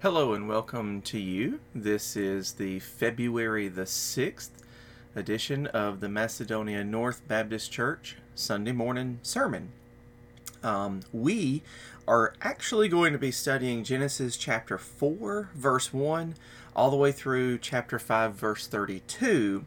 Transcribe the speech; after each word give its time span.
Hello 0.00 0.32
and 0.32 0.48
welcome 0.48 1.02
to 1.02 1.18
you. 1.18 1.58
This 1.74 2.14
is 2.14 2.52
the 2.52 2.78
February 2.78 3.66
the 3.66 3.82
6th 3.82 4.50
edition 5.16 5.66
of 5.66 5.98
the 5.98 6.08
Macedonia 6.08 6.84
North 6.84 7.26
Baptist 7.26 7.72
Church 7.72 8.14
Sunday 8.36 8.70
morning 8.70 9.18
sermon. 9.24 9.72
Um, 10.62 11.00
we 11.12 11.64
are 12.06 12.32
actually 12.40 12.88
going 12.88 13.12
to 13.12 13.18
be 13.18 13.32
studying 13.32 13.82
Genesis 13.82 14.36
chapter 14.36 14.78
4, 14.78 15.50
verse 15.52 15.92
1, 15.92 16.36
all 16.76 16.92
the 16.92 16.96
way 16.96 17.10
through 17.10 17.58
chapter 17.58 17.98
5, 17.98 18.34
verse 18.36 18.68
32. 18.68 19.64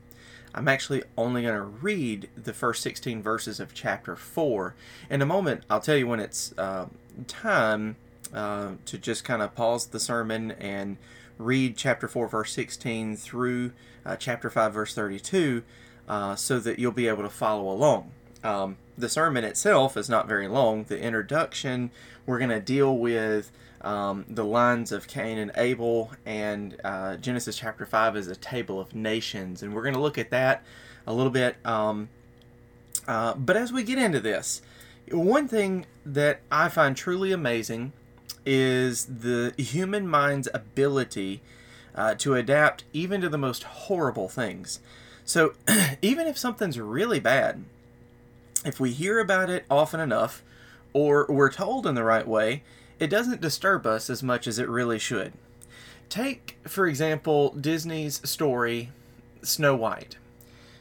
I'm 0.55 0.69
actually 0.69 1.03
only 1.17 1.41
going 1.41 1.55
to 1.55 1.61
read 1.61 2.29
the 2.41 2.53
first 2.53 2.83
16 2.83 3.21
verses 3.21 3.59
of 3.59 3.73
chapter 3.73 4.15
4. 4.15 4.75
In 5.09 5.21
a 5.21 5.25
moment, 5.25 5.65
I'll 5.69 5.81
tell 5.81 5.97
you 5.97 6.07
when 6.07 6.21
it's 6.21 6.57
uh, 6.57 6.85
time 7.27 7.97
uh, 8.33 8.71
to 8.85 8.97
just 8.97 9.23
kind 9.23 9.41
of 9.41 9.55
pause 9.55 9.87
the 9.87 9.99
sermon 9.99 10.51
and 10.51 10.97
read 11.37 11.75
chapter 11.77 12.07
4, 12.07 12.27
verse 12.27 12.53
16 12.53 13.15
through 13.17 13.71
uh, 14.05 14.15
chapter 14.15 14.49
5, 14.49 14.73
verse 14.73 14.93
32, 14.93 15.63
uh, 16.07 16.35
so 16.35 16.59
that 16.59 16.79
you'll 16.79 16.91
be 16.91 17.07
able 17.07 17.23
to 17.23 17.29
follow 17.29 17.71
along. 17.71 18.11
Um, 18.43 18.77
the 18.97 19.09
sermon 19.09 19.43
itself 19.43 19.97
is 19.97 20.09
not 20.09 20.27
very 20.27 20.47
long. 20.47 20.83
The 20.85 20.99
introduction, 20.99 21.91
we're 22.25 22.39
going 22.39 22.49
to 22.49 22.59
deal 22.59 22.97
with 22.97 23.51
um, 23.81 24.25
the 24.27 24.45
lines 24.45 24.91
of 24.91 25.07
Cain 25.07 25.37
and 25.37 25.51
Abel, 25.55 26.11
and 26.25 26.77
uh, 26.83 27.17
Genesis 27.17 27.57
chapter 27.57 27.85
5 27.85 28.15
is 28.15 28.27
a 28.27 28.35
table 28.35 28.79
of 28.79 28.95
nations, 28.95 29.63
and 29.63 29.73
we're 29.73 29.83
going 29.83 29.95
to 29.95 30.01
look 30.01 30.17
at 30.17 30.29
that 30.29 30.63
a 31.07 31.13
little 31.13 31.31
bit. 31.31 31.57
Um, 31.65 32.09
uh, 33.07 33.33
but 33.33 33.57
as 33.57 33.73
we 33.73 33.83
get 33.83 33.97
into 33.97 34.19
this, 34.19 34.61
one 35.09 35.47
thing 35.47 35.85
that 36.05 36.41
I 36.51 36.69
find 36.69 36.95
truly 36.95 37.31
amazing 37.31 37.93
is 38.45 39.05
the 39.05 39.53
human 39.57 40.07
mind's 40.07 40.47
ability 40.53 41.41
uh, 41.95 42.15
to 42.15 42.35
adapt 42.35 42.83
even 42.93 43.21
to 43.21 43.29
the 43.29 43.37
most 43.37 43.63
horrible 43.63 44.29
things. 44.29 44.79
So, 45.25 45.53
even 46.01 46.27
if 46.27 46.37
something's 46.37 46.79
really 46.79 47.19
bad, 47.19 47.63
if 48.65 48.79
we 48.79 48.91
hear 48.91 49.19
about 49.19 49.49
it 49.49 49.65
often 49.69 49.99
enough, 49.99 50.43
or 50.93 51.25
we're 51.29 51.51
told 51.51 51.85
in 51.87 51.95
the 51.95 52.03
right 52.03 52.27
way, 52.27 52.63
it 52.99 53.07
doesn't 53.07 53.41
disturb 53.41 53.85
us 53.85 54.09
as 54.09 54.21
much 54.21 54.47
as 54.47 54.59
it 54.59 54.69
really 54.69 54.99
should. 54.99 55.33
Take, 56.09 56.57
for 56.67 56.87
example, 56.87 57.51
Disney's 57.51 58.27
story 58.29 58.89
Snow 59.41 59.75
White. 59.75 60.17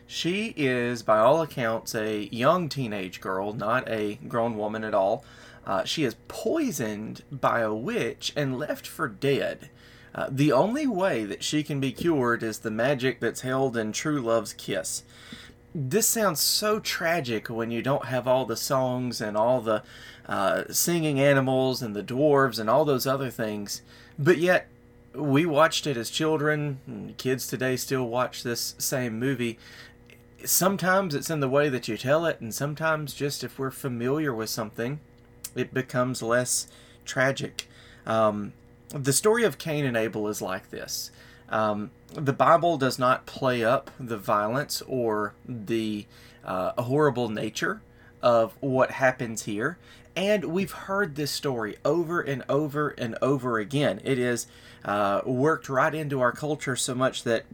She 0.06 0.52
is, 0.56 1.02
by 1.02 1.18
all 1.18 1.40
accounts, 1.40 1.94
a 1.94 2.28
young 2.32 2.68
teenage 2.68 3.20
girl, 3.20 3.52
not 3.52 3.88
a 3.88 4.16
grown 4.26 4.56
woman 4.56 4.82
at 4.82 4.92
all. 4.92 5.24
Uh, 5.66 5.84
she 5.84 6.04
is 6.04 6.16
poisoned 6.28 7.22
by 7.30 7.60
a 7.60 7.74
witch 7.74 8.32
and 8.34 8.58
left 8.58 8.86
for 8.86 9.08
dead. 9.08 9.70
Uh, 10.14 10.28
the 10.30 10.50
only 10.50 10.86
way 10.86 11.24
that 11.24 11.44
she 11.44 11.62
can 11.62 11.78
be 11.78 11.92
cured 11.92 12.42
is 12.42 12.58
the 12.58 12.70
magic 12.70 13.20
that's 13.20 13.42
held 13.42 13.76
in 13.76 13.92
true 13.92 14.20
love's 14.20 14.52
kiss 14.52 15.04
this 15.74 16.06
sounds 16.06 16.40
so 16.40 16.80
tragic 16.80 17.48
when 17.48 17.70
you 17.70 17.82
don't 17.82 18.06
have 18.06 18.26
all 18.26 18.44
the 18.44 18.56
songs 18.56 19.20
and 19.20 19.36
all 19.36 19.60
the 19.60 19.82
uh, 20.26 20.64
singing 20.70 21.20
animals 21.20 21.82
and 21.82 21.94
the 21.94 22.02
dwarves 22.02 22.58
and 22.58 22.68
all 22.68 22.84
those 22.84 23.06
other 23.06 23.30
things. 23.30 23.82
But 24.18 24.38
yet, 24.38 24.68
we 25.14 25.46
watched 25.46 25.86
it 25.86 25.96
as 25.96 26.10
children. 26.10 27.14
Kids 27.18 27.46
today 27.46 27.76
still 27.76 28.06
watch 28.06 28.42
this 28.42 28.74
same 28.78 29.18
movie. 29.18 29.58
Sometimes 30.44 31.14
it's 31.14 31.30
in 31.30 31.40
the 31.40 31.48
way 31.48 31.68
that 31.68 31.86
you 31.86 31.96
tell 31.96 32.26
it, 32.26 32.40
and 32.40 32.54
sometimes 32.54 33.14
just 33.14 33.44
if 33.44 33.58
we're 33.58 33.70
familiar 33.70 34.34
with 34.34 34.50
something, 34.50 35.00
it 35.54 35.74
becomes 35.74 36.22
less 36.22 36.66
tragic. 37.04 37.68
Um, 38.06 38.52
the 38.88 39.12
story 39.12 39.44
of 39.44 39.58
Cain 39.58 39.84
and 39.84 39.96
Abel 39.96 40.28
is 40.28 40.42
like 40.42 40.70
this. 40.70 41.10
Um, 41.48 41.90
the 42.12 42.32
Bible 42.32 42.76
does 42.76 42.98
not 42.98 43.26
play 43.26 43.64
up 43.64 43.90
the 43.98 44.16
violence 44.16 44.82
or 44.86 45.34
the 45.46 46.06
uh, 46.44 46.80
horrible 46.82 47.28
nature 47.28 47.82
of 48.22 48.56
what 48.60 48.92
happens 48.92 49.44
here. 49.44 49.78
And 50.16 50.46
we've 50.46 50.72
heard 50.72 51.14
this 51.14 51.30
story 51.30 51.76
over 51.84 52.20
and 52.20 52.42
over 52.48 52.90
and 52.90 53.16
over 53.22 53.58
again. 53.58 54.00
It 54.04 54.18
is 54.18 54.46
uh, 54.84 55.22
worked 55.24 55.68
right 55.68 55.94
into 55.94 56.20
our 56.20 56.32
culture 56.32 56.76
so 56.76 56.94
much 56.94 57.22
that 57.24 57.44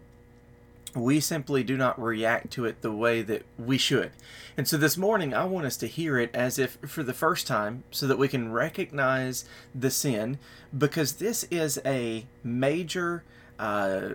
we 0.94 1.21
simply 1.21 1.62
do 1.62 1.76
not 1.76 2.00
react 2.00 2.50
to 2.53 2.65
it 2.65 2.81
the 2.81 2.92
way 2.92 3.21
that 3.22 3.44
we 3.59 3.76
should. 3.76 4.10
And 4.56 4.67
so 4.67 4.78
this 4.78 4.97
morning, 4.97 5.34
I 5.34 5.44
want 5.44 5.67
us 5.67 5.77
to 5.78 5.87
hear 5.87 6.19
it 6.19 6.34
as 6.34 6.59
if 6.59 6.78
for 6.87 7.03
the 7.03 7.12
first 7.12 7.47
time 7.47 7.84
so 7.91 8.06
that 8.06 8.17
we 8.19 8.27
can 8.27 8.53
recognize 8.53 9.44
the 9.75 9.91
sin 9.91 10.39
because 10.77 11.15
this 11.15 11.44
is 11.50 11.78
a 11.84 12.25
major 12.43 13.22
uh, 13.59 14.15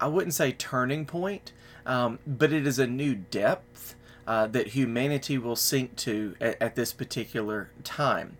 I 0.00 0.06
wouldn't 0.06 0.34
say 0.34 0.52
turning 0.52 1.06
point, 1.06 1.52
um, 1.86 2.18
but 2.26 2.52
it 2.52 2.66
is 2.66 2.78
a 2.78 2.86
new 2.86 3.14
depth 3.14 3.94
uh, 4.26 4.46
that 4.48 4.68
humanity 4.68 5.38
will 5.38 5.56
sink 5.56 5.96
to 5.96 6.36
at, 6.40 6.60
at 6.60 6.74
this 6.76 6.92
particular 6.92 7.70
time. 7.82 8.36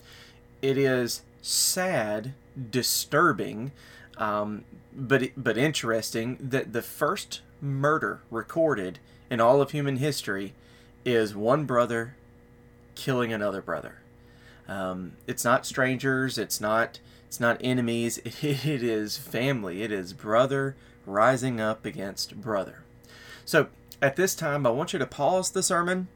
It 0.62 0.76
is 0.78 1.22
sad, 1.42 2.34
disturbing, 2.70 3.72
um, 4.16 4.64
but 4.94 5.30
but 5.36 5.56
interesting 5.56 6.36
that 6.40 6.72
the 6.72 6.82
first 6.82 7.40
murder 7.60 8.20
recorded 8.30 8.98
in 9.30 9.40
all 9.40 9.60
of 9.60 9.70
human 9.70 9.96
history 9.96 10.52
is 11.14 11.34
one 11.34 11.64
brother 11.64 12.14
killing 12.94 13.32
another 13.32 13.62
brother. 13.62 13.98
Um, 14.66 15.12
it's 15.26 15.44
not 15.44 15.66
strangers. 15.66 16.38
It's 16.38 16.60
not 16.60 17.00
it's 17.28 17.38
not 17.38 17.60
enemies, 17.60 18.18
it 18.24 18.82
is 18.82 19.18
family. 19.18 19.82
It 19.82 19.92
is 19.92 20.14
brother 20.14 20.76
rising 21.06 21.60
up 21.60 21.84
against 21.84 22.40
brother. 22.40 22.82
So 23.44 23.68
at 24.00 24.16
this 24.16 24.34
time, 24.34 24.66
I 24.66 24.70
want 24.70 24.92
you 24.92 24.98
to 24.98 25.06
pause 25.06 25.50
the 25.50 25.62
sermon 25.62 26.08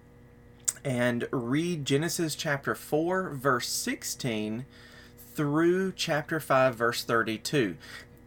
and 0.84 1.28
read 1.30 1.84
Genesis 1.84 2.34
chapter 2.34 2.74
4, 2.74 3.30
verse 3.30 3.68
16 3.68 4.64
through 5.34 5.92
chapter 5.92 6.40
5, 6.40 6.74
verse 6.74 7.04
32 7.04 7.76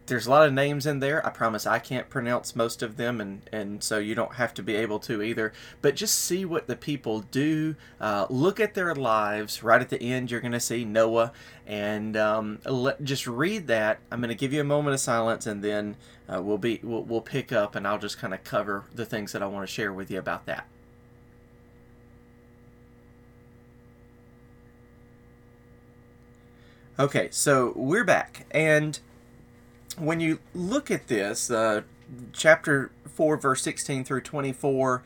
there's 0.06 0.26
a 0.26 0.30
lot 0.30 0.46
of 0.46 0.52
names 0.52 0.86
in 0.86 1.00
there. 1.00 1.24
I 1.26 1.30
promise 1.30 1.66
I 1.66 1.78
can't 1.78 2.08
pronounce 2.08 2.54
most 2.54 2.82
of 2.82 2.96
them, 2.96 3.20
and, 3.20 3.42
and 3.52 3.82
so 3.82 3.98
you 3.98 4.14
don't 4.14 4.34
have 4.34 4.54
to 4.54 4.62
be 4.62 4.76
able 4.76 4.98
to 5.00 5.22
either. 5.22 5.52
But 5.82 5.96
just 5.96 6.18
see 6.18 6.44
what 6.44 6.66
the 6.66 6.76
people 6.76 7.20
do. 7.20 7.74
Uh, 8.00 8.26
look 8.30 8.60
at 8.60 8.74
their 8.74 8.94
lives. 8.94 9.62
Right 9.62 9.80
at 9.80 9.88
the 9.88 10.00
end, 10.00 10.30
you're 10.30 10.40
going 10.40 10.52
to 10.52 10.60
see 10.60 10.84
Noah, 10.84 11.32
and 11.66 12.16
um, 12.16 12.60
let, 12.64 13.02
just 13.02 13.26
read 13.26 13.66
that. 13.66 13.98
I'm 14.10 14.20
going 14.20 14.28
to 14.28 14.34
give 14.34 14.52
you 14.52 14.60
a 14.60 14.64
moment 14.64 14.94
of 14.94 15.00
silence, 15.00 15.46
and 15.46 15.62
then 15.62 15.96
uh, 16.32 16.40
we'll 16.40 16.58
be 16.58 16.80
we'll, 16.82 17.02
we'll 17.02 17.20
pick 17.20 17.52
up, 17.52 17.74
and 17.74 17.86
I'll 17.86 17.98
just 17.98 18.18
kind 18.18 18.32
of 18.32 18.44
cover 18.44 18.84
the 18.94 19.04
things 19.04 19.32
that 19.32 19.42
I 19.42 19.46
want 19.46 19.66
to 19.66 19.72
share 19.72 19.92
with 19.92 20.10
you 20.10 20.18
about 20.18 20.46
that. 20.46 20.66
Okay, 26.98 27.28
so 27.30 27.74
we're 27.76 28.04
back, 28.04 28.46
and 28.52 28.98
when 29.98 30.20
you 30.20 30.38
look 30.54 30.90
at 30.90 31.08
this, 31.08 31.50
uh, 31.50 31.82
chapter 32.32 32.90
4, 33.14 33.36
verse 33.36 33.62
16 33.62 34.04
through 34.04 34.20
24, 34.20 35.02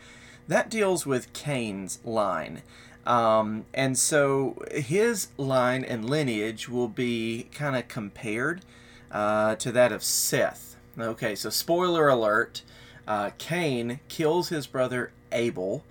that 0.49 0.69
deals 0.69 1.07
with 1.07 1.33
Cain's 1.33 1.99
line. 2.05 2.63
Um, 3.07 3.65
and 3.73 3.97
so 3.97 4.63
his 4.73 5.29
line 5.37 5.85
and 5.85 6.09
lineage 6.09 6.69
will 6.69 6.89
be 6.89 7.49
kind 7.53 7.77
of 7.77 7.89
compared 7.89 8.63
uh, 9.11 9.57
to 9.57 9.73
that 9.73 9.93
of 9.93 10.03
Seth. 10.03 10.77
Okay, 10.99 11.35
so 11.35 11.51
spoiler 11.51 12.09
alert 12.09 12.63
uh, 13.11 13.31
Cain 13.39 13.99
kills 14.07 14.51
his 14.51 14.69
brother 14.69 15.11
Abel. 15.33 15.85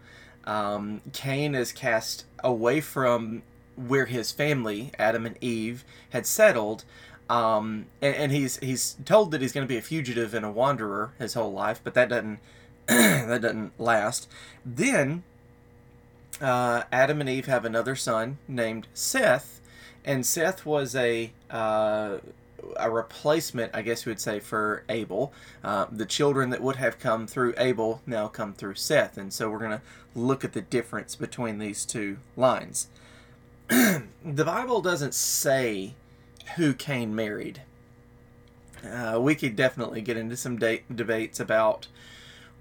Um, 0.46 1.02
Cain 1.12 1.54
is 1.54 1.74
cast 1.74 2.26
away 2.42 2.80
from 2.80 3.44
where 3.76 4.06
his 4.06 4.32
family, 4.32 4.92
Adam 4.98 5.26
and 5.26 5.38
Eve, 5.42 5.84
had 6.12 6.26
settled 6.26 6.86
um, 7.30 7.86
and, 8.02 8.16
and 8.16 8.32
he's 8.32 8.58
he's 8.58 8.98
told 9.06 9.32
that 9.32 9.42
he's 9.42 9.52
going 9.52 9.66
to 9.66 9.70
be 9.72 9.78
a 9.78 9.82
fugitive 9.82 10.34
and 10.34 10.46
a 10.46 10.52
wanderer 10.52 11.14
his 11.20 11.36
whole 11.36 11.54
life, 11.54 11.80
but 11.84 11.94
that 11.94 12.10
doesn't 12.10 12.40
that 12.88 13.42
doesn't 13.42 13.80
last. 13.80 14.28
Then 14.66 15.24
uh, 16.42 16.84
Adam 16.92 17.22
and 17.22 17.30
Eve 17.30 17.46
have 17.46 17.66
another 17.66 17.96
son 17.96 18.40
named 18.48 18.88
Seth, 18.94 19.62
and 20.04 20.26
Seth 20.26 20.66
was 20.66 20.96
a 20.96 21.32
uh, 21.52 22.18
a 22.78 22.90
replacement, 22.90 23.76
I 23.76 23.84
guess 23.84 24.06
you 24.06 24.10
would 24.10 24.20
say, 24.20 24.40
for 24.40 24.84
Abel. 24.90 25.32
Uh, 25.64 25.86
the 25.92 26.06
children 26.06 26.50
that 26.50 26.62
would 26.62 26.76
have 26.78 27.00
come 27.00 27.28
through 27.28 27.54
Abel 27.58 28.02
now 28.06 28.28
come 28.28 28.54
through 28.54 28.76
Seth, 28.76 29.18
and 29.18 29.32
so 29.32 29.50
we're 29.50 29.60
going 29.60 29.72
to 29.72 29.82
look 30.16 30.44
at 30.44 30.54
the 30.54 30.62
difference 30.62 31.16
between 31.16 31.60
these 31.60 31.86
two 31.86 32.18
lines. 32.36 32.88
the 33.68 34.46
Bible 34.46 34.82
doesn't 34.82 35.14
say 35.14 35.94
who 36.56 36.74
Cain 36.74 37.16
married. 37.16 37.62
Uh, 38.84 39.20
we 39.22 39.36
could 39.36 39.56
definitely 39.56 40.02
get 40.02 40.18
into 40.18 40.38
some 40.38 40.58
de- 40.58 40.84
debates 40.94 41.40
about 41.40 41.88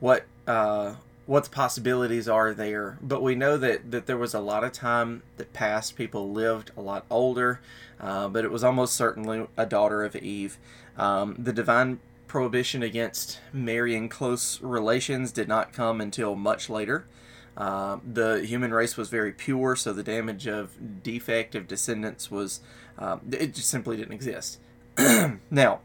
what 0.01 0.25
uh, 0.47 0.95
what 1.27 1.45
the 1.45 1.51
possibilities 1.51 2.27
are 2.27 2.55
there. 2.55 2.99
But 3.03 3.23
we 3.23 3.35
know 3.35 3.59
that, 3.59 3.91
that 3.91 4.07
there 4.07 4.17
was 4.17 4.33
a 4.33 4.41
lot 4.41 4.65
of 4.65 4.73
time 4.73 5.23
that 5.37 5.53
passed. 5.53 5.95
People 5.95 6.33
lived 6.33 6.71
a 6.77 6.81
lot 6.81 7.05
older, 7.11 7.61
uh, 8.01 8.29
but 8.29 8.45
it 8.45 8.51
was 8.51 8.65
almost 8.65 8.95
certainly 8.95 9.47
a 9.57 9.67
daughter 9.67 10.05
of 10.05 10.17
Eve. 10.17 10.57
Um, 10.97 11.37
the 11.39 11.53
divine 11.53 12.01
prohibition 12.29 12.83
against 12.83 13.41
marrying 13.53 14.09
close 14.09 14.61
relations 14.63 15.31
did 15.31 15.49
not 15.49 15.73
come 15.73 16.01
until 16.01 16.35
much 16.35 16.71
later. 16.71 17.07
Uh, 17.59 17.99
the 18.11 18.41
human 18.47 18.73
race 18.73 18.97
was 18.97 19.09
very 19.09 19.33
pure, 19.33 19.77
so 19.77 19.93
the 19.93 20.03
damage 20.03 20.47
of 20.47 21.03
defective 21.03 21.67
descendants 21.67 22.31
was, 22.31 22.61
uh, 22.99 23.19
it 23.31 23.55
just 23.55 23.69
simply 23.69 23.97
didn't 23.97 24.13
exist. 24.13 24.59
now, 25.51 25.81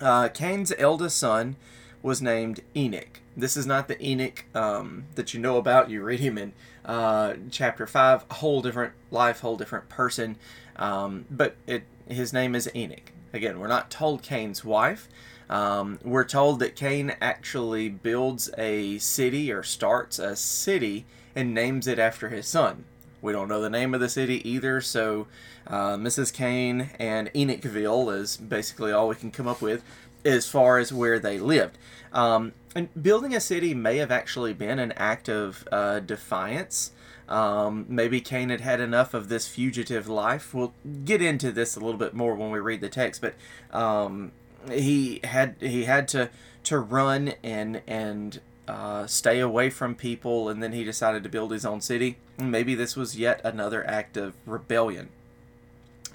uh, 0.00 0.28
Cain's 0.28 0.72
eldest 0.78 1.18
son 1.18 1.56
was 2.02 2.22
named 2.22 2.60
Enoch. 2.76 3.20
This 3.36 3.56
is 3.56 3.66
not 3.66 3.88
the 3.88 4.00
Enoch 4.04 4.44
um, 4.54 5.04
that 5.14 5.34
you 5.34 5.40
know 5.40 5.56
about. 5.56 5.90
You 5.90 6.02
read 6.02 6.20
him 6.20 6.38
in 6.38 6.52
uh, 6.84 7.34
chapter 7.50 7.86
5, 7.86 8.24
a 8.30 8.34
whole 8.34 8.62
different 8.62 8.92
life, 9.10 9.40
whole 9.40 9.56
different 9.56 9.88
person. 9.88 10.36
Um, 10.76 11.24
but 11.30 11.56
it, 11.66 11.84
his 12.08 12.32
name 12.32 12.54
is 12.54 12.70
Enoch. 12.74 13.12
Again, 13.32 13.58
we're 13.58 13.68
not 13.68 13.90
told 13.90 14.22
Cain's 14.22 14.64
wife. 14.64 15.08
Um, 15.50 15.98
we're 16.02 16.24
told 16.24 16.60
that 16.60 16.76
Cain 16.76 17.16
actually 17.20 17.88
builds 17.88 18.50
a 18.58 18.98
city 18.98 19.50
or 19.50 19.62
starts 19.62 20.18
a 20.18 20.36
city 20.36 21.06
and 21.34 21.54
names 21.54 21.86
it 21.86 21.98
after 21.98 22.28
his 22.28 22.46
son. 22.46 22.84
We 23.20 23.32
don't 23.32 23.48
know 23.48 23.60
the 23.60 23.70
name 23.70 23.94
of 23.94 24.00
the 24.00 24.08
city 24.08 24.48
either, 24.48 24.80
so 24.80 25.26
uh, 25.66 25.96
Mrs. 25.96 26.32
Cain 26.32 26.90
and 26.98 27.32
Enochville 27.32 28.14
is 28.14 28.36
basically 28.36 28.92
all 28.92 29.08
we 29.08 29.16
can 29.16 29.30
come 29.30 29.48
up 29.48 29.60
with 29.60 29.82
as 30.24 30.48
far 30.48 30.78
as 30.78 30.92
where 30.92 31.18
they 31.18 31.38
lived. 31.38 31.78
Um, 32.12 32.52
and 32.74 32.88
building 33.00 33.34
a 33.34 33.40
city 33.40 33.74
may 33.74 33.98
have 33.98 34.10
actually 34.10 34.52
been 34.54 34.78
an 34.78 34.92
act 34.92 35.28
of 35.28 35.66
uh, 35.72 36.00
defiance. 36.00 36.92
Um, 37.28 37.84
maybe 37.88 38.20
Cain 38.20 38.48
had 38.48 38.60
had 38.60 38.80
enough 38.80 39.14
of 39.14 39.28
this 39.28 39.46
fugitive 39.46 40.08
life. 40.08 40.54
We'll 40.54 40.74
get 41.04 41.20
into 41.20 41.52
this 41.52 41.76
a 41.76 41.80
little 41.80 41.98
bit 41.98 42.14
more 42.14 42.34
when 42.34 42.50
we 42.50 42.58
read 42.58 42.80
the 42.80 42.88
text, 42.88 43.20
but 43.20 43.34
um, 43.76 44.32
he 44.70 45.20
had 45.24 45.56
he 45.60 45.84
had 45.84 46.08
to 46.08 46.30
to 46.64 46.78
run 46.78 47.34
and 47.42 47.82
and 47.86 48.40
uh, 48.68 49.06
stay 49.06 49.40
away 49.40 49.70
from 49.70 49.94
people, 49.94 50.48
and 50.48 50.62
then 50.62 50.72
he 50.72 50.84
decided 50.84 51.22
to 51.22 51.28
build 51.28 51.50
his 51.50 51.64
own 51.64 51.80
city. 51.80 52.18
Maybe 52.38 52.74
this 52.74 52.96
was 52.96 53.18
yet 53.18 53.40
another 53.42 53.84
act 53.88 54.16
of 54.18 54.34
rebellion. 54.44 55.08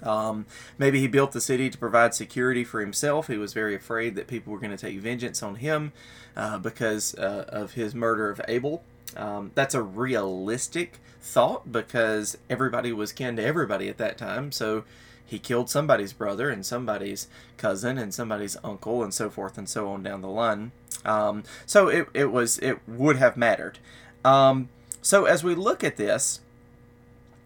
Um, 0.04 0.46
maybe 0.78 1.00
he 1.00 1.08
built 1.08 1.32
the 1.32 1.42
city 1.42 1.70
to 1.70 1.78
provide 1.78 2.14
security 2.14 2.64
for 2.64 2.80
himself. 2.80 3.28
He 3.28 3.38
was 3.38 3.54
very 3.54 3.74
afraid 3.74 4.16
that 4.16 4.28
people 4.28 4.54
were 4.54 4.60
going 4.60 4.76
to 4.76 4.78
take 4.78 5.00
vengeance 5.00 5.42
on 5.42 5.56
him 5.56 5.94
uh, 6.36 6.60
because 6.60 7.16
uh, 7.16 7.46
of 7.48 7.74
his 7.74 7.96
murder 7.96 8.30
of 8.30 8.40
Abel. 8.48 8.84
Um, 9.16 9.52
that's 9.56 9.74
a 9.74 9.82
realistic 9.82 11.00
thought 11.22 11.72
because 11.72 12.38
everybody 12.50 12.92
was 12.92 13.12
kin 13.12 13.36
to 13.38 13.44
everybody 13.44 13.88
at 13.88 13.98
that 13.98 14.18
time. 14.18 14.52
So 14.52 14.84
he 15.26 15.40
killed 15.40 15.70
somebody's 15.70 16.14
brother 16.14 16.50
and 16.50 16.66
somebody's 16.66 17.28
cousin 17.58 17.98
and 17.98 18.14
somebody's 18.14 18.58
uncle 18.64 19.04
and 19.04 19.14
so 19.14 19.30
forth 19.30 19.58
and 19.58 19.68
so 19.68 19.90
on 19.90 20.04
down 20.04 20.22
the 20.22 20.30
line. 20.30 20.72
Um, 21.06 21.44
so 21.66 21.88
it, 21.88 22.08
it 22.14 22.32
was 22.32 22.60
it 22.60 22.80
would 22.88 23.18
have 23.18 23.36
mattered. 23.36 23.80
Um, 24.24 24.70
so 25.02 25.26
as 25.26 25.44
we 25.44 25.56
look 25.56 25.84
at 25.84 25.98
this, 25.98 26.42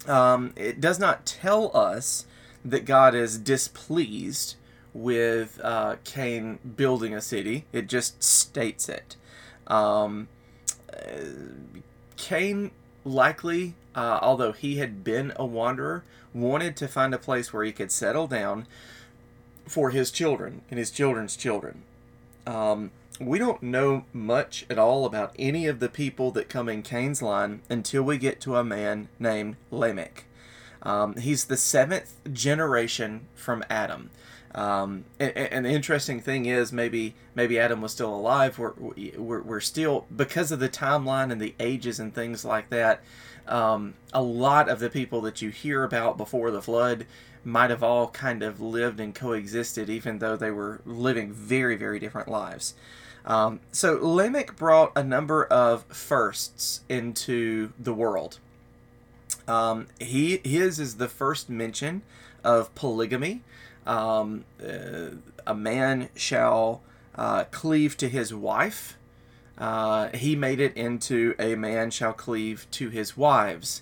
um, 0.07 0.53
it 0.55 0.79
does 0.79 0.99
not 0.99 1.25
tell 1.25 1.75
us 1.75 2.25
that 2.63 2.85
God 2.85 3.15
is 3.15 3.37
displeased 3.37 4.55
with 4.93 5.59
uh, 5.63 5.97
Cain 6.03 6.59
building 6.75 7.13
a 7.13 7.21
city. 7.21 7.65
It 7.71 7.87
just 7.87 8.23
states 8.23 8.89
it. 8.89 9.15
Um, 9.67 10.27
uh, 10.91 10.99
Cain 12.15 12.71
likely, 13.05 13.75
uh, 13.95 14.19
although 14.21 14.51
he 14.51 14.77
had 14.77 15.03
been 15.03 15.33
a 15.35 15.45
wanderer, 15.45 16.03
wanted 16.41 16.77
to 16.77 16.87
find 16.87 17.13
a 17.13 17.19
place 17.19 17.51
where 17.51 17.63
he 17.63 17.71
could 17.71 17.91
settle 17.91 18.27
down 18.27 18.67
for 19.65 19.89
his 19.89 20.11
children 20.11 20.61
and 20.69 20.79
his 20.79 20.91
children's 20.91 21.35
children. 21.35 21.83
Um, 22.45 22.91
we 23.19 23.39
don't 23.39 23.63
know 23.63 24.05
much 24.13 24.65
at 24.69 24.77
all 24.77 25.05
about 25.05 25.35
any 25.39 25.67
of 25.67 25.79
the 25.79 25.89
people 25.89 26.31
that 26.31 26.49
come 26.49 26.69
in 26.69 26.83
Cain's 26.83 27.21
line 27.21 27.61
until 27.69 28.03
we 28.03 28.17
get 28.17 28.39
to 28.41 28.55
a 28.55 28.63
man 28.63 29.09
named 29.19 29.55
Lamech. 29.71 30.25
Um, 30.83 31.15
he's 31.15 31.45
the 31.45 31.57
seventh 31.57 32.15
generation 32.31 33.27
from 33.35 33.63
Adam. 33.69 34.11
Um, 34.53 35.05
and, 35.19 35.35
and, 35.35 35.65
the 35.65 35.69
interesting 35.69 36.19
thing 36.19 36.45
is, 36.45 36.71
maybe 36.71 37.13
maybe 37.35 37.59
Adam 37.59 37.81
was 37.81 37.91
still 37.91 38.13
alive. 38.15 38.57
We're, 38.57 38.73
we're, 39.15 39.41
we're 39.41 39.59
still 39.59 40.07
because 40.15 40.51
of 40.51 40.59
the 40.59 40.69
timeline 40.69 41.31
and 41.31 41.39
the 41.39 41.53
ages 41.59 41.99
and 41.99 42.13
things 42.13 42.45
like 42.45 42.69
that. 42.69 43.01
Um, 43.47 43.93
a 44.13 44.21
lot 44.21 44.69
of 44.69 44.79
the 44.79 44.89
people 44.89 45.21
that 45.21 45.41
you 45.41 45.49
hear 45.49 45.83
about 45.83 46.17
before 46.17 46.51
the 46.51 46.61
flood 46.61 47.05
might 47.43 47.69
have 47.69 47.83
all 47.83 48.09
kind 48.09 48.43
of 48.43 48.59
lived 48.59 48.99
and 48.99 49.15
coexisted, 49.15 49.89
even 49.89 50.19
though 50.19 50.35
they 50.35 50.51
were 50.51 50.81
living 50.85 51.31
very 51.31 51.75
very 51.75 51.99
different 51.99 52.27
lives. 52.27 52.73
Um, 53.25 53.59
so 53.71 53.99
Lamech 54.01 54.55
brought 54.55 54.91
a 54.95 55.03
number 55.03 55.43
of 55.45 55.83
firsts 55.85 56.81
into 56.87 57.73
the 57.77 57.93
world. 57.93 58.39
Um, 59.47 59.87
he 59.99 60.41
his 60.43 60.79
is 60.79 60.95
the 60.95 61.09
first 61.09 61.49
mention 61.49 62.01
of 62.43 62.73
polygamy. 62.75 63.41
Um, 63.85 64.45
uh, 64.61 65.15
a 65.45 65.55
man 65.55 66.09
shall 66.15 66.81
uh, 67.15 67.45
cleave 67.45 67.97
to 67.97 68.09
his 68.09 68.33
wife. 68.33 68.97
Uh, 69.57 70.09
he 70.09 70.35
made 70.35 70.59
it 70.59 70.75
into 70.77 71.33
a 71.39 71.55
man 71.55 71.89
shall 71.89 72.13
cleave 72.13 72.67
to 72.71 72.89
his 72.89 73.17
wives. 73.17 73.81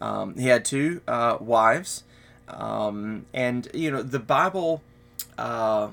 Um, 0.00 0.36
he 0.36 0.48
had 0.48 0.64
two 0.64 1.00
uh, 1.08 1.38
wives, 1.40 2.04
um, 2.48 3.24
and 3.32 3.68
you 3.72 3.90
know 3.90 4.02
the 4.02 4.18
Bible 4.18 4.82
uh, 5.38 5.88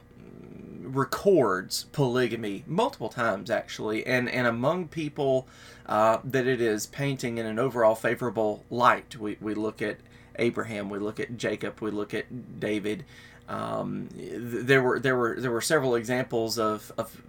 records 0.84 1.86
polygamy 1.92 2.64
multiple 2.68 3.10
times 3.10 3.50
actually 3.50 4.06
and 4.06 4.30
and 4.30 4.48
among 4.48 4.88
people 4.88 5.48
uh, 5.86 6.18
that 6.24 6.48
it 6.48 6.60
is 6.60 6.88
painting 6.88 7.38
in 7.38 7.46
an 7.46 7.60
overall 7.60 7.96
favorable 7.96 8.66
light. 8.70 9.16
We, 9.16 9.38
we 9.40 9.54
look 9.54 9.82
at 9.82 9.98
abraham 10.38 10.90
we 10.90 10.98
look 10.98 11.20
at 11.20 11.38
jacob 11.38 11.82
we 11.82 11.92
look 11.92 12.14
at 12.14 12.60
david. 12.60 13.06
Um, 13.48 14.08
there 14.14 14.82
were 14.82 15.00
there 15.00 15.16
were 15.16 15.36
there 15.40 15.52
were 15.52 15.62
several 15.62 15.96
examples 15.96 16.58
of, 16.58 16.92
of 16.98 17.22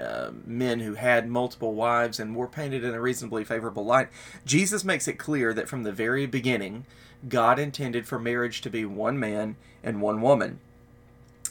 uh, 0.00 0.30
men 0.44 0.80
who 0.80 0.94
had 0.94 1.28
multiple 1.28 1.74
wives 1.74 2.20
and 2.20 2.34
were 2.36 2.46
painted 2.46 2.84
in 2.84 2.94
a 2.94 3.00
reasonably 3.00 3.44
favorable 3.44 3.84
light. 3.84 4.08
Jesus 4.44 4.84
makes 4.84 5.08
it 5.08 5.18
clear 5.18 5.52
that 5.54 5.68
from 5.68 5.82
the 5.82 5.92
very 5.92 6.26
beginning, 6.26 6.86
God 7.28 7.58
intended 7.58 8.06
for 8.06 8.18
marriage 8.18 8.60
to 8.62 8.70
be 8.70 8.84
one 8.84 9.18
man 9.18 9.56
and 9.82 10.00
one 10.00 10.20
woman. 10.20 10.60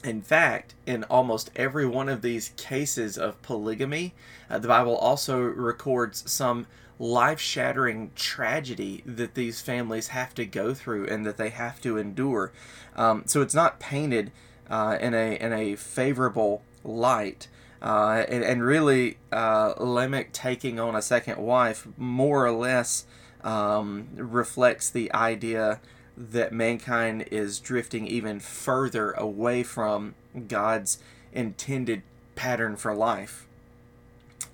In 0.04 0.22
fact, 0.22 0.76
in 0.86 1.04
almost 1.06 1.52
every 1.56 1.86
one 1.86 2.08
of 2.08 2.22
these 2.22 2.54
cases 2.56 3.18
of 3.18 3.42
polygamy, 3.42 4.14
uh, 4.50 4.58
the 4.58 4.68
Bible 4.68 4.96
also 4.96 5.42
records 5.42 6.30
some 6.32 6.68
life 6.98 7.40
shattering 7.40 8.12
tragedy 8.16 9.04
that 9.06 9.34
these 9.34 9.62
families 9.62 10.10
have 10.10 10.34
to 10.36 10.46
go 10.46 10.74
through 10.74 11.08
and 11.08 11.26
that 11.26 11.38
they 11.38 11.50
have 11.50 11.82
to 11.82 11.98
endure. 11.98 12.52
Um, 12.96 13.24
so 13.26 13.42
it's 13.42 13.54
not 13.54 13.80
painted 13.80 14.32
uh, 14.70 14.98
in, 15.00 15.14
a, 15.14 15.36
in 15.36 15.54
a 15.54 15.76
favorable 15.76 16.62
light. 16.84 17.48
Uh, 17.82 18.26
and, 18.28 18.44
and, 18.44 18.64
really, 18.64 19.18
uh, 19.32 19.74
Lamech 19.78 20.34
taking 20.34 20.80
on 20.80 20.96
a 20.96 21.02
second 21.02 21.38
wife 21.38 21.88
more 21.98 22.46
or 22.46 22.52
less 22.52 23.06
um, 23.42 24.10
reflects 24.16 24.90
the 24.90 25.14
idea 25.14 25.80
that 26.18 26.52
mankind 26.52 27.26
is 27.32 27.60
drifting 27.60 28.06
even 28.06 28.42
further 28.42 29.12
away 29.12 29.64
from 29.64 30.14
God's 30.48 31.00
intended 31.32 32.02
pattern 32.36 32.76
for 32.76 32.94
life. 32.94 33.48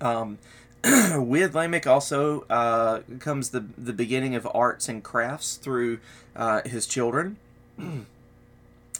Um, 0.00 0.38
with 1.16 1.54
Lamech 1.54 1.86
also 1.86 2.42
uh, 2.42 3.00
comes 3.18 3.50
the 3.50 3.64
the 3.76 3.92
beginning 3.92 4.34
of 4.34 4.46
arts 4.54 4.88
and 4.88 5.02
crafts 5.02 5.56
through 5.56 5.98
uh, 6.36 6.62
his 6.64 6.86
children. 6.86 7.36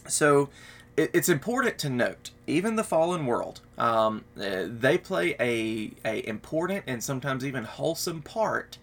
so 0.07 0.49
it, 0.97 1.11
it's 1.13 1.29
important 1.29 1.77
to 1.79 1.89
note, 1.89 2.31
even 2.45 2.75
the 2.75 2.83
fallen 2.83 3.25
world, 3.25 3.61
um, 3.77 4.23
uh, 4.39 4.65
they 4.67 4.97
play 4.97 5.35
a 5.39 5.91
a 6.05 6.27
important 6.27 6.83
and 6.87 7.03
sometimes 7.03 7.45
even 7.45 7.63
wholesome 7.63 8.21
part 8.21 8.77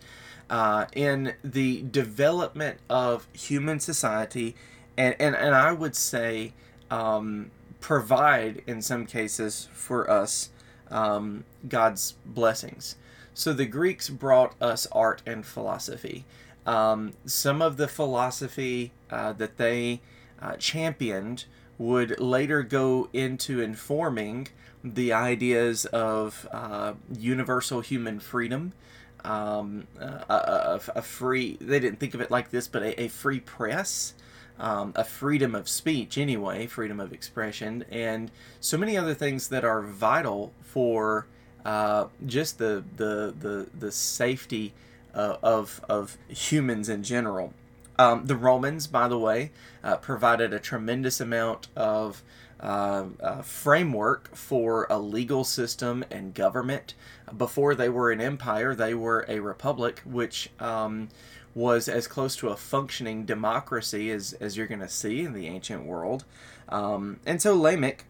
uh, 0.51 0.87
in 0.93 1.35
the 1.43 1.83
development 1.83 2.79
of 2.89 3.27
human 3.33 3.81
society, 3.81 4.55
and, 4.97 5.15
and, 5.19 5.35
and 5.35 5.55
I 5.55 5.73
would 5.73 5.97
say 5.97 6.53
um, 6.91 7.51
provide 7.81 8.63
in 8.67 8.83
some 8.83 9.07
cases 9.07 9.69
for 9.73 10.09
us 10.11 10.51
um, 10.91 11.45
God's 11.69 12.15
blessings. 12.25 12.97
So 13.35 13.53
the 13.53 13.67
Greeks 13.67 14.09
brought 14.09 14.55
us 14.61 14.87
art 14.93 15.23
and 15.27 15.45
philosophy. 15.45 16.25
Um, 16.67 17.13
some 17.27 17.61
of 17.61 17.77
the 17.77 17.89
philosophy 17.89 18.93
uh, 19.11 19.33
that 19.35 19.57
they 19.57 20.01
uh, 20.41 20.57
championed 20.57 21.47
would 21.77 22.21
later 22.21 22.63
go 22.63 23.09
into 23.13 23.61
informing 23.61 24.49
the 24.85 25.15
ideas 25.15 25.87
of 25.87 26.47
uh, 26.53 26.93
universal 27.19 27.81
human 27.81 28.21
freedom. 28.21 28.73
Um, 29.25 29.87
a, 29.99 30.05
a, 30.29 30.81
a, 30.97 31.03
free, 31.03 31.57
they 31.59 31.81
didn't 31.81 31.99
think 31.99 32.13
of 32.13 32.21
it 32.21 32.31
like 32.31 32.51
this, 32.51 32.69
but 32.69 32.83
a, 32.83 33.05
a 33.05 33.09
free 33.09 33.41
press, 33.41 34.13
um, 34.61 34.93
a 34.95 35.03
freedom 35.03 35.55
of 35.55 35.67
speech, 35.67 36.19
anyway, 36.19 36.67
freedom 36.67 37.01
of 37.01 37.11
expression, 37.11 37.87
and 37.91 38.31
so 38.61 38.77
many 38.77 38.99
other 38.99 39.15
things 39.15 39.49
that 39.49 39.65
are 39.65 39.81
vital 39.81 40.53
for 40.61 41.27
uh, 41.65 42.09
just 42.27 42.59
the, 42.59 42.85
the, 42.97 43.35
the, 43.41 43.67
the 43.79 43.91
safety 43.91 44.75
uh, 45.15 45.39
of, 45.43 45.81
of 45.89 46.19
humans 46.29 46.91
in 46.91 47.03
general. 47.03 47.55
Um, 47.99 48.27
the 48.27 48.37
Romans, 48.37 48.87
by 48.87 49.09
the 49.09 49.19
way, 49.19 49.53
uh, 49.83 49.97
provided 49.97 50.53
a 50.53 50.59
tremendous 50.59 51.19
amount 51.21 51.69
of 51.77 52.23
uh, 52.65 53.05
uh, 53.21 53.43
framework 53.43 54.35
for 54.35 54.87
a 54.89 54.99
legal 54.99 55.45
system 55.45 56.05
and 56.11 56.33
government. 56.33 56.95
Before 57.37 57.75
they 57.75 57.91
were 57.91 58.11
an 58.11 58.23
empire, 58.23 58.75
they 58.75 58.95
were 58.95 59.27
a 59.29 59.41
republic, 59.41 60.01
which 60.05 60.51
um, 60.59 61.11
was 61.55 61.89
as 61.89 62.07
close 62.07 62.37
to 62.37 62.49
a 62.49 62.57
functioning 62.57 63.27
democracy 63.27 64.11
as, 64.11 64.33
as 64.35 64.57
you're 64.57 64.67
going 64.67 64.81
to 64.81 64.89
see 64.89 65.21
in 65.21 65.35
the 65.35 65.47
ancient 65.47 65.85
world. 65.85 66.25
Um, 66.71 67.21
and 67.27 67.41
so 67.41 67.55
Lamech, 67.55 68.07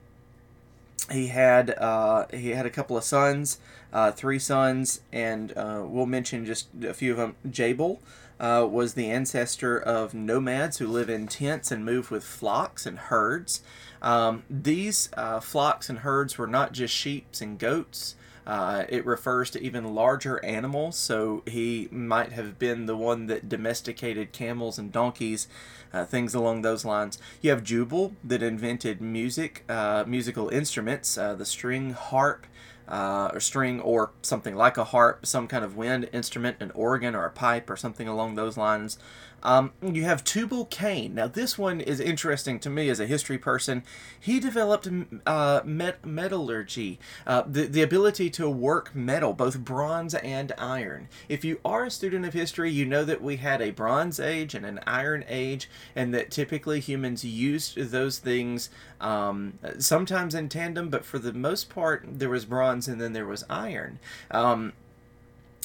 he 1.10 1.26
had 1.26 1.70
uh, 1.70 2.26
he 2.30 2.50
had 2.50 2.64
a 2.64 2.70
couple 2.70 2.96
of 2.96 3.04
sons, 3.04 3.58
uh, 3.92 4.12
three 4.12 4.38
sons, 4.38 5.00
and 5.12 5.52
uh, 5.56 5.82
we'll 5.84 6.06
mention 6.06 6.46
just 6.46 6.68
a 6.82 6.94
few 6.94 7.10
of 7.10 7.18
them. 7.18 7.34
Jabal, 7.50 8.00
uh, 8.40 8.66
was 8.70 8.94
the 8.94 9.10
ancestor 9.10 9.78
of 9.78 10.14
nomads 10.14 10.78
who 10.78 10.86
live 10.86 11.08
in 11.08 11.26
tents 11.26 11.70
and 11.70 11.84
move 11.84 12.10
with 12.10 12.24
flocks 12.24 12.86
and 12.86 12.98
herds. 12.98 13.62
Um, 14.02 14.42
these 14.50 15.08
uh, 15.16 15.40
flocks 15.40 15.88
and 15.88 16.00
herds 16.00 16.36
were 16.36 16.46
not 16.46 16.72
just 16.72 16.94
sheep 16.94 17.26
and 17.40 17.58
goats. 17.58 18.16
Uh, 18.46 18.84
it 18.88 19.06
refers 19.06 19.50
to 19.50 19.62
even 19.62 19.94
larger 19.94 20.44
animals, 20.44 20.96
so 20.96 21.42
he 21.46 21.88
might 21.90 22.32
have 22.32 22.58
been 22.58 22.86
the 22.86 22.96
one 22.96 23.26
that 23.26 23.48
domesticated 23.48 24.32
camels 24.32 24.78
and 24.78 24.92
donkeys, 24.92 25.48
uh, 25.92 26.04
things 26.04 26.34
along 26.34 26.60
those 26.60 26.84
lines. 26.84 27.18
You 27.40 27.50
have 27.50 27.64
Jubal 27.64 28.14
that 28.22 28.42
invented 28.42 29.00
music, 29.00 29.64
uh, 29.68 30.04
musical 30.06 30.50
instruments, 30.50 31.16
uh, 31.16 31.34
the 31.34 31.46
string 31.46 31.92
harp, 31.92 32.46
uh, 32.88 33.30
or 33.32 33.40
string 33.40 33.80
or 33.80 34.10
something 34.22 34.54
like 34.54 34.76
a 34.76 34.84
harp, 34.84 35.26
some 35.26 35.48
kind 35.48 35.64
of 35.64 35.76
wind 35.76 36.08
instrument, 36.12 36.56
an 36.60 36.70
organ 36.72 37.14
or 37.14 37.24
a 37.24 37.30
pipe 37.30 37.70
or 37.70 37.76
something 37.76 38.08
along 38.08 38.34
those 38.34 38.56
lines. 38.56 38.98
Um, 39.44 39.72
you 39.82 40.04
have 40.04 40.24
Tubal 40.24 40.64
Cain. 40.66 41.14
Now, 41.14 41.26
this 41.26 41.58
one 41.58 41.80
is 41.80 42.00
interesting 42.00 42.58
to 42.60 42.70
me 42.70 42.88
as 42.88 42.98
a 42.98 43.06
history 43.06 43.38
person. 43.38 43.82
He 44.18 44.40
developed 44.40 44.88
uh, 45.26 45.60
met- 45.64 46.04
metallurgy, 46.04 46.98
uh, 47.26 47.42
the, 47.46 47.66
the 47.66 47.82
ability 47.82 48.30
to 48.30 48.48
work 48.48 48.94
metal, 48.94 49.34
both 49.34 49.58
bronze 49.60 50.14
and 50.14 50.52
iron. 50.58 51.08
If 51.28 51.44
you 51.44 51.60
are 51.64 51.84
a 51.84 51.90
student 51.90 52.24
of 52.24 52.32
history, 52.32 52.70
you 52.70 52.86
know 52.86 53.04
that 53.04 53.22
we 53.22 53.36
had 53.36 53.60
a 53.60 53.70
Bronze 53.70 54.18
Age 54.18 54.54
and 54.54 54.64
an 54.64 54.80
Iron 54.86 55.24
Age, 55.28 55.68
and 55.94 56.14
that 56.14 56.30
typically 56.30 56.80
humans 56.80 57.24
used 57.24 57.76
those 57.76 58.18
things 58.18 58.70
um, 59.00 59.58
sometimes 59.78 60.34
in 60.34 60.48
tandem, 60.48 60.88
but 60.88 61.04
for 61.04 61.18
the 61.18 61.32
most 61.32 61.68
part, 61.68 62.04
there 62.06 62.30
was 62.30 62.44
bronze 62.44 62.88
and 62.88 63.00
then 63.00 63.12
there 63.12 63.26
was 63.26 63.44
iron. 63.50 63.98
Um, 64.30 64.72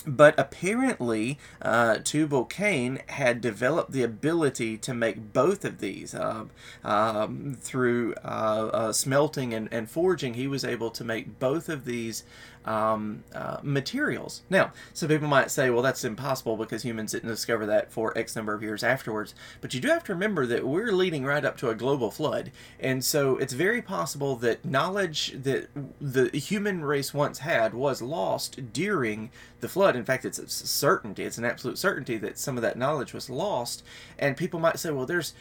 but 0.06 0.38
apparently, 0.38 1.38
uh, 1.62 1.98
Tubal 2.04 2.46
Cain 2.46 3.00
had 3.08 3.42
developed 3.42 3.92
the 3.92 4.04
ability 4.04 4.78
to 4.78 4.94
make 4.94 5.34
both 5.34 5.66
of 5.66 5.80
these. 5.80 6.16
Uh, 6.16 6.46
um, 6.84 7.58
through 7.60 8.14
uh, 8.24 8.70
uh, 8.74 8.94
smelting 8.94 9.54
and, 9.54 9.68
and 9.72 9.90
forging, 9.90 10.36
he 10.36 10.48
was 10.48 10.64
able 10.64 10.92
to 10.92 11.04
make 11.04 11.40
both 11.40 11.70
of 11.70 11.86
these 11.86 12.24
um, 12.70 13.24
uh, 13.34 13.58
materials. 13.64 14.44
Now, 14.48 14.72
some 14.94 15.10
people 15.10 15.28
might 15.28 15.50
say, 15.50 15.72
well, 15.72 15.82
that's 15.82 16.04
impossible 16.04 16.56
because 16.56 16.84
humans 16.84 17.12
didn't 17.12 17.30
discover 17.30 17.66
that 17.66 17.92
for 17.92 18.16
X 18.16 18.36
number 18.36 18.54
of 18.54 18.62
years 18.62 18.84
afterwards. 18.84 19.34
But 19.60 19.74
you 19.74 19.82
do 19.82 19.88
have 19.88 20.04
to 20.04 20.14
remember 20.14 20.46
that 20.46 20.68
we're 20.68 20.92
leading 20.92 21.26
right 21.26 21.44
up 21.44 21.58
to 21.58 21.70
a 21.70 21.76
global 21.76 22.12
flood. 22.12 22.52
And 22.80 23.04
so 23.04 23.38
it's 23.38 23.54
very 23.54 23.82
possible 23.82 24.36
that 24.38 24.64
knowledge 24.64 25.34
that 25.42 25.70
the 26.00 26.30
human 26.38 26.86
race 26.86 27.12
once 27.12 27.40
had 27.40 27.74
was 27.74 28.04
lost 28.04 28.72
during 28.72 29.32
the 29.62 29.68
flood. 29.68 29.96
In 29.96 30.06
fact, 30.06 30.24
it's 30.24 30.38
a 30.38 30.48
certainty, 30.48 31.24
it's 31.24 31.40
an 31.40 31.46
absolute 31.46 31.80
certainty 31.80 32.18
that 32.18 32.38
some 32.38 32.56
of 32.56 32.62
that 32.62 32.78
knowledge 32.78 33.14
was 33.14 33.32
lost. 33.32 33.84
And 34.20 34.38
people 34.38 34.60
might 34.60 34.78
say, 34.78 34.92
well, 34.92 35.08
there's 35.08 35.34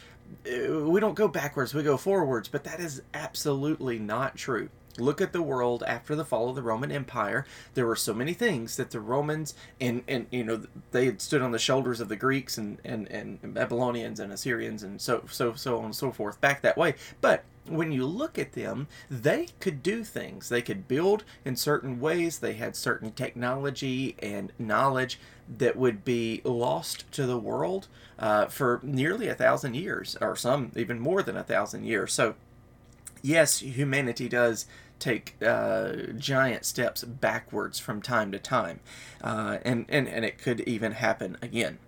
uh, 0.47 0.81
we 0.89 1.01
don't 1.01 1.15
go 1.15 1.29
backwards, 1.29 1.75
we 1.75 1.83
go 1.83 1.97
forwards, 1.97 2.49
but 2.49 2.65
that 2.65 2.81
is 2.81 3.03
absolutely 3.13 3.99
not 3.99 4.37
true. 4.37 4.71
Look 5.01 5.21
at 5.21 5.33
the 5.33 5.43
world 5.43 5.83
after 5.87 6.15
the 6.15 6.25
fall 6.25 6.49
of 6.49 6.57
the 6.57 6.63
Roman 6.63 6.93
Empire. 6.93 7.47
There 7.75 7.87
were 7.87 7.97
so 7.97 8.15
many 8.15 8.35
things 8.35 8.77
that 8.77 8.91
the 8.91 9.01
Romans 9.01 9.55
and 9.81 10.03
and 10.09 10.27
you 10.31 10.45
know 10.45 10.63
they 10.93 11.07
had 11.07 11.21
stood 11.21 11.43
on 11.43 11.53
the 11.53 11.59
shoulders 11.59 12.01
of 12.01 12.09
the 12.09 12.17
Greeks 12.17 12.59
and 12.59 12.79
and, 12.85 13.09
and 13.09 13.55
Babylonians 13.55 14.21
and 14.21 14.33
Assyrians 14.33 14.83
and 14.83 15.01
so 15.01 15.25
so 15.31 15.55
so 15.55 15.79
on 15.79 15.87
and 15.87 15.97
so 15.97 16.11
forth 16.11 16.41
back 16.41 16.63
that 16.63 16.77
way. 16.77 16.95
But 17.21 17.45
when 17.69 17.93
you 17.93 18.07
look 18.07 18.39
at 18.39 18.53
them, 18.53 18.89
they 19.11 19.49
could 19.61 19.83
do 19.83 20.05
things. 20.05 20.49
They 20.49 20.63
could 20.63 20.89
build 20.89 21.25
in 21.45 21.57
certain 21.57 22.01
ways. 22.01 22.39
They 22.39 22.55
had 22.55 22.77
certain 22.77 23.13
technology 23.13 24.17
and 24.21 24.53
knowledge 24.59 25.19
that 25.59 25.77
would 25.77 26.05
be 26.05 26.41
lost 26.45 27.11
to 27.13 27.27
the 27.27 27.39
world 27.39 27.89
uh, 28.19 28.47
for 28.47 28.81
nearly 28.83 29.29
a 29.29 29.35
thousand 29.35 29.75
years, 29.75 30.17
or 30.21 30.37
some 30.37 30.73
even 30.77 31.01
more 31.01 31.23
than 31.23 31.37
a 31.37 31.45
thousand 31.45 31.85
years. 31.85 32.13
So, 32.13 32.35
yes, 33.23 33.61
humanity 33.61 34.29
does 34.29 34.67
take 34.99 35.35
uh, 35.45 35.93
giant 36.17 36.65
steps 36.65 37.05
backwards 37.05 37.79
from 37.79 38.03
time 38.03 38.33
to 38.33 38.39
time, 38.39 38.81
uh, 39.23 39.59
and, 39.63 39.87
and 39.89 40.09
and 40.09 40.25
it 40.25 40.39
could 40.39 40.61
even 40.61 40.93
happen 40.93 41.37
again. 41.43 41.79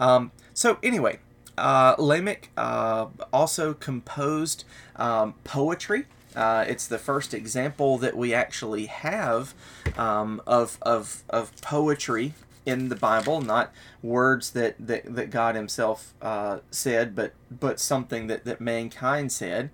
Um, 0.00 0.32
so 0.52 0.78
anyway, 0.82 1.18
uh, 1.56 1.94
Lamech 1.98 2.50
uh, 2.56 3.06
also 3.32 3.74
composed 3.74 4.64
um, 4.96 5.34
poetry. 5.44 6.06
Uh, 6.34 6.64
it's 6.66 6.86
the 6.88 6.98
first 6.98 7.32
example 7.32 7.96
that 7.98 8.16
we 8.16 8.34
actually 8.34 8.86
have 8.86 9.54
um, 9.96 10.42
of, 10.46 10.78
of, 10.82 11.22
of 11.30 11.54
poetry 11.62 12.34
in 12.66 12.88
the 12.88 12.96
Bible, 12.96 13.40
not 13.40 13.72
words 14.02 14.50
that, 14.50 14.74
that, 14.84 15.14
that 15.14 15.30
God 15.30 15.54
Himself 15.54 16.12
uh, 16.20 16.58
said, 16.70 17.14
but 17.14 17.34
but 17.50 17.78
something 17.78 18.26
that, 18.26 18.44
that 18.44 18.60
mankind 18.60 19.30
said. 19.30 19.70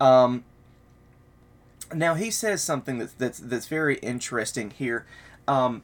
Um, 0.00 0.44
now 1.94 2.14
he 2.14 2.30
says 2.30 2.62
something 2.62 2.98
that's 2.98 3.12
that's 3.14 3.38
that's 3.38 3.66
very 3.66 3.96
interesting 3.96 4.70
here. 4.70 5.06
Um, 5.46 5.82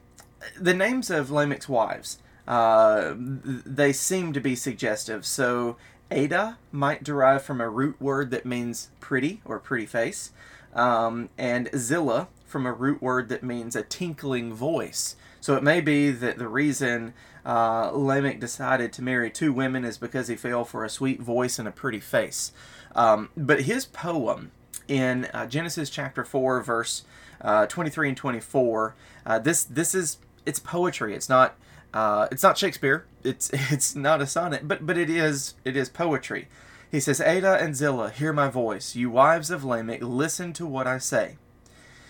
the 0.59 0.73
names 0.73 1.09
of 1.09 1.31
Lamech's 1.31 1.67
wives, 1.67 2.19
uh, 2.47 3.13
they 3.17 3.93
seem 3.93 4.33
to 4.33 4.39
be 4.39 4.55
suggestive. 4.55 5.25
So 5.25 5.77
Ada 6.11 6.57
might 6.71 7.03
derive 7.03 7.43
from 7.43 7.61
a 7.61 7.69
root 7.69 8.01
word 8.01 8.31
that 8.31 8.45
means 8.45 8.89
pretty 8.99 9.41
or 9.45 9.59
pretty 9.59 9.85
face, 9.85 10.31
um, 10.73 11.29
and 11.37 11.69
Zillah 11.75 12.27
from 12.45 12.65
a 12.65 12.73
root 12.73 13.01
word 13.01 13.29
that 13.29 13.43
means 13.43 13.75
a 13.75 13.83
tinkling 13.83 14.53
voice. 14.53 15.15
So 15.41 15.55
it 15.55 15.63
may 15.63 15.81
be 15.81 16.11
that 16.11 16.37
the 16.37 16.47
reason 16.47 17.13
uh, 17.45 17.91
Lamech 17.93 18.39
decided 18.39 18.91
to 18.93 19.01
marry 19.01 19.29
two 19.29 19.53
women 19.53 19.85
is 19.85 19.97
because 19.97 20.27
he 20.27 20.35
fell 20.35 20.65
for 20.65 20.83
a 20.83 20.89
sweet 20.89 21.21
voice 21.21 21.59
and 21.59 21.67
a 21.67 21.71
pretty 21.71 21.99
face. 21.99 22.51
Um, 22.95 23.29
but 23.37 23.61
his 23.61 23.85
poem 23.85 24.51
in 24.89 25.25
uh, 25.33 25.45
Genesis 25.45 25.89
chapter 25.89 26.23
4, 26.23 26.61
verse 26.61 27.03
uh, 27.41 27.65
23 27.67 28.09
and 28.09 28.17
24. 28.17 28.95
Uh, 29.25 29.39
this 29.39 29.63
this 29.63 29.95
is 29.95 30.17
it's 30.45 30.59
poetry. 30.59 31.13
It's 31.13 31.29
not 31.29 31.55
uh, 31.93 32.27
it's 32.31 32.43
not 32.43 32.57
Shakespeare. 32.57 33.05
It's 33.23 33.49
it's 33.53 33.95
not 33.95 34.21
a 34.21 34.27
sonnet, 34.27 34.67
but 34.67 34.85
but 34.85 34.97
it 34.97 35.09
is 35.09 35.53
it 35.63 35.77
is 35.77 35.89
poetry. 35.89 36.47
He 36.91 36.99
says, 36.99 37.21
Ada 37.21 37.59
and 37.61 37.75
Zillah, 37.75 38.09
hear 38.09 38.33
my 38.33 38.49
voice. 38.49 38.95
You 38.95 39.11
wives 39.11 39.51
of 39.51 39.63
Lamech, 39.63 40.01
listen 40.01 40.53
to 40.53 40.65
what 40.65 40.87
I 40.87 40.97
say. 40.97 41.37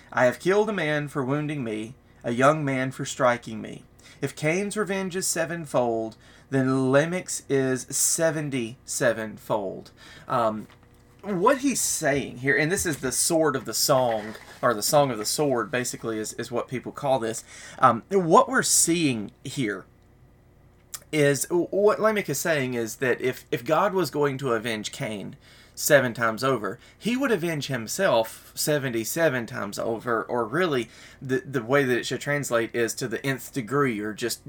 I 0.10 0.24
have 0.24 0.40
killed 0.40 0.70
a 0.70 0.74
man 0.74 1.10
for 1.10 1.22
wounding 1.22 1.66
me, 1.66 1.96
a 2.24 2.32
young 2.32 2.64
man 2.64 2.92
for 2.92 3.04
striking 3.04 3.62
me. 3.62 3.84
If 4.22 4.38
Cain's 4.38 4.78
revenge 4.78 5.18
is 5.18 5.28
sevenfold, 5.28 6.16
then 6.50 6.92
Lamech's 6.92 7.44
is 7.50 7.88
seventy 7.90 8.78
sevenfold. 8.86 9.92
Um, 10.28 10.68
what 11.24 11.60
he's 11.60 11.82
saying 11.82 12.38
here, 12.38 12.58
and 12.58 12.72
this 12.72 12.86
is 12.86 12.98
the 12.98 13.12
sword 13.12 13.56
of 13.56 13.66
the 13.66 13.74
song, 13.74 14.36
or 14.62 14.74
the 14.74 14.82
song 14.82 15.12
of 15.12 15.18
the 15.18 15.26
sword, 15.26 15.72
basically, 15.72 16.18
is, 16.18 16.34
is 16.34 16.52
what 16.52 16.68
people 16.68 16.92
call 16.92 17.20
this. 17.20 17.44
Um, 17.80 18.04
what 18.10 18.48
we're 18.48 18.64
seeing 18.64 19.32
here 19.44 19.86
is 21.12 21.48
what 21.50 22.00
Lamech 22.00 22.30
is 22.30 22.40
saying 22.40 22.76
is 22.76 22.98
that 22.98 23.20
if, 23.22 23.46
if 23.52 23.66
God 23.66 23.94
was 23.94 24.12
going 24.12 24.38
to 24.40 24.54
avenge 24.54 24.92
Cain, 24.92 25.36
seven 25.80 26.14
times 26.14 26.44
over. 26.44 26.78
He 26.98 27.16
would 27.16 27.32
avenge 27.32 27.68
himself 27.68 28.52
77 28.54 29.46
times 29.46 29.80
over, 29.80 30.24
or 30.24 30.46
really, 30.46 30.90
the, 31.22 31.40
the 31.40 31.64
way 31.64 31.86
that 31.86 31.98
it 31.98 32.06
should 32.06 32.20
translate 32.20 32.76
is 32.76 32.94
to 32.96 33.08
the 33.08 33.26
nth 33.26 33.54
degree, 33.54 34.00
or 34.02 34.14
just 34.14 34.42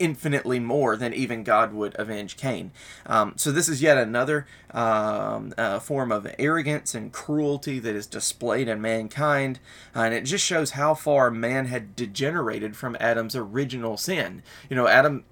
infinitely 0.00 0.58
more 0.58 0.96
than 0.96 1.14
even 1.14 1.44
God 1.44 1.72
would 1.72 1.94
avenge 1.98 2.36
Cain. 2.36 2.72
Um, 3.06 3.34
so, 3.36 3.52
this 3.52 3.68
is 3.68 3.80
yet 3.80 3.96
another 3.96 4.46
um, 4.72 5.54
uh, 5.56 5.78
form 5.78 6.10
of 6.10 6.26
arrogance 6.38 6.94
and 6.96 7.12
cruelty 7.12 7.78
that 7.78 7.94
is 7.94 8.06
displayed 8.06 8.66
in 8.68 8.80
mankind, 8.80 9.60
uh, 9.94 10.00
and 10.00 10.14
it 10.14 10.22
just 10.22 10.44
shows 10.44 10.72
how 10.72 10.94
far 10.94 11.30
man 11.30 11.66
had 11.66 11.94
degenerated 11.94 12.76
from 12.76 12.96
Adam's 12.98 13.36
original 13.36 13.96
sin. 13.96 14.42
You 14.68 14.74
know, 14.74 14.88
Adam 14.88 15.24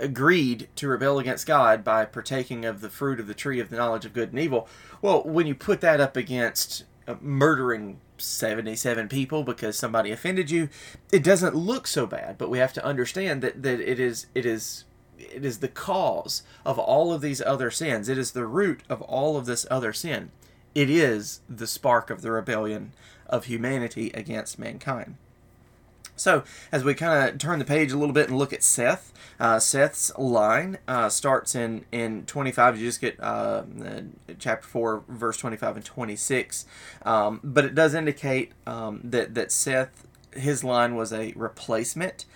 agreed 0.00 0.68
to 0.76 0.88
rebel 0.88 1.18
against 1.18 1.46
God 1.46 1.84
by 1.84 2.04
partaking 2.04 2.64
of 2.64 2.80
the 2.80 2.90
fruit 2.90 3.20
of 3.20 3.26
the 3.26 3.34
tree 3.34 3.60
of 3.60 3.70
the 3.70 3.76
knowledge 3.76 4.04
of 4.04 4.12
good 4.12 4.30
and 4.30 4.38
evil. 4.38 4.68
Well, 5.02 5.22
when 5.22 5.46
you 5.46 5.54
put 5.54 5.80
that 5.82 6.00
up 6.00 6.16
against 6.16 6.84
uh, 7.06 7.16
murdering 7.20 8.00
77 8.18 9.08
people 9.08 9.42
because 9.42 9.76
somebody 9.76 10.10
offended 10.10 10.50
you, 10.50 10.68
it 11.12 11.22
doesn't 11.22 11.54
look 11.54 11.86
so 11.86 12.06
bad, 12.06 12.38
but 12.38 12.50
we 12.50 12.58
have 12.58 12.72
to 12.74 12.84
understand 12.84 13.42
that, 13.42 13.62
that 13.62 13.80
it 13.80 13.98
is 13.98 14.26
it 14.34 14.46
is 14.46 14.84
it 15.18 15.44
is 15.44 15.58
the 15.58 15.68
cause 15.68 16.42
of 16.64 16.78
all 16.78 17.12
of 17.12 17.20
these 17.20 17.42
other 17.42 17.70
sins. 17.70 18.08
It 18.08 18.18
is 18.18 18.32
the 18.32 18.46
root 18.46 18.82
of 18.88 19.02
all 19.02 19.36
of 19.36 19.46
this 19.46 19.66
other 19.70 19.92
sin. 19.92 20.30
It 20.74 20.88
is 20.88 21.40
the 21.48 21.66
spark 21.66 22.10
of 22.10 22.22
the 22.22 22.30
rebellion 22.30 22.92
of 23.26 23.44
humanity 23.44 24.10
against 24.14 24.58
mankind. 24.58 25.16
So, 26.20 26.44
as 26.70 26.84
we 26.84 26.94
kind 26.94 27.30
of 27.30 27.38
turn 27.38 27.58
the 27.58 27.64
page 27.64 27.92
a 27.92 27.96
little 27.96 28.12
bit 28.12 28.28
and 28.28 28.36
look 28.36 28.52
at 28.52 28.62
Seth, 28.62 29.10
uh, 29.40 29.58
Seth's 29.58 30.12
line 30.18 30.76
uh, 30.86 31.08
starts 31.08 31.54
in, 31.54 31.86
in 31.90 32.26
25. 32.26 32.78
You 32.78 32.86
just 32.86 33.00
get 33.00 33.18
uh, 33.20 33.62
chapter 34.38 34.68
4, 34.68 35.04
verse 35.08 35.38
25 35.38 35.76
and 35.76 35.84
26. 35.84 36.66
Um, 37.06 37.40
but 37.42 37.64
it 37.64 37.74
does 37.74 37.94
indicate 37.94 38.52
um, 38.66 39.00
that, 39.02 39.34
that 39.34 39.50
Seth, 39.50 40.06
his 40.34 40.62
line 40.62 40.94
was 40.94 41.10
a 41.10 41.32
replacement. 41.36 42.26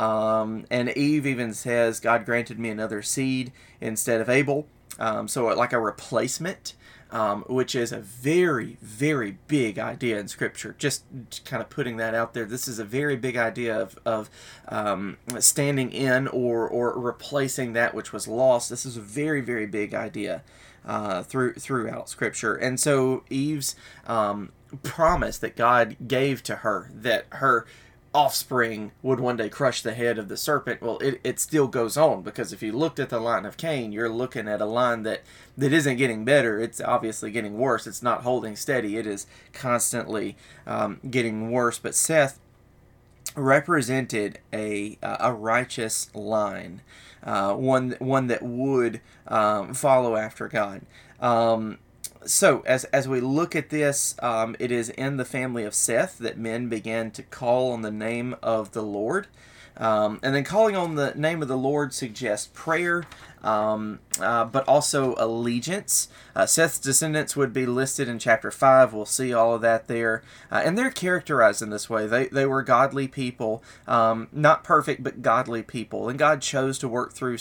Um, 0.00 0.64
and 0.70 0.88
Eve 0.96 1.26
even 1.26 1.52
says, 1.52 2.00
God 2.00 2.24
granted 2.24 2.58
me 2.58 2.70
another 2.70 3.02
seed 3.02 3.52
instead 3.78 4.22
of 4.22 4.30
Abel. 4.30 4.66
Um, 4.98 5.28
so, 5.28 5.44
like 5.48 5.74
a 5.74 5.80
replacement 5.80 6.72
um, 7.10 7.44
which 7.48 7.74
is 7.74 7.92
a 7.92 8.00
very, 8.00 8.76
very 8.82 9.38
big 9.48 9.78
idea 9.78 10.18
in 10.18 10.28
Scripture. 10.28 10.74
Just 10.78 11.04
kind 11.44 11.62
of 11.62 11.70
putting 11.70 11.96
that 11.98 12.14
out 12.14 12.34
there. 12.34 12.44
This 12.44 12.66
is 12.68 12.78
a 12.78 12.84
very 12.84 13.16
big 13.16 13.36
idea 13.36 13.78
of, 13.80 13.98
of 14.04 14.30
um, 14.68 15.18
standing 15.38 15.92
in 15.92 16.28
or, 16.28 16.68
or 16.68 16.98
replacing 16.98 17.72
that 17.74 17.94
which 17.94 18.12
was 18.12 18.26
lost. 18.26 18.70
This 18.70 18.86
is 18.86 18.96
a 18.96 19.00
very, 19.00 19.40
very 19.40 19.66
big 19.66 19.94
idea 19.94 20.42
uh, 20.84 21.22
through 21.22 21.54
throughout 21.54 22.08
Scripture. 22.08 22.54
And 22.54 22.78
so 22.78 23.24
Eve's 23.30 23.74
um, 24.06 24.52
promise 24.82 25.38
that 25.38 25.56
God 25.56 25.96
gave 26.06 26.42
to 26.44 26.56
her 26.56 26.90
that 26.94 27.26
her 27.30 27.66
offspring 28.14 28.92
would 29.02 29.18
one 29.18 29.36
day 29.36 29.48
crush 29.48 29.82
the 29.82 29.92
head 29.92 30.18
of 30.18 30.28
the 30.28 30.36
serpent. 30.36 30.80
Well 30.80 30.98
it, 30.98 31.20
it 31.24 31.40
still 31.40 31.66
goes 31.66 31.96
on 31.96 32.22
because 32.22 32.52
if 32.52 32.62
you 32.62 32.72
looked 32.72 33.00
at 33.00 33.10
the 33.10 33.18
line 33.18 33.44
of 33.44 33.56
cain 33.56 33.92
you're 33.92 34.08
looking 34.08 34.48
at 34.48 34.60
a 34.60 34.66
line 34.66 35.02
that 35.02 35.22
that 35.58 35.72
isn't 35.72 35.96
getting 35.96 36.24
better. 36.24 36.60
It's 36.60 36.80
obviously 36.80 37.30
getting 37.30 37.58
worse. 37.58 37.86
It's 37.86 38.02
not 38.02 38.22
holding 38.22 38.56
steady. 38.56 38.96
It 38.96 39.06
is 39.06 39.26
constantly 39.52 40.36
um, 40.66 41.00
getting 41.10 41.50
worse. 41.50 41.78
But 41.78 41.94
seth 41.94 42.38
represented 43.36 44.38
a 44.52 44.98
a 45.02 45.32
righteous 45.32 46.14
line 46.14 46.82
uh, 47.24 47.54
one 47.54 47.96
one 47.98 48.26
that 48.28 48.42
would 48.42 49.00
um, 49.26 49.74
follow 49.74 50.16
after 50.16 50.46
god. 50.48 50.82
Um, 51.20 51.78
so 52.26 52.62
as 52.66 52.84
as 52.84 53.08
we 53.08 53.20
look 53.20 53.54
at 53.54 53.70
this, 53.70 54.16
um, 54.22 54.56
it 54.58 54.70
is 54.70 54.90
in 54.90 55.16
the 55.16 55.24
family 55.24 55.64
of 55.64 55.74
Seth 55.74 56.18
that 56.18 56.38
men 56.38 56.68
began 56.68 57.10
to 57.12 57.22
call 57.22 57.72
on 57.72 57.82
the 57.82 57.90
name 57.90 58.36
of 58.42 58.72
the 58.72 58.82
Lord. 58.82 59.26
Um, 59.76 60.20
and 60.22 60.34
then 60.34 60.44
calling 60.44 60.76
on 60.76 60.94
the 60.94 61.12
name 61.16 61.42
of 61.42 61.48
the 61.48 61.56
Lord 61.56 61.92
suggests 61.92 62.48
prayer, 62.54 63.04
um, 63.42 63.98
uh, 64.20 64.44
but 64.44 64.66
also 64.68 65.14
allegiance. 65.18 66.08
Uh, 66.34 66.46
Seth's 66.46 66.78
descendants 66.78 67.36
would 67.36 67.52
be 67.52 67.66
listed 67.66 68.08
in 68.08 68.18
chapter 68.18 68.50
5. 68.50 68.92
We'll 68.92 69.04
see 69.04 69.32
all 69.34 69.54
of 69.54 69.62
that 69.62 69.88
there. 69.88 70.22
Uh, 70.50 70.62
and 70.64 70.78
they're 70.78 70.90
characterized 70.90 71.60
in 71.60 71.70
this 71.70 71.90
way. 71.90 72.06
They, 72.06 72.28
they 72.28 72.46
were 72.46 72.62
godly 72.62 73.08
people, 73.08 73.62
um, 73.88 74.28
not 74.32 74.64
perfect, 74.64 75.02
but 75.02 75.22
godly 75.22 75.62
people. 75.62 76.08
And 76.08 76.18
God 76.18 76.40
chose 76.40 76.78
to 76.78 76.88
work 76.88 77.12
through 77.12 77.38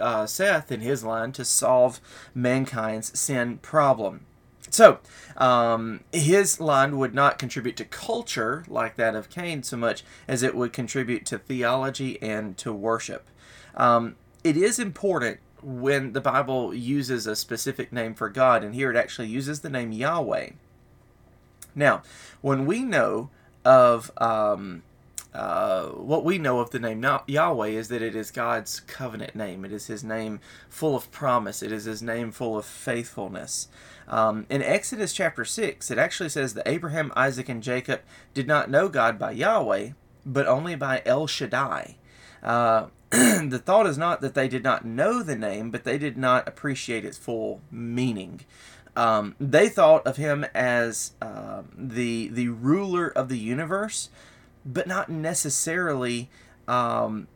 uh, 0.00 0.26
Seth 0.26 0.70
and 0.70 0.82
his 0.82 1.04
line 1.04 1.32
to 1.32 1.44
solve 1.44 2.00
mankind's 2.34 3.18
sin 3.18 3.58
problem. 3.58 4.26
So, 4.74 4.98
um, 5.36 6.00
his 6.12 6.58
line 6.58 6.98
would 6.98 7.14
not 7.14 7.38
contribute 7.38 7.76
to 7.76 7.84
culture 7.84 8.64
like 8.66 8.96
that 8.96 9.14
of 9.14 9.30
Cain 9.30 9.62
so 9.62 9.76
much 9.76 10.02
as 10.26 10.42
it 10.42 10.56
would 10.56 10.72
contribute 10.72 11.24
to 11.26 11.38
theology 11.38 12.20
and 12.20 12.58
to 12.58 12.72
worship. 12.72 13.28
Um, 13.76 14.16
it 14.42 14.56
is 14.56 14.80
important 14.80 15.38
when 15.62 16.12
the 16.12 16.20
Bible 16.20 16.74
uses 16.74 17.24
a 17.24 17.36
specific 17.36 17.92
name 17.92 18.14
for 18.14 18.28
God, 18.28 18.64
and 18.64 18.74
here 18.74 18.90
it 18.90 18.96
actually 18.96 19.28
uses 19.28 19.60
the 19.60 19.70
name 19.70 19.92
Yahweh. 19.92 20.50
Now, 21.76 22.02
when 22.40 22.66
we 22.66 22.80
know 22.80 23.30
of 23.64 24.10
um, 24.18 24.82
uh, 25.34 25.86
what 25.86 26.24
we 26.24 26.38
know 26.38 26.60
of 26.60 26.70
the 26.70 26.78
name 26.78 27.04
Yahweh 27.26 27.68
is 27.68 27.88
that 27.88 28.02
it 28.02 28.14
is 28.14 28.30
God's 28.30 28.80
covenant 28.80 29.34
name. 29.34 29.64
It 29.64 29.72
is 29.72 29.88
His 29.88 30.04
name 30.04 30.40
full 30.68 30.94
of 30.94 31.10
promise. 31.10 31.62
It 31.62 31.72
is 31.72 31.84
His 31.84 32.02
name 32.02 32.30
full 32.30 32.56
of 32.56 32.64
faithfulness. 32.64 33.68
Um, 34.08 34.46
in 34.50 34.62
Exodus 34.62 35.12
chapter 35.12 35.44
6, 35.44 35.90
it 35.90 35.98
actually 35.98 36.28
says 36.28 36.54
that 36.54 36.68
Abraham, 36.68 37.12
Isaac, 37.16 37.48
and 37.48 37.62
Jacob 37.62 38.02
did 38.32 38.46
not 38.46 38.70
know 38.70 38.88
God 38.88 39.18
by 39.18 39.32
Yahweh, 39.32 39.90
but 40.26 40.46
only 40.46 40.74
by 40.74 41.02
El 41.06 41.26
Shaddai. 41.26 41.96
Uh, 42.42 42.86
the 43.10 43.62
thought 43.64 43.86
is 43.86 43.96
not 43.96 44.20
that 44.20 44.34
they 44.34 44.48
did 44.48 44.62
not 44.62 44.84
know 44.84 45.22
the 45.22 45.36
name, 45.36 45.70
but 45.70 45.84
they 45.84 45.98
did 45.98 46.16
not 46.16 46.46
appreciate 46.48 47.04
its 47.04 47.16
full 47.16 47.60
meaning. 47.70 48.40
Um, 48.96 49.34
they 49.40 49.68
thought 49.68 50.06
of 50.06 50.16
him 50.16 50.44
as 50.54 51.12
uh, 51.20 51.62
the 51.76 52.28
the 52.28 52.48
ruler 52.48 53.08
of 53.08 53.28
the 53.28 53.38
universe, 53.38 54.08
but 54.64 54.86
not 54.86 55.08
necessarily 55.08 56.30
um, 56.68 57.26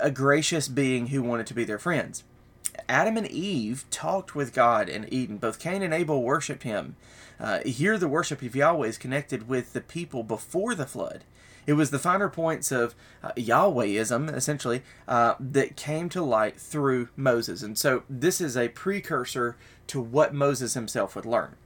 a 0.00 0.10
gracious 0.10 0.68
being 0.68 1.08
who 1.08 1.22
wanted 1.22 1.46
to 1.48 1.54
be 1.54 1.64
their 1.64 1.78
friends. 1.78 2.24
Adam 2.88 3.16
and 3.16 3.26
Eve 3.26 3.84
talked 3.90 4.34
with 4.34 4.54
God 4.54 4.88
in 4.88 5.12
Eden. 5.12 5.38
Both 5.38 5.58
Cain 5.58 5.82
and 5.82 5.94
Abel 5.94 6.22
worshipped 6.22 6.62
him. 6.62 6.96
Uh, 7.38 7.60
here, 7.60 7.98
the 7.98 8.08
worship 8.08 8.42
of 8.42 8.54
Yahweh 8.54 8.88
is 8.88 8.98
connected 8.98 9.48
with 9.48 9.72
the 9.72 9.80
people 9.80 10.22
before 10.22 10.74
the 10.74 10.86
flood. 10.86 11.24
It 11.66 11.74
was 11.74 11.90
the 11.90 11.98
finer 11.98 12.28
points 12.28 12.70
of 12.70 12.94
uh, 13.22 13.32
Yahwehism, 13.36 14.34
essentially, 14.34 14.82
uh, 15.08 15.34
that 15.40 15.76
came 15.76 16.08
to 16.10 16.22
light 16.22 16.60
through 16.60 17.08
Moses. 17.16 17.62
And 17.62 17.78
so, 17.78 18.02
this 18.08 18.40
is 18.40 18.56
a 18.56 18.68
precursor 18.68 19.56
to 19.88 20.00
what 20.00 20.34
Moses 20.34 20.74
himself 20.74 21.16
would 21.16 21.26
learn. 21.26 21.56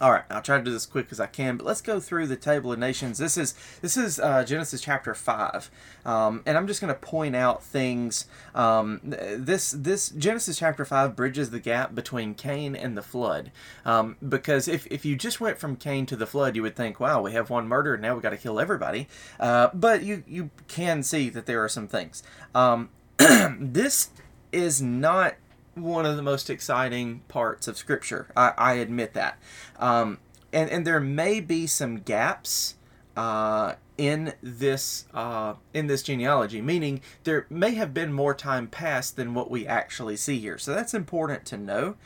All 0.00 0.10
right, 0.10 0.24
I'll 0.28 0.42
try 0.42 0.58
to 0.58 0.64
do 0.64 0.72
this 0.72 0.86
quick 0.86 1.06
as 1.12 1.20
I 1.20 1.26
can, 1.26 1.56
but 1.56 1.64
let's 1.64 1.80
go 1.80 2.00
through 2.00 2.26
the 2.26 2.36
table 2.36 2.72
of 2.72 2.80
nations. 2.80 3.16
This 3.18 3.38
is 3.38 3.54
this 3.80 3.96
is 3.96 4.18
uh, 4.18 4.42
Genesis 4.42 4.80
chapter 4.80 5.14
five, 5.14 5.70
um, 6.04 6.42
and 6.46 6.58
I'm 6.58 6.66
just 6.66 6.80
going 6.80 6.92
to 6.92 6.98
point 6.98 7.36
out 7.36 7.62
things. 7.62 8.26
Um, 8.56 9.00
this 9.04 9.70
this 9.70 10.08
Genesis 10.08 10.58
chapter 10.58 10.84
five 10.84 11.14
bridges 11.14 11.50
the 11.50 11.60
gap 11.60 11.94
between 11.94 12.34
Cain 12.34 12.74
and 12.74 12.98
the 12.98 13.02
flood, 13.02 13.52
um, 13.84 14.16
because 14.28 14.66
if 14.66 14.84
if 14.88 15.04
you 15.04 15.14
just 15.14 15.40
went 15.40 15.58
from 15.58 15.76
Cain 15.76 16.06
to 16.06 16.16
the 16.16 16.26
flood, 16.26 16.56
you 16.56 16.62
would 16.62 16.74
think, 16.74 16.98
wow, 16.98 17.22
we 17.22 17.30
have 17.30 17.48
one 17.48 17.68
murder, 17.68 17.94
and 17.94 18.02
now 18.02 18.16
we 18.16 18.20
got 18.20 18.30
to 18.30 18.36
kill 18.36 18.58
everybody. 18.58 19.06
Uh, 19.38 19.68
but 19.72 20.02
you 20.02 20.24
you 20.26 20.50
can 20.66 21.04
see 21.04 21.28
that 21.28 21.46
there 21.46 21.62
are 21.62 21.68
some 21.68 21.86
things. 21.86 22.24
Um, 22.52 22.90
this 23.60 24.10
is 24.50 24.82
not 24.82 25.34
one 25.74 26.06
of 26.06 26.16
the 26.16 26.22
most 26.22 26.50
exciting 26.50 27.20
parts 27.28 27.68
of 27.68 27.76
Scripture. 27.76 28.28
I, 28.36 28.52
I 28.56 28.72
admit 28.74 29.14
that. 29.14 29.38
Um, 29.78 30.18
and, 30.52 30.70
and 30.70 30.86
there 30.86 31.00
may 31.00 31.40
be 31.40 31.66
some 31.66 31.98
gaps 31.98 32.76
uh, 33.16 33.74
in 33.96 34.34
this 34.42 35.06
uh, 35.14 35.54
in 35.72 35.86
this 35.86 36.02
genealogy, 36.02 36.60
meaning 36.60 37.00
there 37.24 37.46
may 37.48 37.74
have 37.74 37.94
been 37.94 38.12
more 38.12 38.34
time 38.34 38.66
passed 38.66 39.16
than 39.16 39.34
what 39.34 39.50
we 39.50 39.66
actually 39.66 40.16
see 40.16 40.38
here. 40.38 40.58
So 40.58 40.74
that's 40.74 40.94
important 40.94 41.44
to 41.46 41.56
know. 41.56 41.96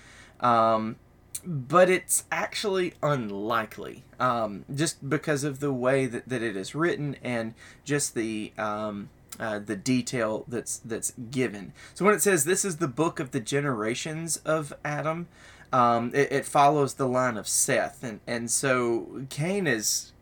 Um, 0.40 0.96
but 1.44 1.88
it's 1.88 2.24
actually 2.30 2.94
unlikely, 3.02 4.04
um, 4.18 4.64
just 4.74 5.08
because 5.08 5.44
of 5.44 5.60
the 5.60 5.72
way 5.72 6.06
that, 6.06 6.28
that 6.28 6.42
it 6.42 6.56
is 6.56 6.74
written 6.74 7.16
and 7.22 7.54
just 7.84 8.14
the 8.14 8.52
um, 8.58 9.08
uh, 9.38 9.58
the 9.58 9.76
detail 9.76 10.44
that's 10.48 10.78
that's 10.78 11.12
given. 11.30 11.72
So 11.94 12.04
when 12.04 12.14
it 12.14 12.22
says 12.22 12.44
this 12.44 12.64
is 12.64 12.76
the 12.76 12.88
book 12.88 13.20
of 13.20 13.30
the 13.30 13.40
generations 13.40 14.38
of 14.38 14.72
Adam, 14.84 15.28
um, 15.72 16.10
it, 16.14 16.32
it, 16.32 16.44
follows 16.44 16.94
the 16.94 17.06
line 17.06 17.36
of 17.36 17.46
Seth, 17.46 18.02
and 18.02 18.20
and 18.26 18.50
so 18.50 19.26
Cain 19.28 19.66
is 19.66 20.12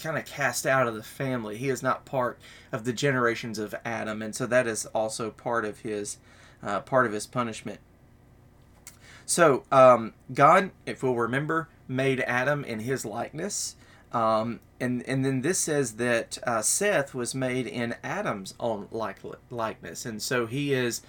kind 0.00 0.16
of 0.16 0.24
cast 0.24 0.66
out 0.66 0.88
of 0.88 0.94
the 0.94 1.02
family. 1.02 1.56
He 1.56 1.68
is 1.68 1.82
not 1.82 2.04
part 2.04 2.38
of 2.70 2.84
the 2.84 2.92
generations 2.92 3.58
of 3.58 3.74
Adam, 3.84 4.22
and 4.22 4.34
so 4.34 4.46
that 4.46 4.66
is 4.66 4.86
also 4.86 5.30
part 5.30 5.64
of 5.64 5.80
his 5.80 6.18
uh, 6.62 6.80
part 6.80 7.06
of 7.06 7.12
his 7.12 7.26
punishment. 7.26 7.80
So, 9.26 9.64
um, 9.70 10.14
God, 10.34 10.70
if 10.84 11.02
we'll 11.02 11.14
remember, 11.14 11.68
made 11.88 12.20
Adam 12.20 12.64
in 12.64 12.80
his 12.80 13.04
likeness. 13.04 13.76
Um, 14.12 14.60
and, 14.80 15.02
and 15.08 15.24
then 15.24 15.40
this 15.40 15.58
says 15.58 15.94
that 15.94 16.38
uh, 16.46 16.62
Seth 16.62 17.14
was 17.14 17.34
made 17.34 17.66
in 17.66 17.94
Adam's 18.02 18.54
own 18.60 18.88
like, 18.90 19.18
likeness. 19.50 20.04
And 20.04 20.20
so 20.20 20.46
he 20.46 20.72
is 20.72 21.02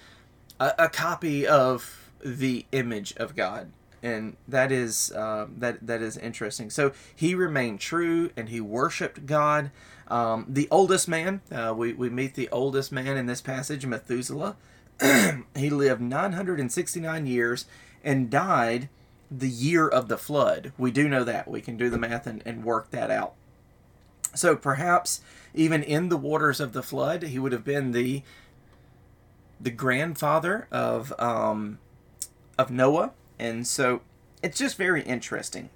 a, 0.58 0.72
a 0.78 0.88
copy 0.88 1.46
of 1.46 2.10
the 2.24 2.64
image 2.72 3.14
of 3.16 3.36
God 3.36 3.70
and 4.04 4.36
that 4.46 4.70
is 4.70 5.10
uh, 5.12 5.46
that 5.56 5.84
that 5.86 6.02
is 6.02 6.18
interesting. 6.18 6.68
So 6.68 6.92
he 7.16 7.34
remained 7.34 7.80
true 7.80 8.30
and 8.36 8.50
he 8.50 8.60
worshipped 8.60 9.24
God. 9.24 9.70
Um, 10.08 10.44
the 10.46 10.68
oldest 10.70 11.08
man, 11.08 11.40
uh, 11.50 11.72
we 11.74 11.94
we 11.94 12.10
meet 12.10 12.34
the 12.34 12.50
oldest 12.50 12.92
man 12.92 13.16
in 13.16 13.24
this 13.24 13.40
passage, 13.40 13.86
Methuselah. 13.86 14.56
he 15.56 15.70
lived 15.70 16.02
969 16.02 17.26
years 17.26 17.64
and 18.04 18.30
died 18.30 18.90
the 19.30 19.48
year 19.48 19.88
of 19.88 20.08
the 20.08 20.18
flood. 20.18 20.72
We 20.78 20.90
do 20.90 21.08
know 21.08 21.24
that. 21.24 21.48
We 21.48 21.60
can 21.60 21.76
do 21.76 21.90
the 21.90 21.98
math 21.98 22.26
and, 22.26 22.42
and 22.44 22.64
work 22.64 22.90
that 22.90 23.10
out. 23.10 23.34
So 24.34 24.56
perhaps 24.56 25.20
even 25.54 25.82
in 25.82 26.08
the 26.08 26.16
waters 26.16 26.60
of 26.60 26.72
the 26.72 26.82
flood, 26.82 27.22
he 27.22 27.38
would 27.38 27.52
have 27.52 27.64
been 27.64 27.92
the 27.92 28.22
the 29.60 29.70
grandfather 29.70 30.66
of 30.70 31.18
um, 31.18 31.78
of 32.58 32.70
Noah 32.70 33.12
and 33.38 33.66
so 33.66 34.02
it's 34.42 34.58
just 34.58 34.76
very 34.76 35.02
interesting 35.02 35.70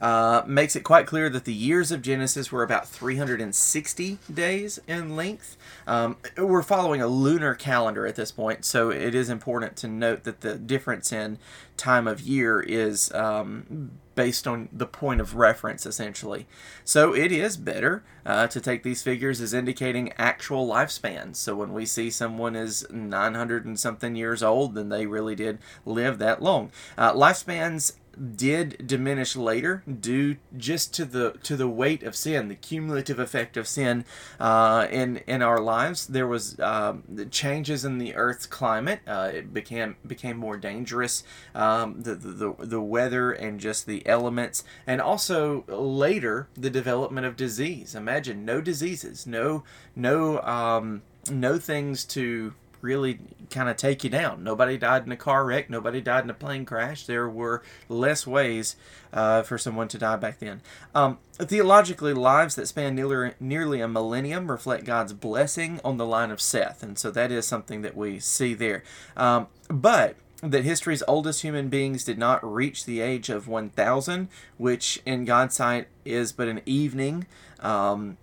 uh, 0.00 0.42
makes 0.46 0.76
it 0.76 0.84
quite 0.84 1.06
clear 1.06 1.28
that 1.30 1.44
the 1.44 1.52
years 1.52 1.90
of 1.90 2.02
Genesis 2.02 2.52
were 2.52 2.62
about 2.62 2.88
360 2.88 4.18
days 4.32 4.78
in 4.86 5.16
length. 5.16 5.56
Um, 5.86 6.16
we're 6.36 6.62
following 6.62 7.00
a 7.00 7.06
lunar 7.06 7.54
calendar 7.54 8.06
at 8.06 8.16
this 8.16 8.30
point, 8.30 8.64
so 8.64 8.90
it 8.90 9.14
is 9.14 9.28
important 9.28 9.76
to 9.76 9.88
note 9.88 10.24
that 10.24 10.40
the 10.40 10.56
difference 10.56 11.12
in 11.12 11.38
time 11.76 12.06
of 12.06 12.20
year 12.20 12.60
is 12.60 13.12
um, 13.12 13.92
based 14.18 14.48
on 14.48 14.68
the 14.72 14.84
point 14.84 15.20
of 15.20 15.36
reference, 15.36 15.86
essentially. 15.86 16.46
So 16.84 17.14
it 17.14 17.30
is 17.30 17.56
better 17.56 18.02
uh, 18.26 18.48
to 18.48 18.60
take 18.60 18.82
these 18.82 19.00
figures 19.00 19.40
as 19.40 19.54
indicating 19.54 20.12
actual 20.18 20.66
lifespans. 20.66 21.36
So 21.36 21.54
when 21.54 21.72
we 21.72 21.86
see 21.86 22.10
someone 22.10 22.56
is 22.56 22.84
900 22.90 23.64
and 23.64 23.78
something 23.78 24.16
years 24.16 24.42
old, 24.42 24.74
then 24.74 24.88
they 24.88 25.06
really 25.06 25.36
did 25.36 25.58
live 25.86 26.18
that 26.18 26.42
long. 26.42 26.72
Uh, 26.98 27.12
lifespans 27.12 27.92
did 28.36 28.86
diminish 28.86 29.36
later 29.36 29.82
due 29.86 30.36
just 30.56 30.94
to 30.94 31.04
the 31.04 31.32
to 31.42 31.56
the 31.56 31.68
weight 31.68 32.02
of 32.02 32.16
sin, 32.16 32.48
the 32.48 32.54
cumulative 32.54 33.18
effect 33.18 33.56
of 33.56 33.68
sin 33.68 34.04
uh, 34.40 34.86
in 34.90 35.18
in 35.26 35.42
our 35.42 35.60
lives. 35.60 36.06
There 36.06 36.26
was 36.26 36.58
um, 36.60 37.02
changes 37.30 37.84
in 37.84 37.98
the 37.98 38.14
Earth's 38.14 38.46
climate. 38.46 39.00
Uh, 39.06 39.30
it 39.32 39.52
became 39.52 39.96
became 40.06 40.36
more 40.36 40.56
dangerous. 40.56 41.24
Um, 41.54 42.02
the, 42.02 42.14
the 42.14 42.54
the 42.58 42.80
weather 42.80 43.32
and 43.32 43.60
just 43.60 43.86
the 43.86 44.06
elements, 44.06 44.64
and 44.86 45.00
also 45.00 45.64
later 45.68 46.48
the 46.54 46.70
development 46.70 47.26
of 47.26 47.36
disease. 47.36 47.94
Imagine 47.94 48.44
no 48.44 48.60
diseases, 48.60 49.26
no 49.26 49.64
no 49.94 50.40
um, 50.42 51.02
no 51.30 51.58
things 51.58 52.04
to 52.06 52.54
really 52.80 53.18
kind 53.50 53.68
of 53.68 53.76
take 53.76 54.04
you 54.04 54.10
down. 54.10 54.44
Nobody 54.44 54.76
died 54.76 55.06
in 55.06 55.12
a 55.12 55.16
car 55.16 55.44
wreck. 55.44 55.70
Nobody 55.70 56.00
died 56.00 56.24
in 56.24 56.30
a 56.30 56.34
plane 56.34 56.64
crash. 56.64 57.06
There 57.06 57.28
were 57.28 57.62
less 57.88 58.26
ways 58.26 58.76
uh, 59.12 59.42
for 59.42 59.58
someone 59.58 59.88
to 59.88 59.98
die 59.98 60.16
back 60.16 60.38
then. 60.38 60.60
Um, 60.94 61.18
theologically, 61.34 62.12
lives 62.14 62.54
that 62.56 62.68
span 62.68 62.94
nearly, 62.94 63.32
nearly 63.40 63.80
a 63.80 63.88
millennium 63.88 64.50
reflect 64.50 64.84
God's 64.84 65.12
blessing 65.12 65.80
on 65.84 65.96
the 65.96 66.06
line 66.06 66.30
of 66.30 66.40
Seth. 66.40 66.82
And 66.82 66.98
so 66.98 67.10
that 67.10 67.32
is 67.32 67.46
something 67.46 67.82
that 67.82 67.96
we 67.96 68.18
see 68.18 68.54
there. 68.54 68.82
Um, 69.16 69.48
but 69.68 70.16
that 70.42 70.64
history's 70.64 71.02
oldest 71.08 71.42
human 71.42 71.68
beings 71.68 72.04
did 72.04 72.18
not 72.18 72.44
reach 72.44 72.84
the 72.84 73.00
age 73.00 73.28
of 73.28 73.48
1,000, 73.48 74.28
which 74.56 75.02
in 75.04 75.24
God's 75.24 75.56
sight 75.56 75.88
is 76.04 76.32
but 76.32 76.48
an 76.48 76.60
evening. 76.64 77.26
Um, 77.60 78.18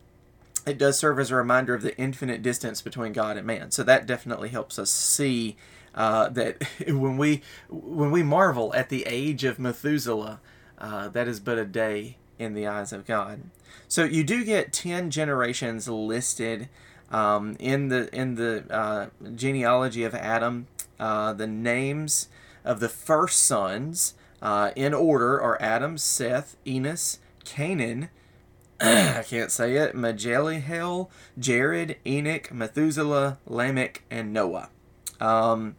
it 0.66 0.78
does 0.78 0.98
serve 0.98 1.20
as 1.20 1.32
a 1.32 1.36
reminder 1.36 1.74
of 1.74 1.82
the 1.82 1.98
infinite 1.98 2.42
distance 2.42 2.82
between 2.82 3.14
God 3.14 3.38
and 3.38 3.46
man. 3.46 3.72
So 3.72 3.84
that 3.84 4.06
definitely 4.06 4.50
helps 4.50 4.80
us 4.80 4.90
see 4.90 5.58
uh, 5.94 6.30
that 6.30 6.64
when 6.88 7.18
we 7.18 7.42
when 7.70 8.12
we 8.12 8.24
marvel 8.24 8.74
at 8.74 8.90
the 8.90 9.04
age 9.08 9.44
of 9.44 9.60
Methuselah, 9.60 10.40
uh, 10.78 11.08
that 11.10 11.28
is 11.28 11.40
but 11.40 11.58
a 11.58 11.66
day 11.66 12.18
in 12.38 12.54
the 12.54 12.68
eyes 12.68 12.92
of 12.92 13.06
God. 13.06 13.42
So 13.88 14.04
you 14.04 14.24
do 14.24 14.44
get 14.44 14.74
ten 14.74 15.12
generations 15.12 15.88
listed 15.88 16.70
um, 17.12 17.56
in 17.60 17.90
the 17.90 18.14
in 18.14 18.36
the 18.36 18.66
uh, 18.70 19.08
genealogy 19.36 20.04
of 20.04 20.16
Adam. 20.16 20.68
Uh, 21.00 21.34
the 21.34 21.48
names 21.48 22.30
of 22.64 22.80
the 22.80 22.90
first 22.90 23.42
sons 23.44 24.14
uh, 24.42 24.72
in 24.76 24.94
order 24.94 25.42
are 25.42 25.62
Adam, 25.62 25.98
Seth, 25.98 26.56
Enos, 26.66 27.20
Canaan. 27.44 28.10
I 28.82 29.24
can't 29.28 29.52
say 29.52 29.76
it. 29.76 29.96
Majeliel, 29.96 31.10
Jared, 31.40 31.98
Enoch, 32.06 32.52
Methuselah, 32.52 33.38
Lamech, 33.48 34.04
and 34.12 34.34
Noah. 34.34 34.70
Um, 35.22 35.76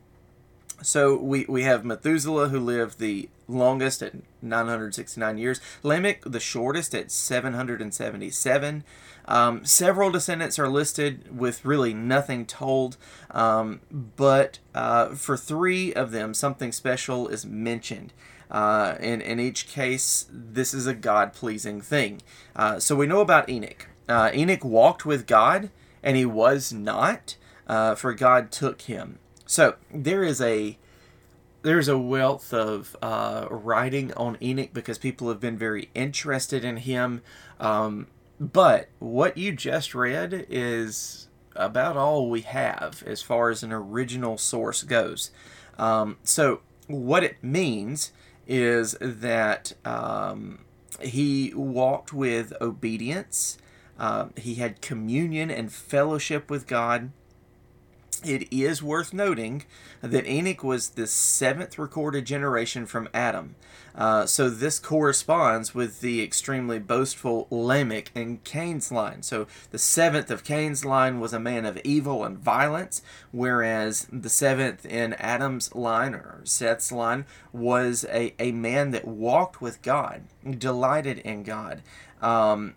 so 0.83 1.17
we, 1.17 1.45
we 1.49 1.63
have 1.63 1.85
Methuselah 1.85 2.49
who 2.49 2.61
lived 2.61 2.99
the 2.99 3.29
longest 3.49 4.03
at 4.03 4.15
969 4.43 5.39
years, 5.39 5.61
Lamech 5.83 6.23
the 6.25 6.41
shortest 6.41 6.95
at 6.95 7.11
777. 7.11 8.85
Um, 9.29 9.65
several 9.65 10.11
descendants 10.11 10.59
are 10.59 10.69
listed 10.69 11.37
with 11.37 11.65
really 11.65 11.93
nothing 11.93 12.47
told, 12.47 12.97
um, 13.31 13.81
but 13.91 14.59
uh, 14.75 15.09
for 15.11 15.37
three 15.37 15.93
of 15.93 16.13
them, 16.13 16.33
something 16.33 16.73
special 16.73 17.29
is 17.29 17.45
mentioned. 17.45 18.13
Uh, 18.51 18.97
in, 19.01 19.21
in 19.21 19.41
each 19.41 19.67
case, 19.67 20.27
this 20.31 20.73
is 20.73 20.87
a 20.87 20.95
God 20.95 21.33
pleasing 21.33 21.81
thing. 21.81 22.21
Uh, 22.55 22.79
so 22.79 22.95
we 22.97 23.07
know 23.07 23.21
about 23.21 23.49
Enoch. 23.49 23.89
Uh, 24.09 24.31
Enoch 24.33 24.65
walked 24.65 25.05
with 25.05 25.27
God, 25.27 25.71
and 26.03 26.17
he 26.17 26.25
was 26.25 26.73
not, 26.73 27.37
uh, 27.67 27.95
for 27.95 28.15
God 28.15 28.53
took 28.53 28.83
him. 28.83 29.19
So 29.47 29.75
there 29.93 30.23
is 30.23 30.41
a 30.41 30.79
there's 31.63 31.89
a 31.89 31.99
wealth 31.99 32.55
of 32.55 32.97
uh, 33.03 33.49
writing 33.51 34.15
on 34.15 34.39
Enoch 34.41 34.71
because 34.73 34.99
people 34.99 35.29
have 35.29 35.41
been 35.41 35.59
very 35.59 35.91
interested 35.95 36.65
in 36.65 36.77
him. 36.77 37.23
Um, 37.59 38.07
but 38.39 38.89
what 39.01 39.37
you 39.37 39.51
just 39.51 39.93
read 39.93 40.47
is 40.49 41.27
about 41.57 41.97
all 41.97 42.31
we 42.31 42.43
have 42.43 43.03
as 43.05 43.21
far 43.21 43.51
as 43.51 43.65
an 43.65 43.73
original 43.73 44.39
source 44.39 44.85
goes. 44.85 45.33
Um, 45.77 46.19
so 46.23 46.61
what 46.87 47.25
it 47.25 47.43
means 47.43 48.13
is 48.47 48.97
that 49.01 49.73
um, 49.85 50.65
he 51.01 51.53
walked 51.55 52.13
with 52.13 52.53
obedience. 52.61 53.59
Uh, 53.99 54.27
he 54.37 54.57
had 54.57 54.81
communion 54.81 55.51
and 55.51 55.73
fellowship 55.73 56.51
with 56.51 56.67
God. 56.67 57.11
It 58.27 58.53
is 58.53 58.83
worth 58.83 59.15
noting 59.15 59.63
that 60.01 60.27
Enoch 60.27 60.65
was 60.65 60.91
the 60.91 61.07
seventh 61.07 61.79
recorded 61.79 62.27
generation 62.27 62.85
from 62.85 63.09
Adam. 63.15 63.55
Uh, 63.95 64.27
so 64.27 64.51
this 64.51 64.81
corresponds 64.81 65.77
with 65.77 66.01
the 66.01 66.23
extremely 66.23 66.81
boastful 66.81 67.47
Lamech 67.51 68.11
in 68.17 68.39
Cain's 68.39 68.91
line. 68.91 69.23
So 69.23 69.47
the 69.71 69.79
seventh 69.79 70.29
of 70.33 70.43
Cain's 70.43 70.85
line 70.85 71.21
was 71.21 71.33
a 71.33 71.39
man 71.39 71.65
of 71.65 71.79
evil 71.85 72.25
and 72.25 72.37
violence, 72.37 73.01
whereas 73.31 74.09
the 74.13 74.29
seventh 74.29 74.85
in 74.85 75.15
Adam's 75.15 75.73
line 75.75 76.13
or 76.13 76.41
Seth's 76.43 76.91
line 76.91 77.27
was 77.53 78.05
a, 78.11 78.35
a 78.41 78.51
man 78.51 78.91
that 78.91 79.07
walked 79.07 79.61
with 79.61 79.83
God, 79.83 80.25
delighted 80.59 81.19
in 81.19 81.45
God. 81.45 81.83
Um, 82.21 82.75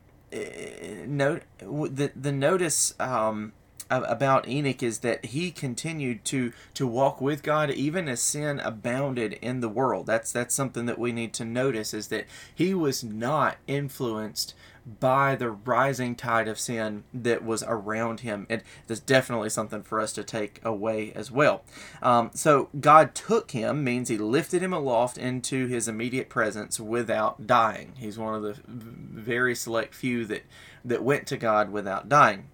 note 1.08 1.42
the 1.60 2.12
the 2.16 2.32
notice 2.32 2.94
um, 3.00 3.54
about 3.90 4.48
Enoch 4.48 4.84
is 4.84 5.00
that 5.00 5.26
he 5.26 5.52
continued 5.52 6.24
to 6.26 6.54
to 6.76 6.88
walk 6.88 7.22
with 7.22 7.44
God 7.44 7.72
even 7.72 8.08
as 8.08 8.22
sin 8.22 8.60
abounded 8.60 9.34
in 9.34 9.62
the 9.62 9.70
world. 9.70 10.06
That's 10.06 10.32
that's 10.32 10.56
something 10.56 10.86
that 10.86 11.00
we 11.00 11.12
need 11.12 11.34
to 11.34 11.46
notice 11.46 11.94
is 11.94 12.08
that 12.10 12.26
he 12.54 12.74
was 12.74 13.04
not 13.04 13.58
influenced 13.68 14.54
by 15.00 15.36
the 15.36 15.52
rising 15.52 16.16
tide 16.16 16.48
of 16.48 16.60
sin 16.60 17.04
that 17.14 17.44
was 17.44 17.64
around 17.68 18.22
him. 18.22 18.48
And 18.50 18.64
there's 18.88 19.00
definitely 19.00 19.50
something 19.50 19.84
for 19.84 20.00
us 20.00 20.14
to 20.14 20.24
take 20.24 20.60
away 20.64 21.12
as 21.14 21.30
well. 21.30 21.64
Um, 22.02 22.32
so 22.34 22.70
God 22.80 23.14
took 23.14 23.52
him 23.52 23.84
means 23.84 24.10
he 24.10 24.18
lifted 24.18 24.64
him 24.64 24.74
aloft 24.74 25.18
into 25.18 25.68
his 25.68 25.88
immediate 25.88 26.30
presence 26.30 26.80
without 26.80 27.46
dying. 27.46 27.94
He's 27.98 28.18
one 28.18 28.34
of 28.36 28.42
the 28.42 28.56
very 28.66 29.56
select 29.56 29.94
few 29.94 30.26
that 30.26 30.44
that 30.84 31.04
went 31.04 31.28
to 31.28 31.38
God 31.38 31.72
without 31.72 32.08
dying 32.08 32.46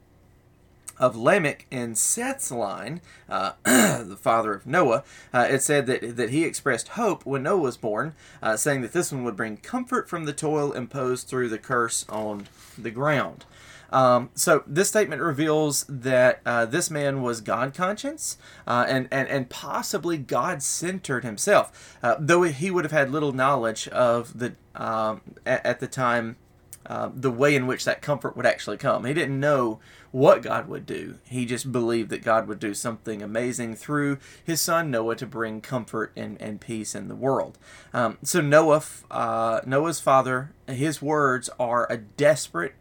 of 0.98 1.16
Lamech 1.16 1.66
and 1.72 1.98
Seth's 1.98 2.52
line, 2.52 3.02
uh, 3.30 3.54
the 3.64 4.18
father 4.20 4.54
of 4.54 4.66
Noah, 4.66 5.04
uh, 5.34 5.48
it 5.50 5.62
said 5.62 5.86
that, 5.88 6.16
that 6.18 6.30
he 6.30 6.44
expressed 6.44 6.90
hope 6.90 7.26
when 7.26 7.44
Noah 7.44 7.60
was 7.60 7.78
born, 7.78 8.14
uh, 8.42 8.58
saying 8.58 8.82
that 8.82 8.94
this 8.94 9.12
one 9.12 9.24
would 9.24 9.36
bring 9.36 9.58
comfort 9.58 10.10
from 10.10 10.26
the 10.26 10.34
toil 10.34 10.72
imposed 10.72 11.28
through 11.28 11.50
the 11.50 11.58
curse 11.58 12.06
on 12.10 12.48
the 12.78 12.92
ground. 12.92 13.46
Um, 13.92 14.30
so 14.34 14.64
this 14.68 14.90
statement 14.90 15.22
reveals 15.22 15.86
that 15.88 16.42
uh, 16.46 16.66
this 16.66 16.90
man 16.90 17.22
was 17.22 17.40
God 17.40 17.74
conscious 17.74 18.38
uh, 18.68 18.86
and, 18.88 19.08
and, 19.12 19.28
and 19.30 19.50
possibly 19.50 20.18
God 20.18 20.64
centered 20.64 21.24
himself, 21.24 21.98
uh, 22.02 22.16
though 22.20 22.44
he 22.44 22.72
would 22.72 22.84
have 22.84 22.92
had 22.92 23.12
little 23.12 23.32
knowledge 23.32 23.88
of 23.90 24.38
the 24.38 24.56
um, 24.76 25.22
at, 25.46 25.66
at, 25.66 25.80
the 25.80 25.88
time 25.88 26.36
uh, 26.86 27.10
the 27.14 27.32
way 27.32 27.56
in 27.56 27.68
which 27.68 27.86
that 27.86 28.02
comfort 28.02 28.38
would 28.38 28.46
actually 28.46 28.78
come. 28.78 29.06
He 29.06 29.14
didn't 29.14 29.40
know 29.40 29.80
what 30.12 30.42
God 30.42 30.68
would 30.68 30.86
do. 30.86 31.16
He 31.26 31.46
just 31.46 31.72
believed 31.72 32.10
that 32.12 32.24
God 32.24 32.48
would 32.48 32.60
do 32.60 32.74
something 32.74 33.22
amazing 33.22 33.76
through 33.76 34.20
his 34.44 34.62
son 34.62 34.90
Noah 34.92 35.16
to 35.18 35.26
bring 35.26 35.62
comfort 35.62 36.14
and, 36.16 36.42
and 36.42 36.62
peace 36.62 36.96
in 36.96 37.08
the 37.08 37.16
world. 37.16 37.58
Um, 37.94 38.18
so 38.24 38.40
Noah, 38.40 38.84
uh, 39.12 39.62
Noah's 39.66 40.00
father, 40.00 40.54
his 40.68 41.02
words 41.02 41.50
are 41.60 41.88
a 41.92 41.98
desperate 41.98 42.76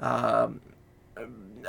um, 0.00 0.60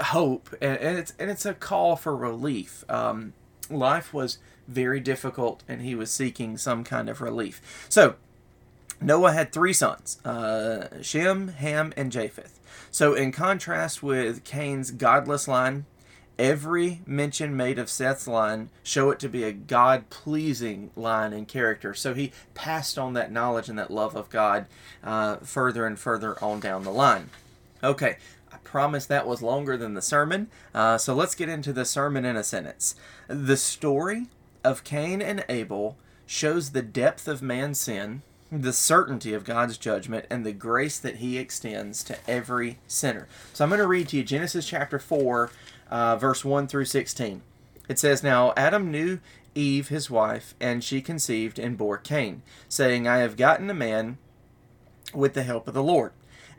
hope, 0.02 0.56
and, 0.62 0.78
and, 0.78 0.98
it's 0.98 1.14
and 1.20 1.30
it's 1.30 1.46
a 1.46 1.54
call 1.54 1.96
for 1.96 2.16
relief. 2.16 2.84
Um, 2.90 3.34
life 3.70 4.14
was 4.14 4.40
very 4.68 5.00
difficult, 5.00 5.64
and 5.68 5.82
he 5.82 5.96
was 5.96 6.12
seeking 6.12 6.58
some 6.58 6.84
kind 6.84 7.10
of 7.10 7.22
relief. 7.22 7.62
So 7.90 8.16
Noah 9.02 9.34
had 9.34 9.52
three 9.52 9.74
sons 9.74 10.24
uh, 10.26 11.02
Shem, 11.02 11.50
Ham, 11.50 11.94
and 11.98 12.12
Japheth. 12.12 12.60
So, 12.92 13.14
in 13.14 13.32
contrast 13.32 14.04
with 14.04 14.44
Cain's 14.44 14.92
godless 14.92 15.48
line, 15.48 15.86
every 16.42 17.02
mention 17.06 17.56
made 17.56 17.78
of 17.78 17.90
Seth's 17.90 18.28
line 18.28 18.70
show 18.84 19.12
it 19.12 19.20
to 19.20 19.30
be 19.30 19.44
a 19.44 19.52
God 19.52 20.10
pleasing 20.10 20.90
line 20.96 21.34
and 21.34 21.48
character. 21.48 21.94
So 21.94 22.16
he 22.16 22.32
passed 22.56 22.98
on 22.98 23.14
that 23.14 23.32
knowledge 23.32 23.70
and 23.70 23.78
that 23.78 23.92
love 23.92 24.16
of 24.16 24.30
God 24.30 24.66
uh, 25.04 25.38
further 25.38 25.86
and 25.86 26.00
further 26.00 26.42
on 26.44 26.60
down 26.60 26.84
the 26.84 26.92
line. 26.92 27.30
Okay, 27.84 28.18
I 28.52 28.58
promise 28.64 29.06
that 29.06 29.28
was 29.28 29.44
longer 29.44 29.78
than 29.78 29.94
the 29.94 30.02
sermon. 30.02 30.50
Uh, 30.74 30.98
so 30.98 31.14
let's 31.14 31.36
get 31.36 31.48
into 31.48 31.72
the 31.72 31.86
sermon 31.86 32.26
in 32.26 32.36
a 32.36 32.44
sentence. 32.44 32.96
The 33.28 33.58
story 33.58 34.28
of 34.64 34.84
Cain 34.84 35.22
and 35.22 35.46
Abel 35.48 35.96
shows 36.26 36.72
the 36.72 36.82
depth 36.82 37.28
of 37.28 37.42
man's 37.42 37.80
sin 37.80 38.24
the 38.52 38.74
certainty 38.74 39.34
of 39.34 39.46
God's 39.46 39.78
judgment 39.78 40.26
and 40.30 40.46
the 40.46 40.52
grace 40.52 41.00
that 41.00 41.18
He 41.18 41.38
extends 41.38 42.04
to 42.04 42.18
every 42.30 42.80
sinner. 42.86 43.28
So 43.54 43.64
I'm 43.64 43.70
going 43.70 43.80
to 43.80 43.88
read 43.88 44.10
to 44.10 44.18
you 44.18 44.24
Genesis 44.24 44.68
chapter 44.68 45.00
4, 45.00 45.52
uh, 45.90 46.18
verse 46.18 46.44
1 46.44 46.68
through 46.68 46.86
16. 46.86 47.42
It 47.88 47.98
says, 47.98 48.24
Now 48.24 48.54
Adam 48.58 48.92
knew 48.92 49.20
Eve 49.56 49.88
his 49.88 50.10
wife, 50.10 50.54
and 50.60 50.84
she 50.84 51.02
conceived 51.02 51.60
and 51.60 51.78
bore 51.78 51.98
Cain, 51.98 52.42
saying, 52.68 53.08
I 53.08 53.18
have 53.18 53.38
gotten 53.38 53.70
a 53.70 53.74
man 53.74 54.18
with 55.14 55.34
the 55.34 55.44
help 55.44 55.68
of 55.68 55.74
the 55.74 55.84
Lord. 55.84 56.12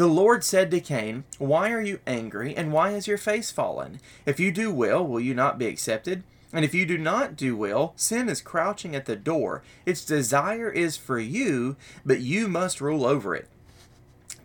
The 0.00 0.06
Lord 0.06 0.42
said 0.44 0.70
to 0.70 0.80
Cain, 0.80 1.24
Why 1.36 1.70
are 1.72 1.82
you 1.82 2.00
angry, 2.06 2.56
and 2.56 2.72
why 2.72 2.92
is 2.92 3.06
your 3.06 3.18
face 3.18 3.50
fallen? 3.50 4.00
If 4.24 4.40
you 4.40 4.50
do 4.50 4.72
well, 4.72 5.06
will 5.06 5.20
you 5.20 5.34
not 5.34 5.58
be 5.58 5.66
accepted? 5.66 6.24
And 6.54 6.64
if 6.64 6.72
you 6.72 6.86
do 6.86 6.96
not 6.96 7.36
do 7.36 7.54
well, 7.54 7.92
sin 7.96 8.30
is 8.30 8.40
crouching 8.40 8.96
at 8.96 9.04
the 9.04 9.14
door. 9.14 9.62
Its 9.84 10.02
desire 10.02 10.70
is 10.70 10.96
for 10.96 11.18
you, 11.18 11.76
but 12.02 12.20
you 12.22 12.48
must 12.48 12.80
rule 12.80 13.04
over 13.04 13.34
it. 13.34 13.46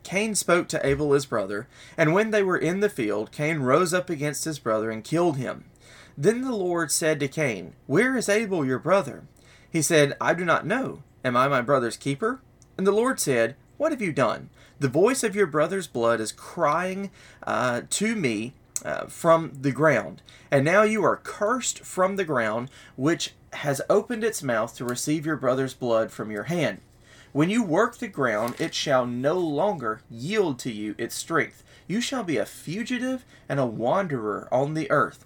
Cain 0.04 0.36
spoke 0.36 0.68
to 0.68 0.86
Abel 0.86 1.14
his 1.14 1.26
brother, 1.26 1.70
and 1.96 2.14
when 2.14 2.32
they 2.32 2.44
were 2.44 2.58
in 2.58 2.82
the 2.82 2.90
field, 2.90 3.32
Cain 3.32 3.60
rose 3.60 3.94
up 3.94 4.10
against 4.10 4.44
his 4.44 4.60
brother 4.60 4.92
and 4.92 5.06
killed 5.06 5.38
him. 5.38 5.64
Then 6.18 6.42
the 6.42 6.54
Lord 6.54 6.92
said 6.92 7.18
to 7.22 7.30
Cain, 7.30 7.76
Where 7.88 8.18
is 8.18 8.28
Abel 8.28 8.66
your 8.66 8.80
brother? 8.80 9.24
He 9.72 9.82
said, 9.82 10.18
I 10.20 10.34
do 10.34 10.44
not 10.44 10.68
know. 10.68 11.02
Am 11.24 11.38
I 11.38 11.48
my 11.48 11.62
brother's 11.62 11.96
keeper? 11.96 12.42
And 12.78 12.86
the 12.86 12.92
Lord 12.92 13.22
said, 13.22 13.56
What 13.78 13.92
have 13.92 14.02
you 14.02 14.14
done? 14.14 14.50
The 14.80 14.88
voice 14.88 15.24
of 15.24 15.36
your 15.36 15.48
brother's 15.48 15.88
blood 15.88 16.22
is 16.22 16.32
crying 16.32 17.12
uh, 17.44 17.82
to 17.90 18.16
me 18.16 18.54
uh, 18.84 19.08
from 19.08 19.52
the 19.60 19.72
ground. 19.72 20.22
And 20.50 20.64
now 20.64 20.84
you 20.84 21.04
are 21.04 21.18
cursed 21.18 21.80
from 21.80 22.16
the 22.16 22.24
ground, 22.24 22.70
which 22.96 23.34
has 23.54 23.82
opened 23.90 24.24
its 24.24 24.44
mouth 24.44 24.76
to 24.78 24.86
receive 24.86 25.26
your 25.26 25.38
brother's 25.38 25.74
blood 25.74 26.12
from 26.12 26.32
your 26.32 26.44
hand. 26.44 26.80
When 27.32 27.50
you 27.50 27.64
work 27.64 27.98
the 27.98 28.08
ground, 28.08 28.56
it 28.60 28.74
shall 28.74 29.06
no 29.06 29.38
longer 29.38 30.02
yield 30.10 30.58
to 30.60 30.72
you 30.72 30.96
its 30.98 31.16
strength. 31.16 31.64
You 31.88 32.00
shall 32.00 32.24
be 32.24 32.38
a 32.38 32.46
fugitive 32.46 33.26
and 33.50 33.60
a 33.60 33.66
wanderer 33.66 34.48
on 34.52 34.74
the 34.74 34.90
earth. 34.90 35.26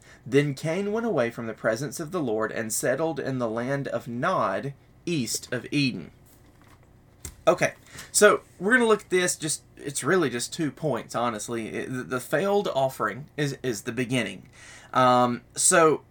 Then 0.25 0.53
Cain 0.53 0.91
went 0.91 1.05
away 1.05 1.31
from 1.31 1.47
the 1.47 1.53
presence 1.53 1.99
of 1.99 2.11
the 2.11 2.21
Lord 2.21 2.51
and 2.51 2.71
settled 2.71 3.19
in 3.19 3.39
the 3.39 3.49
land 3.49 3.87
of 3.87 4.07
Nod, 4.07 4.73
east 5.05 5.51
of 5.51 5.65
Eden. 5.71 6.11
Okay, 7.47 7.73
so 8.11 8.41
we're 8.59 8.71
going 8.71 8.81
to 8.81 8.87
look 8.87 9.01
at 9.01 9.09
this 9.09 9.35
just 9.35 9.63
it's 9.77 10.03
really 10.03 10.29
just 10.29 10.53
two 10.53 10.69
points 10.69 11.15
honestly 11.15 11.85
the 11.87 12.19
failed 12.19 12.67
offering 12.75 13.25
is 13.35 13.57
is 13.63 13.81
the 13.81 13.91
beginning 13.91 14.47
um, 14.93 15.41
so 15.55 16.03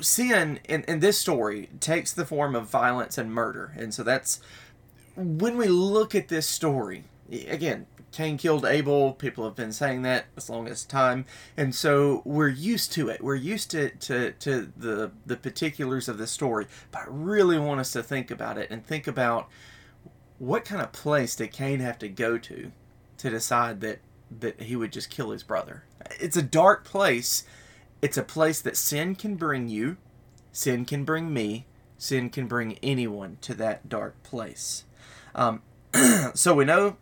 sin 0.00 0.60
in, 0.68 0.84
in 0.84 1.00
this 1.00 1.18
story 1.18 1.68
takes 1.80 2.12
the 2.12 2.24
form 2.24 2.54
of 2.54 2.68
violence 2.68 3.18
and 3.18 3.32
murder. 3.32 3.72
And 3.76 3.92
so 3.92 4.02
that's 4.02 4.40
when 5.16 5.56
we 5.56 5.68
look 5.68 6.14
at 6.14 6.28
this 6.28 6.46
story, 6.46 7.04
again, 7.48 7.86
Cain 8.12 8.36
killed 8.36 8.64
Abel. 8.64 9.12
People 9.12 9.44
have 9.44 9.56
been 9.56 9.72
saying 9.72 10.02
that 10.02 10.26
as 10.36 10.50
long 10.50 10.68
as 10.68 10.84
time, 10.84 11.24
and 11.56 11.74
so 11.74 12.22
we're 12.24 12.48
used 12.48 12.92
to 12.92 13.08
it. 13.08 13.22
We're 13.22 13.34
used 13.34 13.70
to 13.72 13.90
to, 13.90 14.32
to 14.32 14.72
the 14.76 15.12
the 15.24 15.36
particulars 15.36 16.08
of 16.08 16.18
the 16.18 16.26
story. 16.26 16.66
But 16.90 17.02
I 17.02 17.04
really 17.08 17.58
want 17.58 17.80
us 17.80 17.92
to 17.92 18.02
think 18.02 18.30
about 18.30 18.58
it 18.58 18.70
and 18.70 18.84
think 18.84 19.06
about 19.06 19.48
what 20.38 20.64
kind 20.64 20.82
of 20.82 20.92
place 20.92 21.36
did 21.36 21.52
Cain 21.52 21.80
have 21.80 21.98
to 22.00 22.08
go 22.08 22.38
to 22.38 22.72
to 23.18 23.30
decide 23.30 23.80
that 23.80 24.00
that 24.40 24.62
he 24.62 24.76
would 24.76 24.92
just 24.92 25.10
kill 25.10 25.30
his 25.30 25.42
brother. 25.42 25.84
It's 26.20 26.36
a 26.36 26.42
dark 26.42 26.84
place 26.84 27.44
it's 28.02 28.16
a 28.16 28.24
place 28.24 28.60
that 28.60 28.76
sin 28.76 29.14
can 29.14 29.36
bring 29.36 29.68
you, 29.68 29.96
sin 30.50 30.84
can 30.84 31.04
bring 31.04 31.32
me, 31.32 31.66
sin 31.96 32.30
can 32.30 32.48
bring 32.48 32.76
anyone 32.82 33.38
to 33.42 33.54
that 33.54 33.88
dark 33.88 34.20
place. 34.24 34.84
Um, 35.36 35.62
so 36.34 36.52
we 36.52 36.64
know 36.64 36.96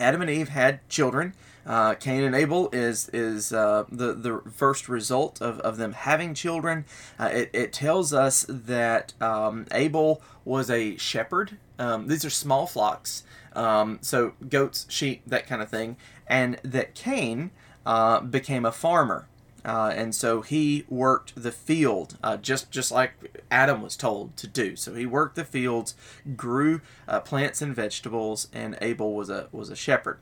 Adam 0.00 0.22
and 0.22 0.30
Eve 0.30 0.48
had 0.48 0.88
children. 0.88 1.34
Uh, 1.66 1.94
Cain 1.94 2.24
and 2.24 2.34
Abel 2.34 2.70
is 2.72 3.10
is 3.12 3.52
uh, 3.52 3.84
the 3.90 4.14
the 4.14 4.40
first 4.50 4.88
result 4.88 5.40
of, 5.42 5.60
of 5.60 5.76
them 5.76 5.92
having 5.92 6.34
children. 6.34 6.86
Uh, 7.18 7.30
it, 7.32 7.50
it 7.52 7.72
tells 7.72 8.12
us 8.14 8.46
that 8.48 9.12
um, 9.20 9.66
Abel 9.70 10.22
was 10.44 10.70
a 10.70 10.96
shepherd. 10.96 11.58
Um, 11.78 12.08
these 12.08 12.24
are 12.24 12.30
small 12.30 12.66
flocks, 12.66 13.24
um, 13.54 13.98
so 14.00 14.32
goats, 14.48 14.86
sheep, 14.88 15.22
that 15.26 15.46
kind 15.46 15.60
of 15.62 15.68
thing, 15.68 15.96
and 16.26 16.58
that 16.62 16.94
Cain 16.94 17.50
uh, 17.84 18.20
became 18.20 18.64
a 18.64 18.72
farmer. 18.72 19.28
Uh, 19.64 19.92
and 19.94 20.14
so 20.14 20.40
he 20.40 20.84
worked 20.88 21.40
the 21.40 21.52
field 21.52 22.16
uh, 22.22 22.36
just 22.36 22.70
just 22.70 22.90
like 22.90 23.44
Adam 23.50 23.82
was 23.82 23.96
told 23.96 24.36
to 24.36 24.46
do. 24.46 24.76
So 24.76 24.94
he 24.94 25.06
worked 25.06 25.36
the 25.36 25.44
fields, 25.44 25.94
grew 26.36 26.80
uh, 27.06 27.20
plants 27.20 27.60
and 27.60 27.74
vegetables, 27.74 28.48
and 28.52 28.78
Abel 28.80 29.14
was 29.14 29.28
a 29.28 29.48
was 29.52 29.70
a 29.70 29.76
shepherd. 29.76 30.18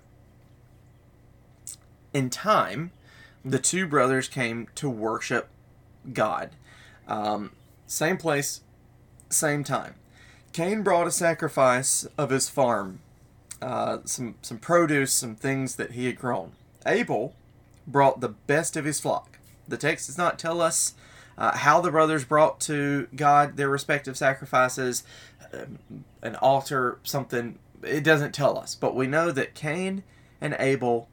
In 2.12 2.30
time, 2.30 2.90
the 3.44 3.58
two 3.58 3.86
brothers 3.86 4.28
came 4.28 4.66
to 4.74 4.88
worship 4.88 5.48
God. 6.12 6.50
Um, 7.06 7.52
same 7.86 8.16
place, 8.16 8.62
same 9.30 9.62
time. 9.62 9.94
Cain 10.52 10.82
brought 10.82 11.06
a 11.06 11.12
sacrifice 11.12 12.06
of 12.16 12.30
his 12.30 12.48
farm, 12.48 13.00
uh, 13.62 13.98
some 14.04 14.34
some 14.42 14.58
produce, 14.58 15.12
some 15.12 15.36
things 15.36 15.76
that 15.76 15.92
he 15.92 16.06
had 16.06 16.18
grown. 16.18 16.52
Abel 16.86 17.34
brought 17.88 18.20
the 18.20 18.28
best 18.28 18.76
of 18.76 18.84
his 18.84 19.00
flock. 19.00 19.38
The 19.66 19.76
text 19.76 20.06
does 20.06 20.18
not 20.18 20.38
tell 20.38 20.60
us 20.60 20.94
uh, 21.36 21.56
how 21.56 21.80
the 21.80 21.90
brothers 21.90 22.24
brought 22.24 22.60
to 22.60 23.08
God 23.14 23.56
their 23.56 23.68
respective 23.68 24.16
sacrifices, 24.16 25.04
um, 25.52 25.78
an 26.22 26.36
altar, 26.36 26.98
something. 27.02 27.58
It 27.82 28.04
doesn't 28.04 28.32
tell 28.32 28.58
us, 28.58 28.74
but 28.74 28.94
we 28.94 29.06
know 29.06 29.30
that 29.30 29.54
Cain 29.54 30.02
and 30.40 30.56
Abel 30.58 31.08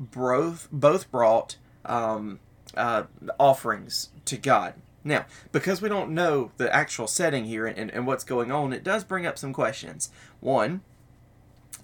both 0.00 0.68
both 0.70 1.10
brought 1.10 1.56
um, 1.84 2.40
uh, 2.76 3.04
offerings 3.38 4.10
to 4.24 4.36
God. 4.36 4.74
Now, 5.04 5.26
because 5.52 5.80
we 5.80 5.88
don't 5.88 6.10
know 6.10 6.50
the 6.56 6.74
actual 6.74 7.06
setting 7.06 7.44
here 7.44 7.66
and, 7.66 7.90
and 7.90 8.06
what's 8.06 8.24
going 8.24 8.52
on, 8.52 8.72
it 8.72 8.84
does 8.84 9.04
bring 9.04 9.26
up 9.26 9.38
some 9.38 9.52
questions. 9.52 10.10
One, 10.40 10.82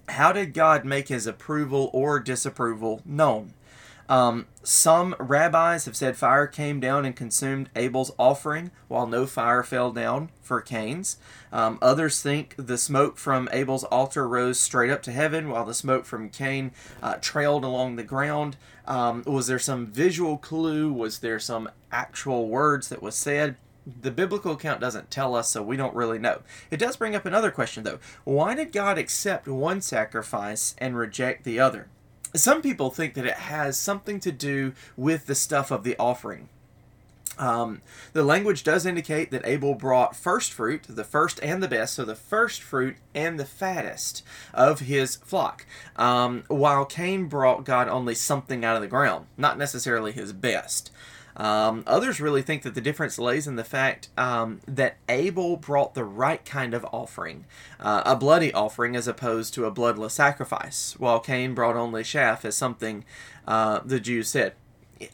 how 0.09 0.31
did 0.31 0.53
God 0.53 0.85
make 0.85 1.07
his 1.07 1.25
approval 1.25 1.89
or 1.93 2.19
disapproval 2.19 3.01
known? 3.05 3.53
Um, 4.07 4.47
some 4.61 5.15
rabbis 5.19 5.85
have 5.85 5.95
said 5.95 6.17
fire 6.17 6.47
came 6.47 6.79
down 6.79 7.05
and 7.05 7.15
consumed 7.15 7.69
Abel's 7.75 8.11
offering, 8.17 8.71
while 8.87 9.07
no 9.07 9.25
fire 9.25 9.63
fell 9.63 9.91
down 9.91 10.29
for 10.41 10.61
Cain's. 10.61 11.17
Um, 11.51 11.79
others 11.81 12.21
think 12.21 12.55
the 12.57 12.77
smoke 12.77 13.17
from 13.17 13.49
Abel's 13.51 13.83
altar 13.85 14.27
rose 14.27 14.59
straight 14.59 14.91
up 14.91 15.01
to 15.03 15.11
heaven, 15.11 15.49
while 15.49 15.65
the 15.65 15.73
smoke 15.73 16.05
from 16.05 16.29
Cain 16.29 16.71
uh, 17.01 17.15
trailed 17.21 17.63
along 17.63 17.95
the 17.95 18.03
ground. 18.03 18.57
Um, 18.87 19.23
was 19.25 19.47
there 19.47 19.59
some 19.59 19.87
visual 19.87 20.37
clue? 20.37 20.91
Was 20.93 21.19
there 21.19 21.39
some 21.39 21.69
actual 21.91 22.47
words 22.47 22.89
that 22.89 23.01
was 23.01 23.15
said? 23.15 23.55
The 24.01 24.11
biblical 24.11 24.53
account 24.53 24.81
doesn't 24.81 25.11
tell 25.11 25.35
us, 25.35 25.49
so 25.49 25.61
we 25.61 25.77
don't 25.77 25.95
really 25.95 26.17
know. 26.17 26.41
It 26.71 26.77
does 26.77 26.97
bring 26.97 27.15
up 27.15 27.25
another 27.25 27.51
question, 27.51 27.83
though. 27.83 27.99
Why 28.23 28.55
did 28.55 28.71
God 28.71 28.97
accept 28.97 29.47
one 29.47 29.81
sacrifice 29.81 30.75
and 30.79 30.97
reject 30.97 31.43
the 31.43 31.59
other? 31.59 31.87
Some 32.35 32.61
people 32.61 32.89
think 32.89 33.13
that 33.15 33.25
it 33.25 33.35
has 33.35 33.77
something 33.77 34.19
to 34.21 34.31
do 34.31 34.73
with 34.95 35.25
the 35.25 35.35
stuff 35.35 35.71
of 35.71 35.83
the 35.83 35.95
offering. 35.97 36.49
Um, 37.37 37.81
the 38.13 38.23
language 38.23 38.63
does 38.63 38.85
indicate 38.85 39.31
that 39.31 39.45
Abel 39.45 39.75
brought 39.75 40.15
first 40.15 40.53
fruit, 40.53 40.83
the 40.87 41.03
first 41.03 41.39
and 41.43 41.61
the 41.61 41.67
best, 41.67 41.95
so 41.95 42.05
the 42.05 42.15
first 42.15 42.61
fruit 42.61 42.95
and 43.13 43.39
the 43.39 43.45
fattest 43.45 44.23
of 44.53 44.81
his 44.81 45.17
flock, 45.17 45.65
um, 45.97 46.43
while 46.47 46.85
Cain 46.85 47.25
brought 47.25 47.65
God 47.65 47.89
only 47.89 48.15
something 48.15 48.63
out 48.63 48.75
of 48.75 48.81
the 48.81 48.87
ground, 48.87 49.27
not 49.37 49.57
necessarily 49.57 50.11
his 50.11 50.31
best. 50.31 50.91
Um, 51.37 51.83
others 51.85 52.21
really 52.21 52.41
think 52.41 52.63
that 52.63 52.75
the 52.75 52.81
difference 52.81 53.19
lays 53.19 53.47
in 53.47 53.55
the 53.55 53.63
fact 53.63 54.09
um, 54.17 54.61
that 54.67 54.97
Abel 55.09 55.57
brought 55.57 55.93
the 55.93 56.05
right 56.05 56.43
kind 56.45 56.73
of 56.73 56.85
offering, 56.91 57.45
uh, 57.79 58.03
a 58.05 58.15
bloody 58.15 58.53
offering 58.53 58.95
as 58.95 59.07
opposed 59.07 59.53
to 59.55 59.65
a 59.65 59.71
bloodless 59.71 60.13
sacrifice, 60.13 60.95
while 60.97 61.19
Cain 61.19 61.53
brought 61.53 61.75
only 61.75 62.03
chaff 62.03 62.45
as 62.45 62.55
something 62.55 63.03
uh, 63.47 63.81
the 63.83 63.99
Jews 63.99 64.29
said. 64.29 64.53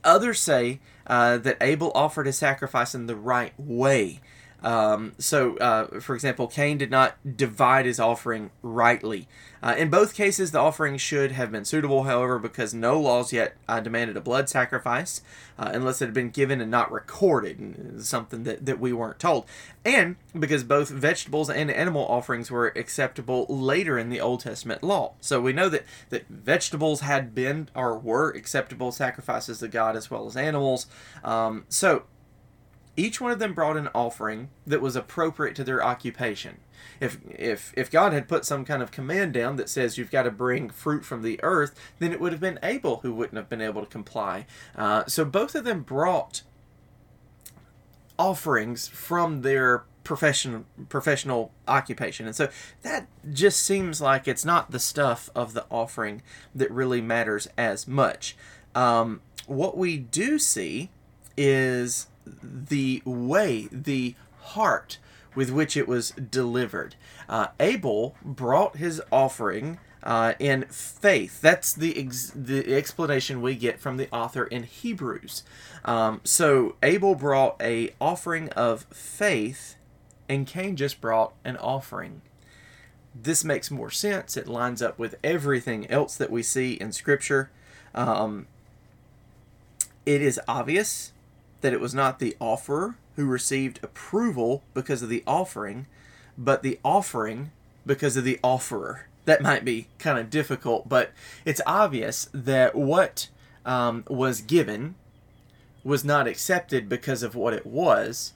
Others 0.04 0.40
say 0.40 0.80
uh, 1.08 1.38
that 1.40 1.58
Abel 1.60 1.92
offered 1.96 2.28
his 2.28 2.38
sacrifice 2.38 2.94
in 2.94 3.08
the 3.08 3.16
right 3.16 3.54
way. 3.58 4.20
Um, 4.64 5.14
so, 5.18 5.58
uh, 5.58 6.00
for 6.00 6.14
example, 6.14 6.48
Cain 6.48 6.78
did 6.78 6.92
not 6.92 7.18
divide 7.38 7.86
his 7.86 8.00
offering 8.00 8.52
rightly. 8.62 9.28
Uh, 9.64 9.76
in 9.78 9.90
both 9.90 10.16
cases, 10.16 10.52
the 10.52 10.60
offering 10.60 10.98
should 10.98 11.32
have 11.34 11.52
been 11.52 11.66
suitable, 11.66 12.04
however, 12.04 12.40
because 12.40 12.74
no 12.74 13.00
laws 13.00 13.32
yet 13.32 13.56
uh, 13.68 13.80
demanded 13.80 14.18
a 14.18 14.22
blood 14.22 14.50
sacrifice 14.50 15.22
uh, 15.60 15.70
unless 15.74 16.02
it 16.02 16.06
had 16.06 16.14
been 16.14 16.32
given 16.32 16.62
and 16.62 16.72
not 16.72 16.92
recorded, 16.92 18.04
something 18.04 18.44
that, 18.44 18.66
that 18.66 18.80
we 18.80 18.92
weren't 18.92 19.20
told. 19.20 19.46
And 19.86 20.16
because 20.38 20.64
both 20.64 20.90
vegetables 20.90 21.50
and 21.50 21.70
animal 21.70 22.06
offerings 22.08 22.50
were 22.50 22.74
acceptable 22.76 23.46
later 23.50 24.00
in 24.00 24.10
the 24.10 24.22
Old 24.22 24.40
Testament 24.42 24.84
law. 24.84 25.14
So 25.22 25.40
we 25.40 25.54
know 25.54 25.70
that, 25.70 25.86
that 26.10 26.28
vegetables 26.28 27.02
had 27.02 27.36
been 27.36 27.70
or 27.76 27.98
were 27.98 28.30
acceptable 28.32 28.92
sacrifices 28.92 29.60
to 29.60 29.68
God 29.68 29.96
as 29.96 30.10
well 30.10 30.26
as 30.26 30.36
animals. 30.36 30.88
Um, 31.24 31.66
so 31.70 32.04
each 32.98 33.22
one 33.22 33.32
of 33.32 33.40
them 33.40 33.54
brought 33.54 33.78
an 33.78 33.90
offering 33.96 34.50
that 34.68 34.82
was 34.82 34.96
appropriate 34.96 35.56
to 35.56 35.64
their 35.64 35.84
occupation. 35.84 36.58
If 37.00 37.20
if 37.30 37.74
if 37.78 37.92
God 37.92 38.14
had 38.14 38.28
put 38.28 38.46
some 38.46 38.66
kind 38.66 38.82
of 38.84 38.92
command 38.92 39.34
down 39.34 39.56
that 39.56 39.70
says 39.70 39.98
you've 39.98 40.12
got 40.12 40.24
to 40.24 40.32
bring 40.32 40.70
fruit 40.70 41.06
from 41.06 41.22
the 41.22 41.40
earth, 41.44 41.76
then 42.00 42.12
it 42.12 42.20
would 42.20 42.32
have 42.32 42.42
been 42.42 42.60
Abel 42.64 42.98
who 42.98 43.14
wouldn't 43.14 43.38
have 43.38 43.50
been 43.50 43.62
able 43.62 43.82
to 43.82 43.88
comply. 43.88 44.46
Uh, 44.76 45.06
so 45.06 45.24
both 45.24 45.56
of 45.56 45.64
them 45.64 45.82
brought 45.82 46.42
offerings 48.20 48.88
from 48.88 49.42
their 49.42 49.84
professional 50.04 50.66
professional 50.90 51.52
occupation 51.68 52.26
and 52.26 52.36
so 52.36 52.50
that 52.82 53.08
just 53.32 53.62
seems 53.62 54.02
like 54.02 54.28
it's 54.28 54.44
not 54.44 54.72
the 54.72 54.80
stuff 54.80 55.30
of 55.36 55.54
the 55.54 55.66
offering 55.70 56.24
that 56.56 56.70
really 56.72 57.02
matters 57.02 57.48
as 57.58 57.88
much 57.88 58.36
um, 58.74 59.22
what 59.46 59.78
we 59.78 59.98
do 59.98 60.40
see 60.40 60.90
is 61.38 62.08
the 62.26 63.02
way, 63.06 63.68
the 63.72 64.16
heart 64.40 64.98
with 65.36 65.50
which 65.50 65.78
it 65.78 65.88
was 65.88 66.12
delivered. 66.12 66.96
Uh, 67.30 67.48
Abel 67.60 68.16
brought 68.24 68.78
his 68.78 69.02
offering 69.12 69.80
uh, 70.04 70.34
in 70.40 70.64
faith. 70.64 71.42
That's 71.42 71.74
the 71.74 71.98
ex- 71.98 72.32
the 72.36 72.76
explanation 72.76 73.42
we 73.42 73.56
get 73.56 73.80
from 73.80 73.98
the 73.98 74.10
author 74.12 74.46
in 74.46 74.64
Hebrews. 74.64 75.44
Um, 75.86 76.22
so 76.24 76.76
Abel 76.84 77.16
brought 77.16 77.62
a 77.62 77.94
offering 78.00 78.50
of 78.50 78.84
faith, 78.86 79.76
and 80.28 80.48
Cain 80.48 80.76
just 80.76 81.02
brought 81.02 81.34
an 81.46 81.58
offering. 81.58 82.22
This 83.14 83.44
makes 83.44 83.70
more 83.70 83.92
sense. 83.92 84.38
It 84.38 84.48
lines 84.48 84.82
up 84.82 84.98
with 84.98 85.16
everything 85.24 85.90
else 85.90 86.16
that 86.16 86.32
we 86.32 86.44
see 86.44 86.74
in 86.74 86.92
Scripture. 86.92 87.52
Um, 87.94 88.48
it 90.06 90.22
is 90.22 90.40
obvious 90.48 91.12
that 91.62 91.74
it 91.74 91.80
was 91.80 91.94
not 91.94 92.20
the 92.20 92.36
offerer 92.40 92.96
who 93.16 93.26
received 93.26 93.80
approval 93.84 94.64
because 94.74 95.02
of 95.02 95.10
the 95.10 95.24
offering, 95.26 95.88
but 96.38 96.64
the 96.64 96.80
offering 96.84 97.52
because 97.86 98.18
of 98.18 98.24
the 98.24 98.40
offerer. 98.44 99.08
That 99.26 99.42
might 99.42 99.64
be 99.64 99.88
kind 100.00 100.18
of 100.18 100.30
difficult, 100.30 100.90
but 100.90 101.12
it's 101.46 101.62
obvious 101.66 102.30
that 102.34 102.76
what 102.76 103.30
um, 103.66 104.04
was 104.10 104.42
given 104.42 104.96
was 105.84 106.04
not 106.04 106.28
accepted 106.28 106.90
because 106.90 107.24
of 107.24 107.36
what 107.36 107.54
it 107.54 107.66
was, 107.66 108.34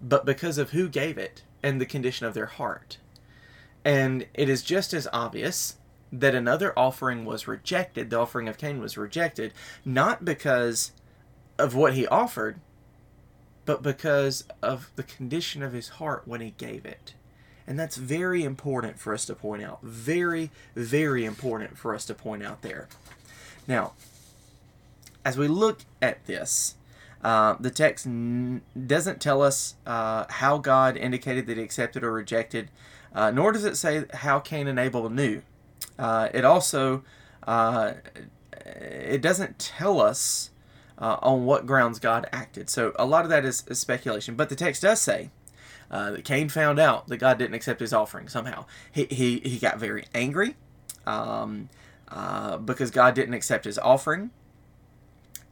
but 0.00 0.24
because 0.24 0.58
of 0.58 0.70
who 0.70 0.88
gave 0.88 1.18
it 1.18 1.42
and 1.62 1.80
the 1.80 1.86
condition 1.86 2.26
of 2.26 2.34
their 2.34 2.46
heart. 2.46 2.98
And 3.84 4.26
it 4.34 4.48
is 4.48 4.62
just 4.62 4.94
as 4.94 5.08
obvious 5.12 5.76
that 6.12 6.34
another 6.34 6.78
offering 6.78 7.24
was 7.24 7.48
rejected, 7.48 8.10
the 8.10 8.18
offering 8.18 8.48
of 8.48 8.58
Cain 8.58 8.80
was 8.80 8.96
rejected, 8.96 9.52
not 9.84 10.24
because 10.24 10.92
of 11.58 11.74
what 11.74 11.94
he 11.94 12.06
offered, 12.06 12.60
but 13.64 13.82
because 13.82 14.44
of 14.62 14.90
the 14.96 15.02
condition 15.02 15.62
of 15.62 15.72
his 15.72 15.88
heart 15.90 16.22
when 16.26 16.40
he 16.40 16.54
gave 16.56 16.84
it. 16.84 17.14
And 17.66 17.78
that's 17.78 17.96
very 17.96 18.44
important 18.44 18.98
for 18.98 19.14
us 19.14 19.24
to 19.26 19.34
point 19.34 19.62
out. 19.62 19.80
Very, 19.82 20.50
very 20.74 21.24
important 21.24 21.78
for 21.78 21.94
us 21.94 22.04
to 22.06 22.14
point 22.14 22.42
out 22.42 22.62
there. 22.62 22.88
Now, 23.66 23.92
as 25.24 25.38
we 25.38 25.48
look 25.48 25.80
at 26.02 26.26
this, 26.26 26.74
uh, 27.22 27.56
the 27.58 27.70
text 27.70 28.06
n- 28.06 28.60
doesn't 28.86 29.20
tell 29.20 29.40
us 29.40 29.76
uh, 29.86 30.26
how 30.28 30.58
God 30.58 30.98
indicated 30.98 31.46
that 31.46 31.56
he 31.56 31.62
accepted 31.62 32.04
or 32.04 32.12
rejected, 32.12 32.70
uh, 33.14 33.30
nor 33.30 33.52
does 33.52 33.64
it 33.64 33.78
say 33.78 34.04
how 34.12 34.40
Cain 34.40 34.66
and 34.66 34.78
Abel 34.78 35.08
knew. 35.08 35.40
Uh, 35.98 36.28
it 36.34 36.44
also 36.44 37.02
uh, 37.46 37.94
it 38.66 39.22
doesn't 39.22 39.58
tell 39.58 40.00
us 40.00 40.50
uh, 41.04 41.18
on 41.20 41.44
what 41.44 41.66
grounds 41.66 41.98
God 41.98 42.26
acted. 42.32 42.70
So 42.70 42.92
a 42.98 43.04
lot 43.04 43.24
of 43.24 43.30
that 43.30 43.44
is, 43.44 43.62
is 43.68 43.78
speculation. 43.78 44.36
But 44.36 44.48
the 44.48 44.56
text 44.56 44.80
does 44.80 45.02
say 45.02 45.30
uh, 45.90 46.12
that 46.12 46.24
Cain 46.24 46.48
found 46.48 46.78
out 46.78 47.08
that 47.08 47.18
God 47.18 47.38
didn't 47.38 47.54
accept 47.54 47.80
his 47.80 47.92
offering 47.92 48.28
somehow. 48.28 48.64
He, 48.90 49.04
he, 49.10 49.38
he 49.40 49.58
got 49.58 49.78
very 49.78 50.06
angry. 50.14 50.56
Um, 51.06 51.68
uh, 52.08 52.56
because 52.58 52.90
God 52.90 53.14
didn't 53.14 53.34
accept 53.34 53.64
his 53.64 53.78
offering. 53.78 54.30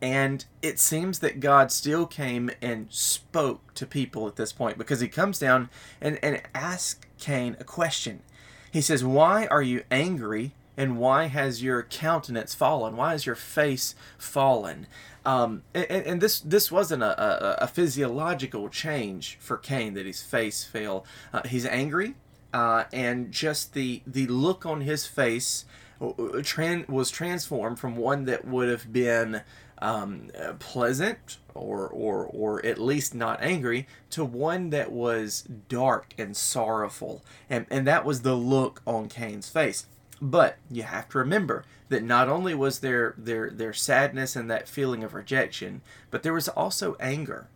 And 0.01 0.45
it 0.63 0.79
seems 0.79 1.19
that 1.19 1.41
God 1.41 1.71
still 1.71 2.07
came 2.07 2.51
and 2.61 2.87
spoke 2.91 3.75
to 3.75 3.87
people 3.87 4.27
at 4.29 4.37
this 4.37 4.53
point 4.53 4.79
because 4.79 5.01
he 5.01 5.09
comes 5.09 5.39
down 5.39 5.71
and, 6.01 6.19
and 6.23 6.41
asks 6.55 7.07
Cain 7.19 7.57
a 7.61 7.65
question. 7.65 8.23
He 8.71 8.81
says, 8.81 9.05
Why 9.05 9.47
are 9.47 9.63
you 9.63 9.83
angry 9.91 10.53
and 10.77 10.99
why 10.99 11.27
has 11.27 11.63
your 11.63 11.83
countenance 11.83 12.55
fallen? 12.55 12.97
Why 12.97 13.13
has 13.13 13.27
your 13.27 13.35
face 13.35 13.95
fallen? 14.19 14.87
Um, 15.25 15.63
and, 15.73 15.87
and, 15.91 16.21
this 16.21 16.41
this 16.41 16.73
wasn't 16.73 17.05
a, 17.05 17.23
a, 17.23 17.55
a, 17.65 17.67
physiological 17.69 18.69
change 18.69 19.39
for 19.41 19.57
Cain 19.57 19.95
that 19.95 20.05
his 20.05 20.21
face 20.21 20.65
fell. 20.65 21.07
Uh, 21.33 21.43
he's 21.47 21.65
angry, 21.65 22.17
uh, 22.53 22.85
and 22.93 23.31
just 23.31 23.73
the 23.73 24.03
the 24.05 24.27
look 24.27 24.67
on 24.67 24.81
his 24.81 25.07
face 25.07 25.65
uh, 26.01 26.07
tran- 26.41 26.89
was 26.89 27.11
transformed 27.11 27.79
from 27.79 27.95
one 27.95 28.25
that 28.25 28.45
would 28.45 28.69
have 28.69 28.93
been 28.93 29.43
um, 29.83 30.31
pleasant 30.61 31.39
or, 31.55 31.89
or, 31.89 32.25
or 32.25 32.65
at 32.65 32.79
least 32.79 33.15
not 33.15 33.43
angry 33.43 33.87
to 34.11 34.25
one 34.25 34.71
that 34.71 34.93
was 34.93 35.43
dark 35.69 36.15
and 36.17 36.37
sorrowful. 36.37 37.23
And, 37.51 37.67
and 37.69 37.87
that 37.87 38.05
was 38.05 38.23
the 38.23 38.35
look 38.35 38.81
on 38.87 39.09
Cain's 39.09 39.49
face. 39.49 39.87
But 40.21 40.57
you 40.71 40.85
have 40.85 41.09
to 41.11 41.19
remember 41.19 41.65
that 41.93 42.03
not 42.03 42.29
only 42.29 42.55
was 42.55 42.81
there 42.81 43.15
their, 43.17 43.51
their 43.51 43.73
sadness 43.73 44.35
and 44.35 44.51
that 44.51 44.69
feeling 44.69 45.05
of 45.05 45.15
rejection, 45.15 45.83
but 46.11 46.23
there 46.23 46.33
was 46.33 46.49
also 46.49 46.97
anger. 46.99 47.49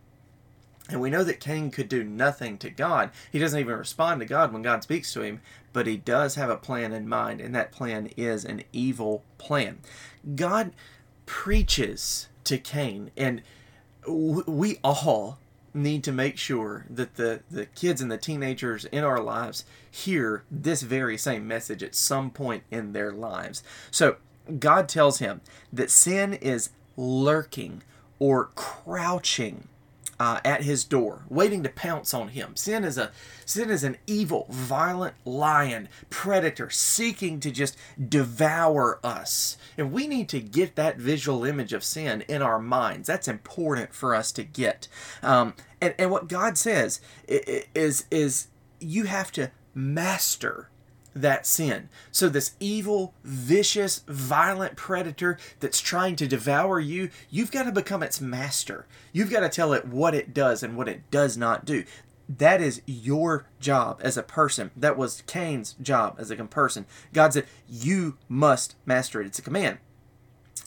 And 0.89 1.01
we 1.01 1.09
know 1.09 1.23
that 1.23 1.41
Cain 1.41 1.69
could 1.69 1.89
do 1.89 2.03
nothing 2.03 2.57
to 2.59 2.69
God. 2.69 3.09
He 3.31 3.39
doesn't 3.39 3.59
even 3.59 3.75
respond 3.75 4.21
to 4.21 4.25
God 4.25 4.53
when 4.53 4.61
God 4.61 4.83
speaks 4.83 5.11
to 5.13 5.21
him, 5.21 5.41
but 5.73 5.87
he 5.87 5.97
does 5.97 6.35
have 6.35 6.49
a 6.49 6.55
plan 6.55 6.93
in 6.93 7.09
mind, 7.09 7.41
and 7.41 7.53
that 7.53 7.71
plan 7.71 8.09
is 8.15 8.45
an 8.45 8.63
evil 8.71 9.23
plan. 9.37 9.79
God 10.35 10.71
preaches 11.25 12.29
to 12.45 12.57
Cain, 12.57 13.11
and 13.17 13.41
we 14.07 14.77
all 14.83 15.39
need 15.73 16.03
to 16.03 16.11
make 16.11 16.37
sure 16.37 16.85
that 16.89 17.15
the, 17.15 17.41
the 17.51 17.65
kids 17.65 18.01
and 18.01 18.11
the 18.11 18.17
teenagers 18.17 18.85
in 18.85 19.03
our 19.03 19.19
lives 19.19 19.65
hear 19.89 20.43
this 20.49 20.81
very 20.81 21.17
same 21.17 21.47
message 21.47 21.83
at 21.83 21.95
some 21.95 22.31
point 22.31 22.63
in 22.71 22.93
their 22.93 23.11
lives. 23.11 23.63
So, 23.91 24.17
God 24.59 24.89
tells 24.89 25.19
him 25.19 25.41
that 25.71 25.91
sin 25.91 26.33
is 26.33 26.69
lurking 26.95 27.83
or 28.19 28.45
crouching 28.55 29.67
uh, 30.19 30.39
at 30.43 30.63
his 30.63 30.83
door, 30.83 31.23
waiting 31.29 31.61
to 31.63 31.69
pounce 31.69 32.13
on 32.13 32.29
him. 32.29 32.55
Sin 32.55 32.83
is 32.83 32.97
a 32.97 33.11
sin 33.45 33.69
is 33.69 33.83
an 33.83 33.97
evil, 34.07 34.47
violent 34.49 35.15
lion, 35.25 35.87
predator, 36.09 36.69
seeking 36.69 37.39
to 37.39 37.51
just 37.51 37.77
devour 38.09 38.99
us. 39.03 39.57
And 39.77 39.91
we 39.91 40.07
need 40.07 40.27
to 40.29 40.39
get 40.39 40.75
that 40.75 40.97
visual 40.97 41.45
image 41.45 41.71
of 41.71 41.83
sin 41.83 42.23
in 42.27 42.41
our 42.41 42.59
minds. 42.59 43.07
That's 43.07 43.27
important 43.27 43.93
for 43.93 44.15
us 44.15 44.31
to 44.33 44.43
get. 44.43 44.87
Um, 45.21 45.53
and 45.79 45.93
and 45.99 46.09
what 46.09 46.27
God 46.27 46.57
says 46.57 46.99
is 47.27 48.05
is 48.09 48.47
you 48.79 49.03
have 49.03 49.31
to 49.33 49.51
master 49.75 50.69
that 51.21 51.45
sin. 51.45 51.89
So, 52.11 52.29
this 52.29 52.55
evil, 52.59 53.13
vicious, 53.23 54.03
violent 54.07 54.75
predator 54.75 55.37
that's 55.59 55.79
trying 55.79 56.15
to 56.17 56.27
devour 56.27 56.79
you, 56.79 57.09
you've 57.29 57.51
got 57.51 57.63
to 57.63 57.71
become 57.71 58.03
its 58.03 58.21
master. 58.21 58.85
You've 59.11 59.31
got 59.31 59.41
to 59.41 59.49
tell 59.49 59.73
it 59.73 59.85
what 59.85 60.13
it 60.13 60.33
does 60.33 60.63
and 60.63 60.77
what 60.77 60.87
it 60.87 61.09
does 61.11 61.37
not 61.37 61.65
do. 61.65 61.83
That 62.29 62.61
is 62.61 62.81
your 62.85 63.47
job 63.59 64.01
as 64.03 64.17
a 64.17 64.23
person. 64.23 64.71
That 64.75 64.97
was 64.97 65.23
Cain's 65.27 65.75
job 65.81 66.17
as 66.19 66.29
a 66.29 66.35
person. 66.35 66.85
God 67.13 67.33
said, 67.33 67.45
You 67.67 68.17
must 68.27 68.75
master 68.85 69.21
it. 69.21 69.27
It's 69.27 69.39
a 69.39 69.43
command. 69.43 69.77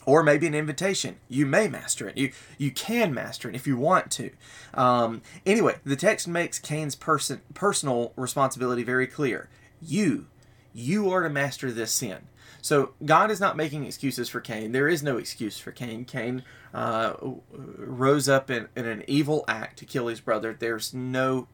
Or 0.05 0.23
maybe 0.23 0.47
an 0.47 0.55
invitation. 0.55 1.17
You 1.29 1.45
may 1.45 1.67
master 1.67 2.07
it. 2.07 2.17
You 2.17 2.31
you 2.57 2.71
can 2.71 3.13
master 3.13 3.47
it 3.49 3.55
if 3.55 3.67
you 3.67 3.77
want 3.77 4.09
to. 4.11 4.31
Um, 4.73 5.21
anyway, 5.45 5.75
the 5.83 5.95
text 5.95 6.27
makes 6.27 6.57
Cain's 6.57 6.95
person 6.95 7.41
personal 7.53 8.11
responsibility 8.15 8.81
very 8.81 9.05
clear. 9.05 9.47
You 9.79 10.27
you 10.73 11.11
are 11.11 11.23
to 11.23 11.29
master 11.29 11.71
this 11.71 11.91
sin. 11.91 12.27
So 12.61 12.93
God 13.03 13.31
is 13.31 13.39
not 13.39 13.57
making 13.57 13.85
excuses 13.85 14.29
for 14.29 14.39
Cain. 14.39 14.71
There 14.71 14.87
is 14.87 15.01
no 15.01 15.17
excuse 15.17 15.57
for 15.57 15.71
Cain. 15.71 16.05
Cain 16.05 16.43
uh, 16.73 17.13
rose 17.51 18.29
up 18.29 18.51
in, 18.51 18.67
in, 18.75 18.85
an 18.85 19.03
evil 19.07 19.43
act 19.47 19.79
to 19.79 19.85
kill 19.85 20.07
his 20.07 20.19
brother. 20.19 20.55
There's 20.57 20.93
no, 20.93 21.47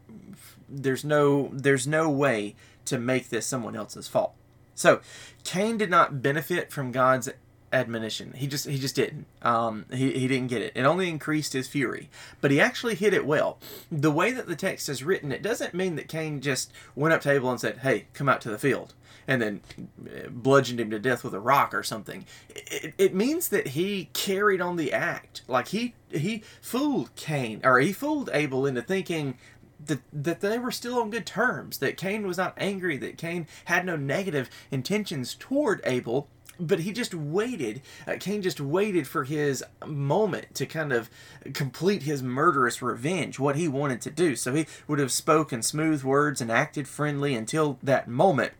there's 0.67 1.05
no, 1.05 1.49
there's 1.53 1.87
no 1.87 2.09
way 2.09 2.55
to 2.85 2.99
make 2.99 3.29
this 3.29 3.45
someone 3.45 3.75
else's 3.75 4.07
fault. 4.07 4.33
So 4.75 5.01
Cain 5.43 5.77
did 5.77 5.89
not 5.89 6.21
benefit 6.21 6.71
from 6.71 6.91
God's 6.91 7.29
admonition. 7.71 8.33
He 8.33 8.47
just 8.47 8.67
he 8.67 8.77
just 8.77 8.95
didn't. 8.95 9.25
Um, 9.41 9.85
he 9.91 10.11
he 10.11 10.27
didn't 10.27 10.47
get 10.47 10.61
it. 10.61 10.73
It 10.75 10.83
only 10.83 11.09
increased 11.09 11.53
his 11.53 11.67
fury. 11.67 12.09
But 12.41 12.51
he 12.51 12.59
actually 12.59 12.95
hit 12.95 13.13
it 13.13 13.25
well. 13.25 13.59
The 13.91 14.11
way 14.11 14.31
that 14.31 14.47
the 14.47 14.55
text 14.55 14.89
is 14.89 15.03
written, 15.03 15.31
it 15.31 15.41
doesn't 15.41 15.73
mean 15.73 15.95
that 15.95 16.07
Cain 16.07 16.41
just 16.41 16.71
went 16.95 17.13
up 17.13 17.21
to 17.21 17.31
Abel 17.31 17.51
and 17.51 17.59
said, 17.59 17.79
"Hey, 17.79 18.05
come 18.13 18.29
out 18.29 18.41
to 18.41 18.49
the 18.49 18.59
field." 18.59 18.93
and 19.29 19.41
then 19.41 19.61
uh, 20.05 20.29
bludgeoned 20.29 20.79
him 20.79 20.89
to 20.89 20.99
death 20.99 21.21
with 21.21 21.33
a 21.33 21.39
rock 21.39 21.73
or 21.73 21.83
something. 21.83 22.25
It, 22.49 22.93
it 22.97 23.13
means 23.13 23.49
that 23.49 23.67
he 23.69 24.09
carried 24.13 24.61
on 24.61 24.77
the 24.77 24.93
act. 24.93 25.41
Like 25.49 25.67
he 25.67 25.95
he 26.09 26.43
fooled 26.61 27.13
Cain 27.15 27.59
or 27.63 27.79
he 27.79 27.91
fooled 27.91 28.29
Abel 28.31 28.65
into 28.65 28.81
thinking 28.81 29.37
that, 29.85 29.99
that 30.11 30.41
they 30.41 30.57
were 30.57 30.71
still 30.71 30.99
on 30.99 31.09
good 31.09 31.25
terms, 31.25 31.77
that 31.79 31.97
Cain 31.97 32.25
was 32.25 32.37
not 32.37 32.53
angry, 32.57 32.97
that 32.97 33.17
Cain 33.17 33.47
had 33.65 33.85
no 33.85 33.95
negative 33.95 34.49
intentions 34.71 35.35
toward 35.35 35.81
Abel, 35.83 36.27
but 36.59 36.79
he 36.79 36.91
just 36.91 37.13
waited. 37.13 37.81
Uh, 38.07 38.15
Cain 38.19 38.41
just 38.41 38.59
waited 38.59 39.07
for 39.07 39.23
his 39.23 39.63
moment 39.85 40.53
to 40.55 40.65
kind 40.65 40.91
of 40.91 41.09
complete 41.53 42.03
his 42.03 42.23
murderous 42.23 42.81
revenge, 42.81 43.39
what 43.39 43.55
he 43.55 43.67
wanted 43.67 44.01
to 44.01 44.11
do. 44.11 44.35
So 44.35 44.53
he 44.53 44.65
would 44.87 44.99
have 44.99 45.11
spoken 45.11 45.61
smooth 45.61 46.03
words 46.03 46.41
and 46.41 46.51
acted 46.51 46.87
friendly 46.87 47.35
until 47.35 47.79
that 47.83 48.07
moment 48.07 48.53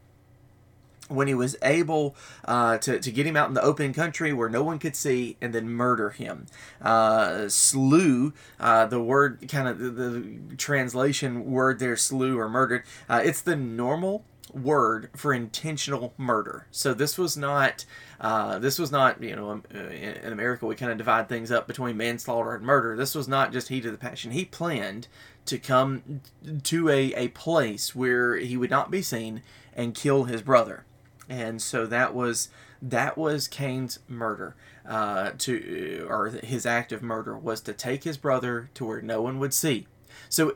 when 1.10 1.28
he 1.28 1.34
was 1.34 1.56
able 1.62 2.16
uh, 2.46 2.78
to, 2.80 3.00
to 3.00 3.12
get 3.12 3.26
him 3.26 3.36
out 3.36 3.48
in 3.48 3.54
the 3.54 3.62
open 3.62 3.94
country 3.94 4.34
where 4.34 4.50
no 4.50 4.64
one 4.64 4.80
could 4.80 4.96
see 4.96 5.38
and 5.42 5.54
then 5.54 5.70
murder 5.70 6.10
him. 6.12 6.46
Uh, 6.82 7.48
slew, 7.48 8.34
uh, 8.60 8.86
the 8.86 9.02
word, 9.02 9.48
kind 9.50 9.68
of 9.68 9.80
the, 9.80 9.90
the, 9.90 10.56
translation 10.58 11.50
word 11.50 11.80
there, 11.80 11.96
slew 11.96 12.38
or 12.38 12.50
murdered, 12.50 12.84
uh, 13.10 13.22
it's 13.24 13.42
the 13.42 13.56
normal 13.56 14.26
word 14.54 15.10
for 15.16 15.34
intentional 15.34 16.14
murder. 16.18 16.68
So 16.72 16.94
this 16.94 17.18
was 17.18 17.38
not, 17.38 17.86
uh, 18.20 18.60
this 18.60 18.80
was 18.80 18.92
not, 18.92 19.22
you 19.22 19.36
know, 19.36 19.50
um, 19.52 19.64
uh, 19.74 19.80
in, 19.80 20.32
America 20.34 20.66
we 20.66 20.76
kind 20.76 20.92
of 20.92 20.98
divide 20.98 21.30
things 21.30 21.52
up 21.52 21.68
between 21.68 21.98
manslaughter 21.98 22.56
and 22.56 22.66
murder. 22.66 22.96
This 22.96 23.16
was 23.16 23.28
not 23.28 23.52
just 23.52 23.70
heat 23.70 23.86
of 23.86 23.92
the 23.92 23.98
passion. 23.98 24.32
He 24.32 24.46
planned 24.46 25.08
to 25.46 25.58
come 25.58 26.22
to 26.64 26.90
a, 26.90 27.14
a 27.14 27.28
place 27.30 27.96
where 27.96 28.36
he 28.36 28.58
would 28.58 28.70
not 28.70 28.92
be 28.92 29.02
seen 29.02 29.42
and 29.74 29.94
kill 29.94 30.26
his 30.26 30.42
brother 30.42 30.86
and 31.30 31.62
so 31.62 31.86
that 31.86 32.14
was 32.14 32.50
that 32.82 33.18
was 33.18 33.48
Cain's 33.48 34.00
murder. 34.08 34.56
Uh, 34.86 35.32
to 35.38 36.08
or 36.10 36.30
his 36.30 36.66
act 36.66 36.94
of 36.94 37.04
murder 37.04 37.38
was 37.38 37.60
to 37.62 37.74
take 37.74 38.06
his 38.06 38.16
brother 38.16 38.70
to 38.74 38.86
where 38.86 39.02
no 39.02 39.22
one 39.22 39.38
would 39.38 39.54
see, 39.54 39.86
so 40.30 40.56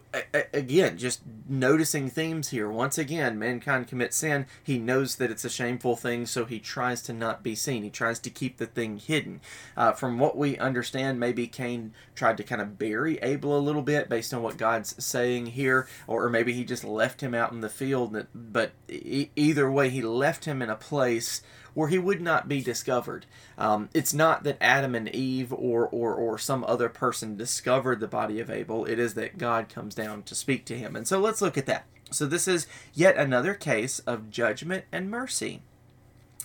again, 0.53 0.97
just 0.97 1.21
noticing 1.47 2.09
themes 2.09 2.49
here. 2.49 2.69
Once 2.69 2.97
again, 2.97 3.37
mankind 3.39 3.87
commits 3.87 4.17
sin. 4.17 4.45
He 4.63 4.77
knows 4.77 5.15
that 5.17 5.31
it's 5.31 5.45
a 5.45 5.49
shameful 5.49 5.95
thing, 5.95 6.25
so 6.25 6.45
he 6.45 6.59
tries 6.59 7.01
to 7.03 7.13
not 7.13 7.43
be 7.43 7.55
seen. 7.55 7.83
He 7.83 7.89
tries 7.89 8.19
to 8.19 8.29
keep 8.29 8.57
the 8.57 8.65
thing 8.65 8.97
hidden. 8.97 9.41
Uh, 9.75 9.91
from 9.91 10.19
what 10.19 10.37
we 10.37 10.57
understand, 10.57 11.19
maybe 11.19 11.47
Cain 11.47 11.93
tried 12.15 12.37
to 12.37 12.43
kind 12.43 12.61
of 12.61 12.77
bury 12.77 13.17
Abel 13.19 13.57
a 13.57 13.59
little 13.59 13.81
bit 13.81 14.09
based 14.09 14.33
on 14.33 14.43
what 14.43 14.57
God's 14.57 15.03
saying 15.03 15.47
here, 15.47 15.87
or, 16.07 16.29
maybe 16.29 16.53
he 16.53 16.63
just 16.63 16.83
left 16.83 17.21
him 17.21 17.33
out 17.33 17.51
in 17.51 17.61
the 17.61 17.69
field. 17.69 18.25
But 18.33 18.71
either 18.87 19.69
way, 19.69 19.89
he 19.89 20.01
left 20.01 20.45
him 20.45 20.61
in 20.61 20.69
a 20.69 20.75
place 20.75 21.41
where 21.73 21.87
he 21.87 21.97
would 21.97 22.21
not 22.21 22.47
be 22.47 22.61
discovered. 22.61 23.25
Um, 23.57 23.89
it's 23.93 24.13
not 24.13 24.43
that 24.43 24.57
Adam 24.61 24.95
and 24.95 25.09
Eve 25.09 25.53
or, 25.53 25.87
or, 25.87 26.13
or 26.13 26.37
some 26.37 26.63
other 26.65 26.89
person 26.89 27.37
discovered 27.37 27.99
the 27.99 28.07
body 28.07 28.39
of 28.39 28.49
Abel, 28.49 28.85
it 28.85 28.99
is 28.99 29.13
that 29.15 29.37
God 29.37 29.69
comes 29.69 29.95
down 29.95 30.23
to 30.23 30.35
speak 30.35 30.65
to 30.65 30.77
him. 30.77 30.95
And 30.95 31.07
so 31.07 31.19
let's 31.19 31.41
look 31.41 31.57
at 31.57 31.65
that. 31.67 31.85
So, 32.11 32.25
this 32.25 32.45
is 32.45 32.67
yet 32.93 33.15
another 33.15 33.53
case 33.53 33.99
of 33.99 34.29
judgment 34.29 34.83
and 34.91 35.09
mercy. 35.09 35.61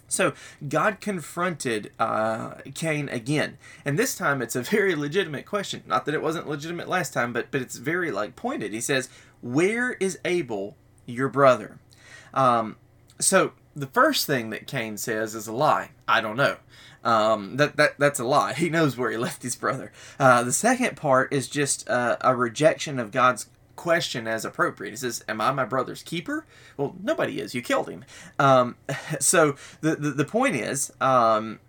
So 0.08 0.34
God 0.66 1.00
confronted 1.00 1.92
uh, 1.98 2.54
Cain 2.74 3.08
again, 3.08 3.58
and 3.84 3.98
this 3.98 4.16
time 4.16 4.40
it's 4.40 4.56
a 4.56 4.62
very 4.62 4.94
legitimate 4.94 5.46
question. 5.46 5.82
Not 5.86 6.04
that 6.06 6.14
it 6.14 6.22
wasn't 6.22 6.48
legitimate 6.48 6.88
last 6.88 7.12
time, 7.12 7.32
but 7.32 7.50
but 7.50 7.60
it's 7.60 7.76
very 7.76 8.10
like 8.10 8.36
pointed. 8.36 8.72
He 8.72 8.80
says, 8.80 9.08
"Where 9.40 9.92
is 9.94 10.18
Abel, 10.24 10.76
your 11.06 11.28
brother?" 11.28 11.78
Um, 12.34 12.76
so 13.18 13.52
the 13.76 13.86
first 13.86 14.26
thing 14.26 14.50
that 14.50 14.66
Cain 14.66 14.96
says 14.96 15.34
is 15.34 15.46
a 15.46 15.52
lie. 15.52 15.90
I 16.08 16.20
don't 16.20 16.36
know. 16.36 16.56
Um, 17.04 17.56
that, 17.58 17.76
that 17.76 17.98
that's 17.98 18.18
a 18.18 18.24
lie. 18.24 18.54
He 18.54 18.68
knows 18.68 18.96
where 18.96 19.10
he 19.10 19.16
left 19.16 19.42
his 19.42 19.54
brother. 19.54 19.92
Uh, 20.18 20.42
the 20.42 20.52
second 20.52 20.96
part 20.96 21.32
is 21.32 21.46
just 21.48 21.88
uh, 21.88 22.16
a 22.20 22.34
rejection 22.34 22.98
of 22.98 23.12
God's 23.12 23.46
question 23.76 24.26
as 24.26 24.44
appropriate. 24.44 24.90
He 24.90 24.96
says, 24.96 25.22
"Am 25.28 25.40
I 25.40 25.52
my 25.52 25.64
brother's 25.64 26.02
keeper?" 26.02 26.46
Well, 26.76 26.96
nobody 27.00 27.38
is. 27.38 27.54
You 27.54 27.62
killed 27.62 27.88
him. 27.88 28.04
Um, 28.38 28.76
so 29.20 29.54
the, 29.82 29.94
the, 29.94 30.10
the 30.10 30.24
point 30.24 30.56
is, 30.56 30.92
um, 31.00 31.60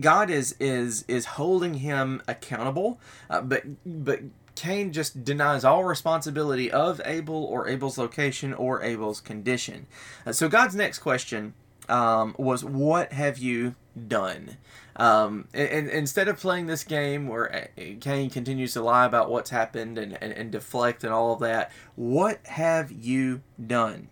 God 0.00 0.30
is 0.30 0.54
is 0.58 1.04
is 1.08 1.26
holding 1.26 1.74
him 1.74 2.22
accountable, 2.26 2.98
uh, 3.28 3.42
but 3.42 3.64
but 3.84 4.20
Cain 4.58 4.92
just 4.92 5.22
denies 5.22 5.64
all 5.64 5.84
responsibility 5.84 6.68
of 6.68 7.00
Abel 7.04 7.44
or 7.44 7.68
Abel's 7.68 7.96
location 7.96 8.52
or 8.52 8.82
Abel's 8.82 9.20
condition. 9.20 9.86
Uh, 10.26 10.32
so 10.32 10.48
God's 10.48 10.74
next 10.74 10.98
question 10.98 11.54
um, 11.88 12.34
was, 12.38 12.64
"What 12.64 13.12
have 13.12 13.38
you 13.38 13.76
done?" 14.08 14.56
Um, 14.96 15.46
and, 15.54 15.68
and, 15.68 15.88
instead 15.88 16.26
of 16.26 16.38
playing 16.38 16.66
this 16.66 16.82
game 16.82 17.28
where 17.28 17.54
uh, 17.54 17.82
Cain 18.00 18.30
continues 18.30 18.72
to 18.72 18.82
lie 18.82 19.06
about 19.06 19.30
what's 19.30 19.50
happened 19.50 19.96
and, 19.96 20.18
and, 20.20 20.32
and 20.32 20.50
deflect 20.50 21.04
and 21.04 21.12
all 21.12 21.34
of 21.34 21.38
that, 21.38 21.70
what 21.94 22.44
have 22.46 22.90
you 22.90 23.42
done? 23.64 24.08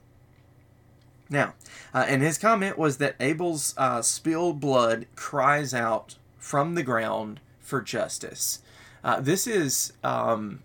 Now, 1.28 1.55
uh, 1.92 2.05
and 2.07 2.22
his 2.22 2.38
comment 2.38 2.78
was 2.78 2.99
that 2.99 3.16
Abel's 3.18 3.74
uh, 3.76 4.01
spilled 4.01 4.61
blood 4.61 5.07
cries 5.16 5.74
out 5.74 6.18
from 6.38 6.76
the 6.76 6.84
ground 6.84 7.40
for 7.59 7.82
justice. 7.82 8.62
Uh, 9.07 9.20
this 9.20 9.46
is 9.46 9.92
um, 10.02 10.64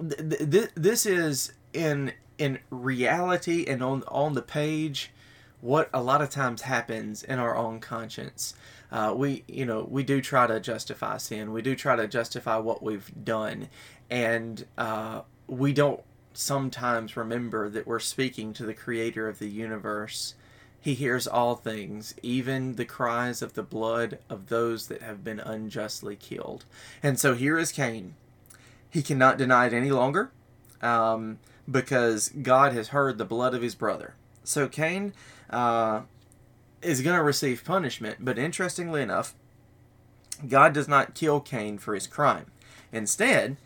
th- 0.00 0.50
th- 0.50 0.70
this 0.74 1.06
is 1.06 1.52
in 1.72 2.12
in 2.38 2.58
reality 2.70 3.64
and 3.68 3.84
on 3.84 4.02
on 4.08 4.34
the 4.34 4.42
page 4.42 5.12
what 5.60 5.88
a 5.94 6.02
lot 6.02 6.20
of 6.20 6.28
times 6.28 6.62
happens 6.62 7.22
in 7.22 7.38
our 7.38 7.56
own 7.56 7.78
conscience. 7.78 8.54
Uh, 8.90 9.14
we 9.16 9.44
you 9.46 9.64
know 9.64 9.86
we 9.88 10.02
do 10.02 10.20
try 10.20 10.48
to 10.48 10.58
justify 10.58 11.16
sin. 11.16 11.52
We 11.52 11.62
do 11.62 11.76
try 11.76 11.94
to 11.94 12.08
justify 12.08 12.56
what 12.56 12.82
we've 12.82 13.12
done, 13.24 13.68
and 14.10 14.66
uh, 14.76 15.20
we 15.46 15.72
don't 15.72 16.00
sometimes 16.32 17.16
remember 17.16 17.70
that 17.70 17.86
we're 17.86 18.00
speaking 18.00 18.52
to 18.54 18.66
the 18.66 18.74
Creator 18.74 19.28
of 19.28 19.38
the 19.38 19.48
universe 19.48 20.34
he 20.84 20.92
hears 20.92 21.26
all 21.26 21.56
things, 21.56 22.14
even 22.22 22.74
the 22.74 22.84
cries 22.84 23.40
of 23.40 23.54
the 23.54 23.62
blood 23.62 24.18
of 24.28 24.50
those 24.50 24.88
that 24.88 25.00
have 25.00 25.24
been 25.24 25.40
unjustly 25.40 26.14
killed. 26.14 26.66
And 27.02 27.18
so 27.18 27.32
here 27.32 27.58
is 27.58 27.72
Cain. 27.72 28.16
He 28.90 29.00
cannot 29.00 29.38
deny 29.38 29.64
it 29.64 29.72
any 29.72 29.90
longer 29.90 30.30
um, 30.82 31.38
because 31.68 32.28
God 32.28 32.74
has 32.74 32.88
heard 32.88 33.16
the 33.16 33.24
blood 33.24 33.54
of 33.54 33.62
his 33.62 33.74
brother. 33.74 34.12
So 34.42 34.68
Cain 34.68 35.14
uh, 35.48 36.02
is 36.82 37.00
going 37.00 37.16
to 37.16 37.22
receive 37.22 37.64
punishment, 37.64 38.18
but 38.20 38.38
interestingly 38.38 39.00
enough, 39.00 39.34
God 40.46 40.74
does 40.74 40.86
not 40.86 41.14
kill 41.14 41.40
Cain 41.40 41.78
for 41.78 41.94
his 41.94 42.06
crime. 42.06 42.52
Instead, 42.92 43.56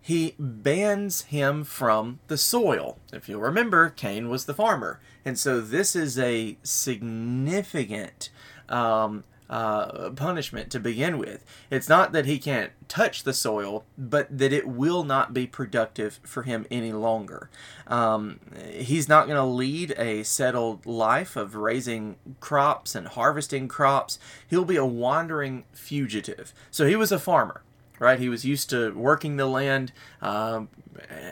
he 0.00 0.36
bans 0.38 1.22
him 1.22 1.64
from 1.64 2.20
the 2.28 2.38
soil. 2.38 2.98
If 3.12 3.28
you'll 3.28 3.40
remember, 3.40 3.90
Cain 3.90 4.28
was 4.28 4.44
the 4.44 4.54
farmer. 4.54 5.00
And 5.28 5.38
so 5.38 5.60
this 5.60 5.94
is 5.94 6.18
a 6.18 6.56
significant 6.62 8.30
um, 8.70 9.24
uh, 9.50 10.08
punishment 10.16 10.70
to 10.70 10.80
begin 10.80 11.18
with. 11.18 11.44
It's 11.70 11.86
not 11.86 12.12
that 12.12 12.24
he 12.24 12.38
can't 12.38 12.72
touch 12.88 13.24
the 13.24 13.34
soil, 13.34 13.84
but 13.98 14.26
that 14.38 14.54
it 14.54 14.66
will 14.66 15.04
not 15.04 15.34
be 15.34 15.46
productive 15.46 16.18
for 16.22 16.44
him 16.44 16.64
any 16.70 16.92
longer. 16.92 17.50
Um, 17.88 18.40
he's 18.72 19.06
not 19.06 19.26
going 19.26 19.36
to 19.36 19.44
lead 19.44 19.94
a 19.98 20.22
settled 20.22 20.86
life 20.86 21.36
of 21.36 21.54
raising 21.54 22.16
crops 22.40 22.94
and 22.94 23.08
harvesting 23.08 23.68
crops. 23.68 24.18
He'll 24.48 24.64
be 24.64 24.76
a 24.76 24.86
wandering 24.86 25.64
fugitive. 25.74 26.54
So 26.70 26.86
he 26.86 26.96
was 26.96 27.12
a 27.12 27.18
farmer 27.18 27.60
right? 27.98 28.18
He 28.18 28.28
was 28.28 28.44
used 28.44 28.70
to 28.70 28.92
working 28.92 29.36
the 29.36 29.46
land, 29.46 29.92
um, 30.22 30.68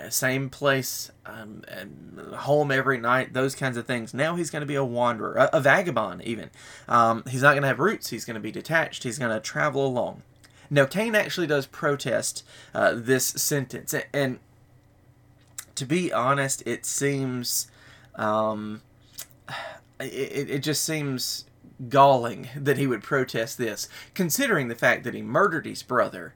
same 0.08 0.48
place, 0.50 1.10
um, 1.24 1.62
home 2.34 2.70
every 2.70 2.98
night, 2.98 3.32
those 3.32 3.54
kinds 3.54 3.76
of 3.76 3.86
things. 3.86 4.14
Now 4.14 4.36
he's 4.36 4.50
going 4.50 4.60
to 4.60 4.66
be 4.66 4.74
a 4.74 4.84
wanderer, 4.84 5.34
a, 5.34 5.50
a 5.54 5.60
vagabond, 5.60 6.22
even. 6.22 6.50
Um, 6.88 7.24
he's 7.28 7.42
not 7.42 7.52
going 7.52 7.62
to 7.62 7.68
have 7.68 7.78
roots. 7.78 8.10
He's 8.10 8.24
going 8.24 8.34
to 8.34 8.40
be 8.40 8.52
detached. 8.52 9.02
He's 9.02 9.18
going 9.18 9.32
to 9.32 9.40
travel 9.40 9.86
along. 9.86 10.22
Now, 10.70 10.84
Cain 10.84 11.14
actually 11.14 11.46
does 11.46 11.66
protest 11.66 12.44
uh, 12.74 12.92
this 12.94 13.26
sentence, 13.26 13.94
and 14.12 14.40
to 15.76 15.84
be 15.84 16.12
honest, 16.12 16.62
it 16.66 16.84
seems, 16.84 17.70
um, 18.16 18.82
it, 20.00 20.50
it 20.50 20.58
just 20.64 20.82
seems 20.82 21.44
galling 21.88 22.48
that 22.56 22.78
he 22.78 22.86
would 22.86 23.02
protest 23.02 23.58
this, 23.58 23.88
considering 24.14 24.68
the 24.68 24.74
fact 24.74 25.04
that 25.04 25.14
he 25.14 25.22
murdered 25.22 25.66
his 25.66 25.82
brother 25.82 26.34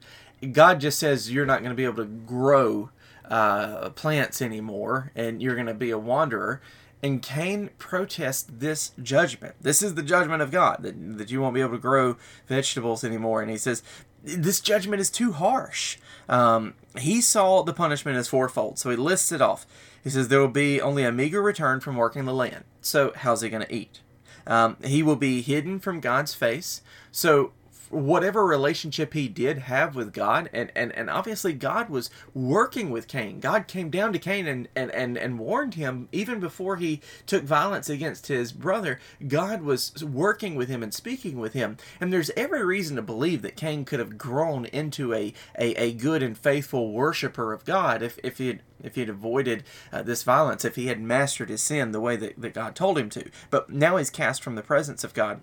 God 0.51 0.79
just 0.79 0.99
says 0.99 1.31
you're 1.31 1.45
not 1.45 1.59
going 1.59 1.71
to 1.71 1.75
be 1.75 1.85
able 1.85 1.97
to 1.97 2.05
grow 2.05 2.89
uh, 3.29 3.89
plants 3.91 4.41
anymore 4.41 5.11
and 5.15 5.41
you're 5.41 5.55
going 5.55 5.67
to 5.67 5.73
be 5.73 5.91
a 5.91 5.97
wanderer. 5.97 6.61
And 7.03 7.21
Cain 7.21 7.71
protests 7.77 8.47
this 8.49 8.91
judgment. 9.01 9.55
This 9.61 9.81
is 9.81 9.95
the 9.95 10.03
judgment 10.03 10.41
of 10.41 10.51
God 10.51 10.79
that, 10.81 11.17
that 11.17 11.31
you 11.31 11.41
won't 11.41 11.55
be 11.55 11.61
able 11.61 11.71
to 11.71 11.79
grow 11.79 12.17
vegetables 12.47 13.03
anymore. 13.03 13.41
And 13.41 13.49
he 13.49 13.57
says, 13.57 13.81
This 14.23 14.59
judgment 14.59 15.01
is 15.01 15.09
too 15.09 15.31
harsh. 15.31 15.97
Um, 16.29 16.75
he 16.97 17.21
saw 17.21 17.63
the 17.63 17.73
punishment 17.73 18.17
as 18.17 18.27
fourfold. 18.27 18.77
So 18.77 18.91
he 18.91 18.95
lists 18.95 19.31
it 19.31 19.41
off. 19.41 19.65
He 20.03 20.09
says, 20.09 20.27
There 20.27 20.39
will 20.39 20.47
be 20.47 20.79
only 20.79 21.03
a 21.03 21.11
meager 21.11 21.41
return 21.41 21.79
from 21.79 21.95
working 21.95 22.25
the 22.25 22.33
land. 22.33 22.65
So, 22.81 23.13
how's 23.15 23.41
he 23.41 23.49
going 23.49 23.65
to 23.65 23.73
eat? 23.73 24.01
Um, 24.45 24.77
he 24.83 25.03
will 25.03 25.15
be 25.15 25.41
hidden 25.41 25.79
from 25.79 25.99
God's 25.99 26.33
face. 26.33 26.81
So, 27.11 27.51
whatever 27.91 28.45
relationship 28.45 29.13
he 29.13 29.27
did 29.27 29.59
have 29.59 29.95
with 29.95 30.13
God, 30.13 30.49
and, 30.53 30.71
and, 30.75 30.91
and 30.93 31.09
obviously 31.09 31.53
God 31.53 31.89
was 31.89 32.09
working 32.33 32.89
with 32.89 33.07
Cain. 33.07 33.39
God 33.39 33.67
came 33.67 33.89
down 33.89 34.13
to 34.13 34.19
Cain 34.19 34.47
and, 34.47 34.67
and, 34.75 34.91
and, 34.91 35.17
and 35.17 35.39
warned 35.39 35.75
him 35.75 36.07
even 36.11 36.39
before 36.39 36.77
he 36.77 37.01
took 37.25 37.43
violence 37.43 37.89
against 37.89 38.27
his 38.27 38.51
brother. 38.51 38.99
God 39.27 39.61
was 39.61 40.03
working 40.03 40.55
with 40.55 40.69
him 40.69 40.83
and 40.83 40.93
speaking 40.93 41.39
with 41.39 41.53
him. 41.53 41.77
And 41.99 42.11
there's 42.11 42.31
every 42.37 42.63
reason 42.63 42.95
to 42.95 43.01
believe 43.01 43.41
that 43.41 43.55
Cain 43.55 43.85
could 43.85 43.99
have 43.99 44.17
grown 44.17 44.65
into 44.65 45.13
a, 45.13 45.33
a, 45.57 45.73
a 45.75 45.93
good 45.93 46.23
and 46.23 46.37
faithful 46.37 46.91
worshiper 46.91 47.53
of 47.53 47.65
God 47.65 48.01
if, 48.01 48.17
if 48.23 48.37
he 48.37 48.47
had 48.47 48.61
if 48.83 48.95
he 48.95 49.01
had 49.01 49.09
avoided 49.09 49.63
uh, 49.91 50.01
this 50.01 50.23
violence, 50.23 50.65
if 50.65 50.75
he 50.75 50.87
had 50.87 50.99
mastered 50.99 51.49
his 51.49 51.61
sin 51.61 51.91
the 51.91 52.01
way 52.01 52.15
that, 52.15 52.41
that 52.41 52.55
God 52.55 52.75
told 52.75 52.97
him 52.97 53.09
to. 53.11 53.29
But 53.51 53.69
now 53.69 53.97
he's 53.97 54.09
cast 54.09 54.43
from 54.43 54.55
the 54.55 54.63
presence 54.63 55.03
of 55.03 55.13
God. 55.13 55.41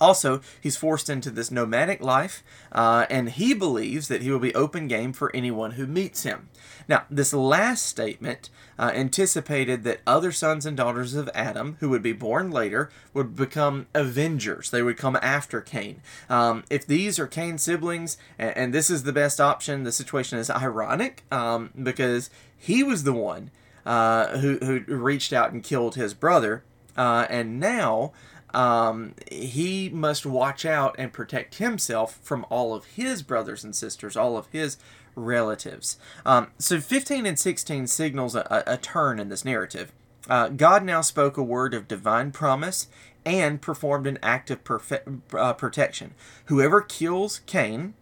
Also, 0.00 0.40
he's 0.60 0.76
forced 0.76 1.10
into 1.10 1.30
this 1.30 1.50
nomadic 1.50 2.00
life, 2.00 2.42
uh, 2.72 3.06
and 3.10 3.30
he 3.30 3.54
believes 3.54 4.08
that 4.08 4.22
he 4.22 4.30
will 4.30 4.38
be 4.38 4.54
open 4.54 4.88
game 4.88 5.12
for 5.12 5.34
anyone 5.34 5.72
who 5.72 5.86
meets 5.86 6.22
him. 6.22 6.48
Now, 6.88 7.04
this 7.10 7.32
last 7.32 7.84
statement 7.84 8.50
uh, 8.78 8.92
anticipated 8.94 9.84
that 9.84 10.00
other 10.06 10.32
sons 10.32 10.64
and 10.64 10.76
daughters 10.76 11.14
of 11.14 11.28
Adam, 11.34 11.76
who 11.80 11.88
would 11.90 12.02
be 12.02 12.12
born 12.12 12.50
later, 12.50 12.90
would 13.12 13.34
become 13.36 13.86
avengers. 13.94 14.70
They 14.70 14.82
would 14.82 14.96
come 14.96 15.18
after 15.20 15.60
Cain. 15.60 16.00
Um, 16.30 16.64
if 16.70 16.86
these 16.86 17.18
are 17.18 17.26
Cain's 17.26 17.62
siblings, 17.62 18.16
and, 18.38 18.56
and, 18.56 18.74
this 18.74 18.90
is 18.90 19.02
the 19.02 19.12
best 19.12 19.40
option, 19.40 19.82
the 19.82 19.92
situation 19.92 20.38
is 20.38 20.50
ironic 20.50 21.24
um, 21.32 21.70
because 21.80 22.30
he 22.56 22.82
was 22.82 23.04
the 23.04 23.12
one 23.12 23.50
uh, 23.84 24.38
who, 24.38 24.58
who 24.58 24.80
reached 24.96 25.32
out 25.32 25.52
and 25.52 25.62
killed 25.62 25.94
his 25.94 26.14
brother. 26.14 26.62
Uh, 26.96 27.26
and 27.30 27.60
now 27.60 28.12
um, 28.54 29.14
he 29.30 29.88
must 29.90 30.24
watch 30.24 30.64
out 30.64 30.94
and 30.98 31.12
protect 31.12 31.56
himself 31.56 32.18
from 32.22 32.46
all 32.50 32.74
of 32.74 32.84
his 32.86 33.22
brothers 33.22 33.64
and 33.64 33.74
sisters, 33.74 34.16
all 34.16 34.36
of 34.36 34.46
his 34.52 34.78
relatives. 35.14 35.98
Um, 36.24 36.48
so 36.58 36.80
15 36.80 37.26
and 37.26 37.38
16 37.38 37.86
signals 37.86 38.34
a, 38.34 38.64
a 38.66 38.76
turn 38.76 39.18
in 39.18 39.28
this 39.28 39.44
narrative. 39.44 39.92
Uh, 40.28 40.48
God 40.48 40.84
now 40.84 41.00
spoke 41.00 41.36
a 41.36 41.42
word 41.42 41.74
of 41.74 41.88
divine 41.88 42.32
promise 42.32 42.88
and 43.24 43.60
performed 43.60 44.06
an 44.06 44.18
act 44.22 44.50
of 44.50 44.64
perfe- 44.64 45.20
uh, 45.34 45.52
protection. 45.54 46.14
Whoever 46.46 46.80
kills 46.80 47.40
Cain 47.46 47.94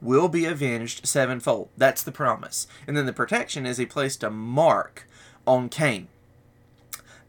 will 0.00 0.28
be 0.28 0.44
avenged 0.44 1.06
sevenfold. 1.06 1.70
That's 1.76 2.02
the 2.02 2.12
promise. 2.12 2.66
And 2.86 2.96
then 2.96 3.06
the 3.06 3.12
protection 3.12 3.66
is 3.66 3.78
he 3.78 3.86
placed 3.86 4.22
a 4.22 4.30
mark 4.30 5.08
on 5.46 5.68
Cain. 5.68 6.08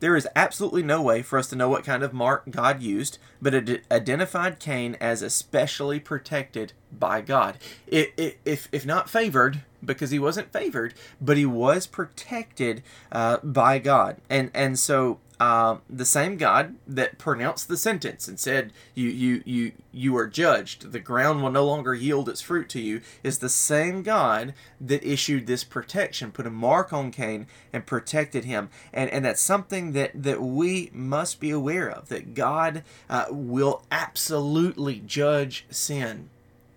There 0.05 0.15
is 0.15 0.27
absolutely 0.35 0.83
no 0.83 1.01
way 1.01 1.23
for 1.23 1.39
us 1.39 1.47
to 1.47 1.55
know 1.55 1.67
what 1.67 1.83
kind 1.83 2.03
of 2.03 2.13
mark 2.13 2.51
God 2.51 2.83
used, 2.83 3.17
but 3.41 3.55
it 3.55 3.85
identified 3.89 4.59
Cain 4.59 4.95
as 5.01 5.23
especially 5.23 5.99
protected 5.99 6.73
by 6.91 7.21
God. 7.21 7.57
It, 7.87 8.13
it, 8.15 8.37
if, 8.45 8.69
if 8.71 8.85
not 8.85 9.09
favored, 9.09 9.63
because 9.83 10.11
he 10.11 10.19
wasn't 10.19 10.53
favored, 10.53 10.93
but 11.19 11.37
he 11.37 11.45
was 11.47 11.87
protected 11.87 12.83
uh, 13.11 13.37
by 13.37 13.79
God. 13.79 14.17
And, 14.29 14.51
and 14.53 14.77
so 14.77 15.17
uh, 15.39 15.77
the 15.89 16.05
same 16.05 16.37
God 16.37 16.75
that 16.87 17.17
pronounced 17.17 17.67
the 17.67 17.77
sentence 17.77 18.27
and 18.27 18.39
said, 18.39 18.71
"You, 18.93 19.09
you, 19.09 19.43
you, 19.45 19.71
you 19.91 20.17
are 20.17 20.27
judged. 20.27 20.91
The 20.91 20.99
ground 20.99 21.43
will 21.43 21.51
no 21.51 21.65
longer 21.65 21.93
yield 21.93 22.29
its 22.29 22.41
fruit 22.41 22.69
to 22.69 22.79
you," 22.79 23.01
is 23.23 23.39
the 23.39 23.49
same 23.49 24.03
God 24.03 24.53
that 24.79 25.03
issued 25.03 25.47
this 25.47 25.63
protection, 25.63 26.31
put 26.31 26.47
a 26.47 26.51
mark 26.51 26.93
on 26.93 27.11
Cain, 27.11 27.47
and 27.73 27.85
protected 27.85 28.45
him. 28.45 28.69
And 28.93 29.09
and 29.09 29.25
that's 29.25 29.41
something 29.41 29.91
that 29.91 30.11
that 30.13 30.41
we 30.41 30.89
must 30.93 31.39
be 31.39 31.51
aware 31.51 31.89
of. 31.89 32.09
That 32.09 32.33
God 32.33 32.83
uh, 33.09 33.25
will 33.29 33.83
absolutely 33.91 35.01
judge 35.05 35.65
sin, 35.69 36.29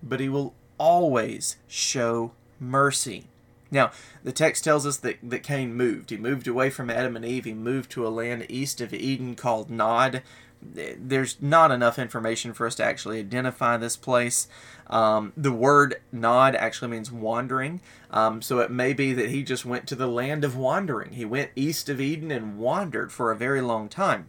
but 0.03 0.21
He 0.21 0.29
will 0.29 0.55
always 0.79 1.57
show 1.67 2.33
mercy. 2.61 3.27
Now, 3.71 3.91
the 4.25 4.33
text 4.33 4.65
tells 4.65 4.87
us 4.87 4.97
that, 4.99 5.19
that 5.23 5.43
Cain 5.43 5.75
moved. 5.75 6.11
He 6.11 6.17
moved 6.17 6.49
away 6.49 6.71
from 6.71 6.91
Adam 6.91 7.17
and 7.17 7.25
Eve. 7.25 7.45
He 7.45 7.55
moved 7.55 7.91
to 7.93 8.07
a 8.07 8.09
land 8.09 8.47
east 8.49 8.81
of 8.81 8.95
Eden 8.95 9.35
called 9.35 9.71
Nod. 9.71 10.23
There's 10.61 11.37
not 11.41 11.71
enough 11.71 11.99
information 11.99 12.53
for 12.53 12.67
us 12.67 12.75
to 12.77 12.85
actually 12.85 13.21
identify 13.21 13.77
this 13.77 13.97
place. 13.97 14.49
Um, 14.89 15.33
the 15.37 15.53
word 15.53 16.01
Nod 16.11 16.57
actually 16.57 16.91
means 16.91 17.13
wandering. 17.13 17.81
Um, 18.11 18.43
so 18.43 18.59
it 18.61 18.71
may 18.71 18.93
be 18.93 19.13
that 19.13 19.31
he 19.31 19.43
just 19.43 19.65
went 19.65 19.87
to 19.89 19.95
the 19.95 20.09
land 20.09 20.45
of 20.45 20.57
wandering. 20.57 21.13
He 21.13 21.25
went 21.25 21.51
east 21.55 21.89
of 21.89 22.01
Eden 22.01 22.31
and 22.31 22.59
wandered 22.59 23.13
for 23.13 23.31
a 23.31 23.37
very 23.37 23.61
long 23.61 23.89
time. 23.89 24.29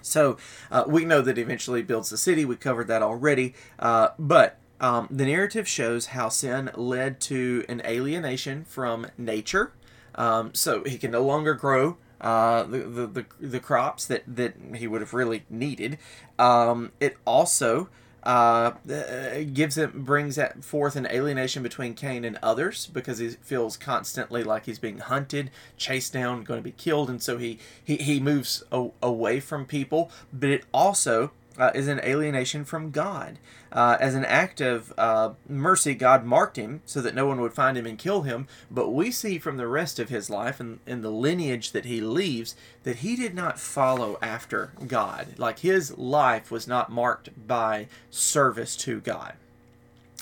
So 0.00 0.38
uh, 0.70 0.84
we 0.86 1.04
know 1.04 1.20
that 1.20 1.38
eventually 1.38 1.82
builds 1.82 2.10
the 2.10 2.16
city. 2.16 2.44
We 2.44 2.56
covered 2.56 2.88
that 2.88 3.02
already. 3.02 3.54
Uh, 3.78 4.08
but 4.18 4.58
um, 4.80 5.08
the 5.10 5.26
narrative 5.26 5.66
shows 5.66 6.06
how 6.06 6.28
sin 6.28 6.70
led 6.74 7.20
to 7.22 7.64
an 7.68 7.82
alienation 7.84 8.64
from 8.64 9.06
nature. 9.16 9.72
Um, 10.14 10.52
so 10.54 10.84
he 10.84 10.98
can 10.98 11.10
no 11.10 11.22
longer 11.22 11.54
grow 11.54 11.96
uh, 12.20 12.64
the, 12.64 12.78
the, 12.78 13.06
the, 13.06 13.26
the, 13.40 13.60
crops 13.60 14.06
that, 14.06 14.24
that 14.26 14.54
he 14.74 14.88
would 14.88 15.00
have 15.00 15.14
really 15.14 15.44
needed. 15.48 15.98
Um, 16.38 16.92
it 16.98 17.16
also 17.24 17.88
uh, 18.24 18.72
uh 18.90 19.44
gives 19.52 19.78
it 19.78 19.94
brings 19.94 20.34
that 20.34 20.64
forth 20.64 20.96
an 20.96 21.06
alienation 21.06 21.62
between 21.62 21.94
Cain 21.94 22.24
and 22.24 22.36
others 22.42 22.86
because 22.86 23.18
he 23.18 23.28
feels 23.28 23.76
constantly 23.76 24.42
like 24.42 24.66
he's 24.66 24.80
being 24.80 24.98
hunted, 24.98 25.52
chased 25.76 26.12
down, 26.12 26.42
going 26.42 26.58
to 26.58 26.64
be 26.64 26.72
killed, 26.72 27.08
and 27.08 27.22
so 27.22 27.38
he 27.38 27.60
he, 27.82 27.96
he 27.96 28.18
moves 28.18 28.64
a, 28.72 28.88
away 29.00 29.38
from 29.38 29.64
people. 29.64 30.10
But 30.32 30.50
it 30.50 30.64
also 30.74 31.30
uh, 31.58 31.70
is 31.74 31.86
an 31.88 32.00
alienation 32.00 32.64
from 32.64 32.90
God. 32.90 33.38
Uh, 33.70 33.96
as 34.00 34.14
an 34.14 34.24
act 34.24 34.60
of 34.60 34.92
uh, 34.96 35.30
mercy, 35.48 35.94
God 35.94 36.24
marked 36.24 36.56
him 36.56 36.82
so 36.86 37.00
that 37.00 37.14
no 37.14 37.26
one 37.26 37.40
would 37.40 37.52
find 37.52 37.76
him 37.76 37.86
and 37.86 37.98
kill 37.98 38.22
him. 38.22 38.46
But 38.70 38.90
we 38.90 39.10
see 39.10 39.38
from 39.38 39.56
the 39.56 39.66
rest 39.66 39.98
of 39.98 40.08
his 40.08 40.30
life 40.30 40.60
and 40.60 40.80
in 40.86 41.02
the 41.02 41.10
lineage 41.10 41.72
that 41.72 41.84
he 41.84 42.00
leaves 42.00 42.54
that 42.84 42.96
he 42.96 43.16
did 43.16 43.34
not 43.34 43.58
follow 43.58 44.18
after 44.22 44.72
God. 44.86 45.38
Like 45.38 45.60
his 45.60 45.96
life 45.98 46.50
was 46.50 46.66
not 46.66 46.90
marked 46.90 47.46
by 47.46 47.88
service 48.10 48.76
to 48.78 49.00
God. 49.00 49.34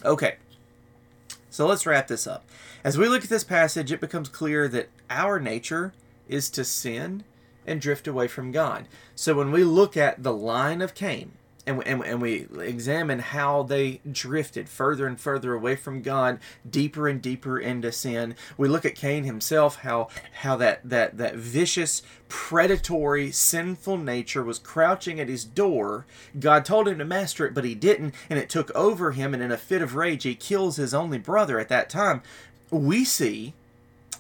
Okay, 0.05 0.37
so 1.51 1.67
let's 1.67 1.87
wrap 1.87 2.09
this 2.09 2.27
up. 2.27 2.45
As 2.85 2.99
we 2.99 3.09
look 3.09 3.25
at 3.25 3.31
this 3.31 3.45
passage, 3.45 3.91
it 3.91 4.01
becomes 4.01 4.29
clear 4.29 4.69
that 4.69 4.91
our 5.09 5.41
nature 5.41 5.95
is 6.29 6.51
to 6.51 6.65
sin 6.65 7.25
and 7.67 7.81
drift 7.81 8.07
away 8.07 8.29
from 8.29 8.53
God. 8.53 8.87
So 9.15 9.35
when 9.35 9.51
we 9.51 9.65
look 9.65 9.97
at 9.97 10.23
the 10.23 10.35
line 10.35 10.83
of 10.83 10.95
Cain, 10.95 11.33
and, 11.67 11.85
and, 11.87 12.05
and 12.05 12.23
we 12.23 12.47
examine 12.61 13.19
how 13.19 13.65
they 13.65 14.01
drifted 14.11 14.69
further 14.69 15.07
and 15.07 15.21
further 15.21 15.53
away 15.53 15.75
from 15.75 16.01
God, 16.03 16.39
deeper 16.69 17.09
and 17.09 17.21
deeper 17.21 17.59
into 17.59 17.91
sin. 17.91 18.37
We 18.57 18.69
look 18.69 18.85
at 18.85 18.95
Cain 18.95 19.25
himself, 19.25 19.77
how 19.77 20.09
how 20.43 20.57
that 20.57 20.89
that 20.89 21.19
that 21.19 21.35
vicious, 21.35 22.03
predatory, 22.29 23.33
sinful 23.33 23.99
nature 23.99 24.45
was 24.45 24.61
crouching 24.61 25.19
at 25.19 25.29
his 25.29 25.45
door. 25.45 26.07
God 26.39 26.65
told 26.65 26.87
him 26.87 26.99
to 26.99 27.05
master 27.05 27.47
it, 27.47 27.55
but 27.55 27.65
he 27.65 27.75
didn't, 27.75 28.15
and 28.31 28.39
it 28.39 28.49
took 28.49 28.71
over 28.75 29.13
him. 29.13 29.35
And 29.35 29.43
in 29.43 29.51
a 29.51 29.57
fit 29.57 29.83
of 29.83 29.97
rage, 29.97 30.23
he 30.23 30.35
kills 30.35 30.77
his 30.77 30.95
only 30.95 31.19
brother 31.19 31.59
at 31.59 31.69
that 31.69 31.91
time. 31.91 32.23
We 32.71 33.05
see 33.05 33.55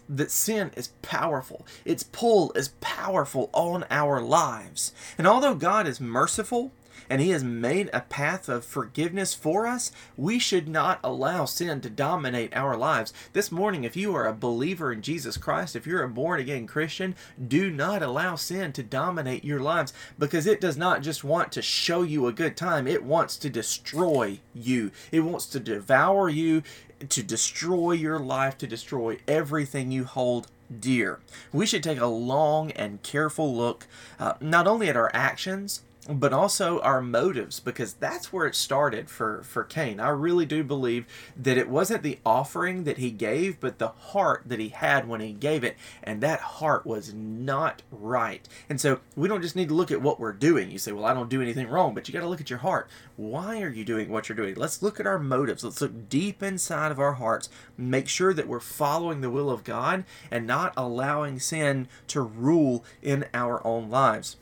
that 0.09 0.31
sin 0.31 0.71
is 0.77 0.89
powerful. 1.03 1.67
Its 1.85 2.03
pull 2.03 2.53
is 2.53 2.69
powerful 2.81 3.51
on 3.53 3.85
our 3.91 4.21
lives. 4.21 4.93
And 5.19 5.27
although 5.27 5.55
God 5.55 5.87
is 5.87 6.01
merciful 6.01 6.71
and 7.09 7.21
He 7.21 7.31
has 7.31 7.45
made 7.45 7.91
a 7.93 8.01
path 8.01 8.49
of 8.49 8.65
forgiveness 8.65 9.35
for 9.35 9.67
us, 9.67 9.93
we 10.17 10.39
should 10.39 10.69
not 10.69 11.01
allow 11.03 11.45
sin 11.45 11.81
to 11.83 11.91
dominate 11.91 12.57
our 12.57 12.77
lives. 12.77 13.13
This 13.33 13.53
morning, 13.53 13.85
if 13.85 13.97
you 13.97 14.15
are 14.15 14.27
a 14.27 14.33
believer 14.33 14.93
in 14.93 15.03
Jesus 15.03 15.37
Christ, 15.37 15.77
if 15.77 15.87
you're 15.87 16.03
a 16.03 16.09
born 16.09 16.41
again 16.41 16.67
Christian, 16.67 17.15
do 17.47 17.71
not 17.71 18.03
allow 18.03 18.37
sin 18.37 18.73
to 18.73 18.83
dominate 18.83 19.45
your 19.45 19.61
lives 19.61 19.93
because 20.19 20.47
it 20.47 20.61
does 20.61 20.77
not 20.77 21.03
just 21.03 21.25
want 21.25 21.53
to 21.53 21.63
show 21.63 22.03
you 22.03 22.27
a 22.27 22.33
good 22.33 22.57
time, 22.57 22.87
it 22.87 23.05
wants 23.05 23.37
to 23.39 23.51
destroy 23.51 24.41
you. 24.55 24.91
It 25.13 25.21
wants 25.21 25.47
to 25.47 25.61
devour 25.61 26.29
you 26.29 26.63
to 27.09 27.23
destroy 27.23 27.93
your 27.93 28.19
life, 28.19 28.57
to 28.59 28.67
destroy 28.67 29.19
everything 29.29 29.91
you 29.91 30.05
hold 30.05 30.49
dear. 30.81 31.21
We 31.53 31.67
should 31.67 31.83
take 31.83 32.01
a 32.01 32.07
long 32.07 32.71
and 32.73 33.03
careful 33.03 33.55
look 33.55 33.87
uh, 34.19 34.35
not 34.41 34.67
only 34.67 34.89
at 34.89 34.97
our 34.97 35.11
actions, 35.15 35.83
but 36.09 36.33
also 36.33 36.81
our 36.81 37.01
motives 37.01 37.61
because 37.61 37.95
that's 37.95 38.33
where 38.33 38.47
it 38.47 38.55
started 38.55 39.11
for 39.11 39.43
for 39.43 39.65
Cain. 39.65 40.01
I 40.01 40.09
really 40.09 40.47
do 40.47 40.63
believe 40.63 41.07
that 41.37 41.59
it 41.59 41.69
wasn't 41.69 42.03
the 42.03 42.19
offering 42.25 42.85
that 42.85 42.99
he 42.99 43.11
gave 43.11 43.61
but 43.61 43.79
the 43.79 43.89
heart 43.89 44.43
that 44.47 44.61
he 44.61 44.69
had 44.69 45.09
when 45.09 45.21
he 45.21 45.33
gave 45.33 45.65
it 45.65 45.77
and 46.03 46.21
that 46.21 46.41
heart 46.41 46.87
was 46.87 47.13
not 47.15 47.83
right. 47.91 48.49
And 48.69 48.81
so 48.81 49.01
we 49.17 49.29
don't 49.29 49.43
just 49.43 49.57
need 49.57 49.69
to 49.69 49.75
look 49.75 49.91
at 49.91 50.03
what 50.03 50.21
we're 50.21 50.33
doing. 50.33 50.71
You 50.71 50.79
say, 50.79 50.93
"Well, 50.93 51.05
I 51.05 51.15
don't 51.15 51.31
do 51.31 51.43
anything 51.43 51.69
wrong," 51.69 51.95
but 51.95 52.09
you 52.09 52.13
got 52.13 52.21
to 52.21 52.29
look 52.29 52.41
at 52.41 52.51
your 52.51 52.61
heart. 52.61 52.89
Why 53.17 53.63
are 53.63 53.71
you 53.71 53.85
doing 53.85 54.09
what 54.11 54.29
you're 54.29 54.37
doing? 54.37 54.55
Let's 54.55 54.83
look 54.83 55.01
at 55.01 55.07
our 55.07 55.19
motives. 55.19 55.65
Let's 55.65 55.81
look 55.81 56.09
deep 56.09 56.43
inside 56.43 56.93
of 56.93 57.01
our 57.01 57.15
hearts. 57.15 57.49
Make 57.77 58.09
sure 58.09 58.33
that 58.35 58.49
we're 58.49 58.61
following 58.61 59.21
the 59.21 59.31
will 59.31 59.51
of 59.51 59.65
God 59.65 60.05
and 60.31 60.47
not 60.47 60.73
allowing 60.77 61.39
sin 61.39 61.89
to 62.09 62.21
rule 62.21 62.85
in 63.03 63.27
our 63.35 63.67
own 63.67 63.91
lives. 63.91 64.37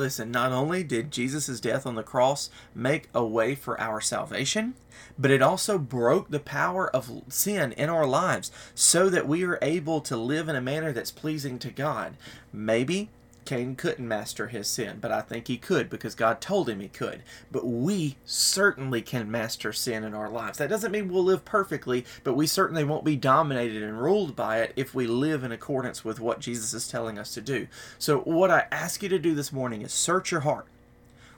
Listen, 0.00 0.30
not 0.30 0.50
only 0.50 0.82
did 0.82 1.10
Jesus' 1.10 1.60
death 1.60 1.84
on 1.84 1.94
the 1.94 2.02
cross 2.02 2.48
make 2.74 3.10
a 3.14 3.22
way 3.22 3.54
for 3.54 3.78
our 3.78 4.00
salvation, 4.00 4.72
but 5.18 5.30
it 5.30 5.42
also 5.42 5.76
broke 5.76 6.30
the 6.30 6.40
power 6.40 6.88
of 6.96 7.22
sin 7.28 7.72
in 7.72 7.90
our 7.90 8.06
lives 8.06 8.50
so 8.74 9.10
that 9.10 9.28
we 9.28 9.44
are 9.44 9.58
able 9.60 10.00
to 10.00 10.16
live 10.16 10.48
in 10.48 10.56
a 10.56 10.60
manner 10.62 10.90
that's 10.90 11.10
pleasing 11.10 11.58
to 11.58 11.70
God. 11.70 12.16
Maybe 12.50 13.10
Cain 13.50 13.74
couldn't 13.74 14.06
master 14.06 14.46
his 14.46 14.68
sin, 14.68 14.98
but 15.00 15.10
I 15.10 15.22
think 15.22 15.48
he 15.48 15.56
could 15.56 15.90
because 15.90 16.14
God 16.14 16.40
told 16.40 16.68
him 16.68 16.78
he 16.78 16.86
could. 16.86 17.24
But 17.50 17.66
we 17.66 18.14
certainly 18.24 19.02
can 19.02 19.28
master 19.28 19.72
sin 19.72 20.04
in 20.04 20.14
our 20.14 20.30
lives. 20.30 20.58
That 20.58 20.70
doesn't 20.70 20.92
mean 20.92 21.08
we'll 21.08 21.24
live 21.24 21.44
perfectly, 21.44 22.04
but 22.22 22.34
we 22.34 22.46
certainly 22.46 22.84
won't 22.84 23.04
be 23.04 23.16
dominated 23.16 23.82
and 23.82 24.00
ruled 24.00 24.36
by 24.36 24.58
it 24.60 24.72
if 24.76 24.94
we 24.94 25.08
live 25.08 25.42
in 25.42 25.50
accordance 25.50 26.04
with 26.04 26.20
what 26.20 26.38
Jesus 26.38 26.72
is 26.72 26.86
telling 26.86 27.18
us 27.18 27.34
to 27.34 27.40
do. 27.40 27.66
So, 27.98 28.20
what 28.20 28.52
I 28.52 28.68
ask 28.70 29.02
you 29.02 29.08
to 29.08 29.18
do 29.18 29.34
this 29.34 29.52
morning 29.52 29.82
is 29.82 29.92
search 29.92 30.30
your 30.30 30.42
heart, 30.42 30.66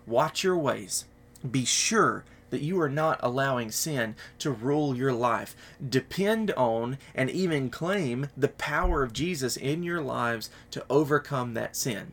watch 0.06 0.44
your 0.44 0.58
ways, 0.58 1.06
be 1.50 1.64
sure 1.64 2.24
that 2.52 2.60
you 2.60 2.78
are 2.78 2.90
not 2.90 3.18
allowing 3.22 3.70
sin 3.70 4.14
to 4.38 4.50
rule 4.50 4.94
your 4.94 5.12
life. 5.12 5.56
Depend 5.88 6.50
on 6.50 6.98
and 7.14 7.30
even 7.30 7.70
claim 7.70 8.28
the 8.36 8.48
power 8.48 9.02
of 9.02 9.14
Jesus 9.14 9.56
in 9.56 9.82
your 9.82 10.02
lives 10.02 10.50
to 10.70 10.84
overcome 10.90 11.54
that 11.54 11.74
sin. 11.74 12.12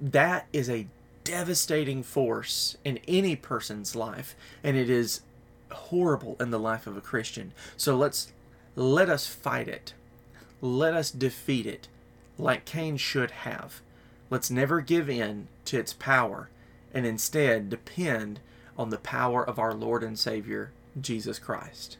That 0.00 0.48
is 0.52 0.68
a 0.68 0.88
devastating 1.22 2.02
force 2.02 2.76
in 2.84 2.98
any 3.06 3.36
person's 3.36 3.94
life, 3.94 4.34
and 4.64 4.76
it 4.76 4.90
is 4.90 5.20
horrible 5.70 6.36
in 6.40 6.50
the 6.50 6.58
life 6.58 6.88
of 6.88 6.96
a 6.96 7.00
Christian. 7.00 7.52
So 7.76 7.96
let's 7.96 8.32
let 8.74 9.08
us 9.08 9.28
fight 9.28 9.68
it. 9.68 9.94
Let 10.60 10.94
us 10.94 11.12
defeat 11.12 11.64
it 11.64 11.86
like 12.38 12.64
Cain 12.64 12.96
should 12.96 13.30
have. 13.30 13.82
Let's 14.30 14.50
never 14.50 14.80
give 14.80 15.08
in 15.08 15.46
to 15.66 15.78
its 15.78 15.92
power 15.92 16.48
and 16.92 17.06
instead 17.06 17.70
depend 17.70 18.40
on 18.80 18.88
the 18.88 18.98
power 18.98 19.46
of 19.46 19.58
our 19.58 19.74
Lord 19.74 20.02
and 20.02 20.18
Savior, 20.18 20.72
Jesus 20.98 21.38
Christ. 21.38 21.98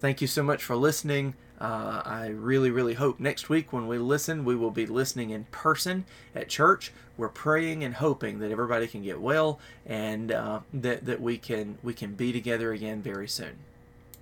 Thank 0.00 0.20
you 0.20 0.26
so 0.26 0.42
much 0.42 0.64
for 0.64 0.74
listening. 0.74 1.34
Uh, 1.60 2.02
I 2.04 2.26
really, 2.26 2.72
really 2.72 2.94
hope 2.94 3.20
next 3.20 3.48
week 3.48 3.72
when 3.72 3.86
we 3.86 3.96
listen, 3.96 4.44
we 4.44 4.56
will 4.56 4.72
be 4.72 4.86
listening 4.86 5.30
in 5.30 5.44
person 5.52 6.04
at 6.34 6.48
church. 6.48 6.90
We're 7.16 7.28
praying 7.28 7.84
and 7.84 7.94
hoping 7.94 8.40
that 8.40 8.50
everybody 8.50 8.88
can 8.88 9.04
get 9.04 9.20
well 9.20 9.60
and 9.86 10.32
uh, 10.32 10.60
that, 10.74 11.04
that 11.04 11.20
we 11.20 11.38
can 11.38 11.78
we 11.84 11.94
can 11.94 12.14
be 12.14 12.32
together 12.32 12.72
again 12.72 13.02
very 13.02 13.28
soon. 13.28 13.58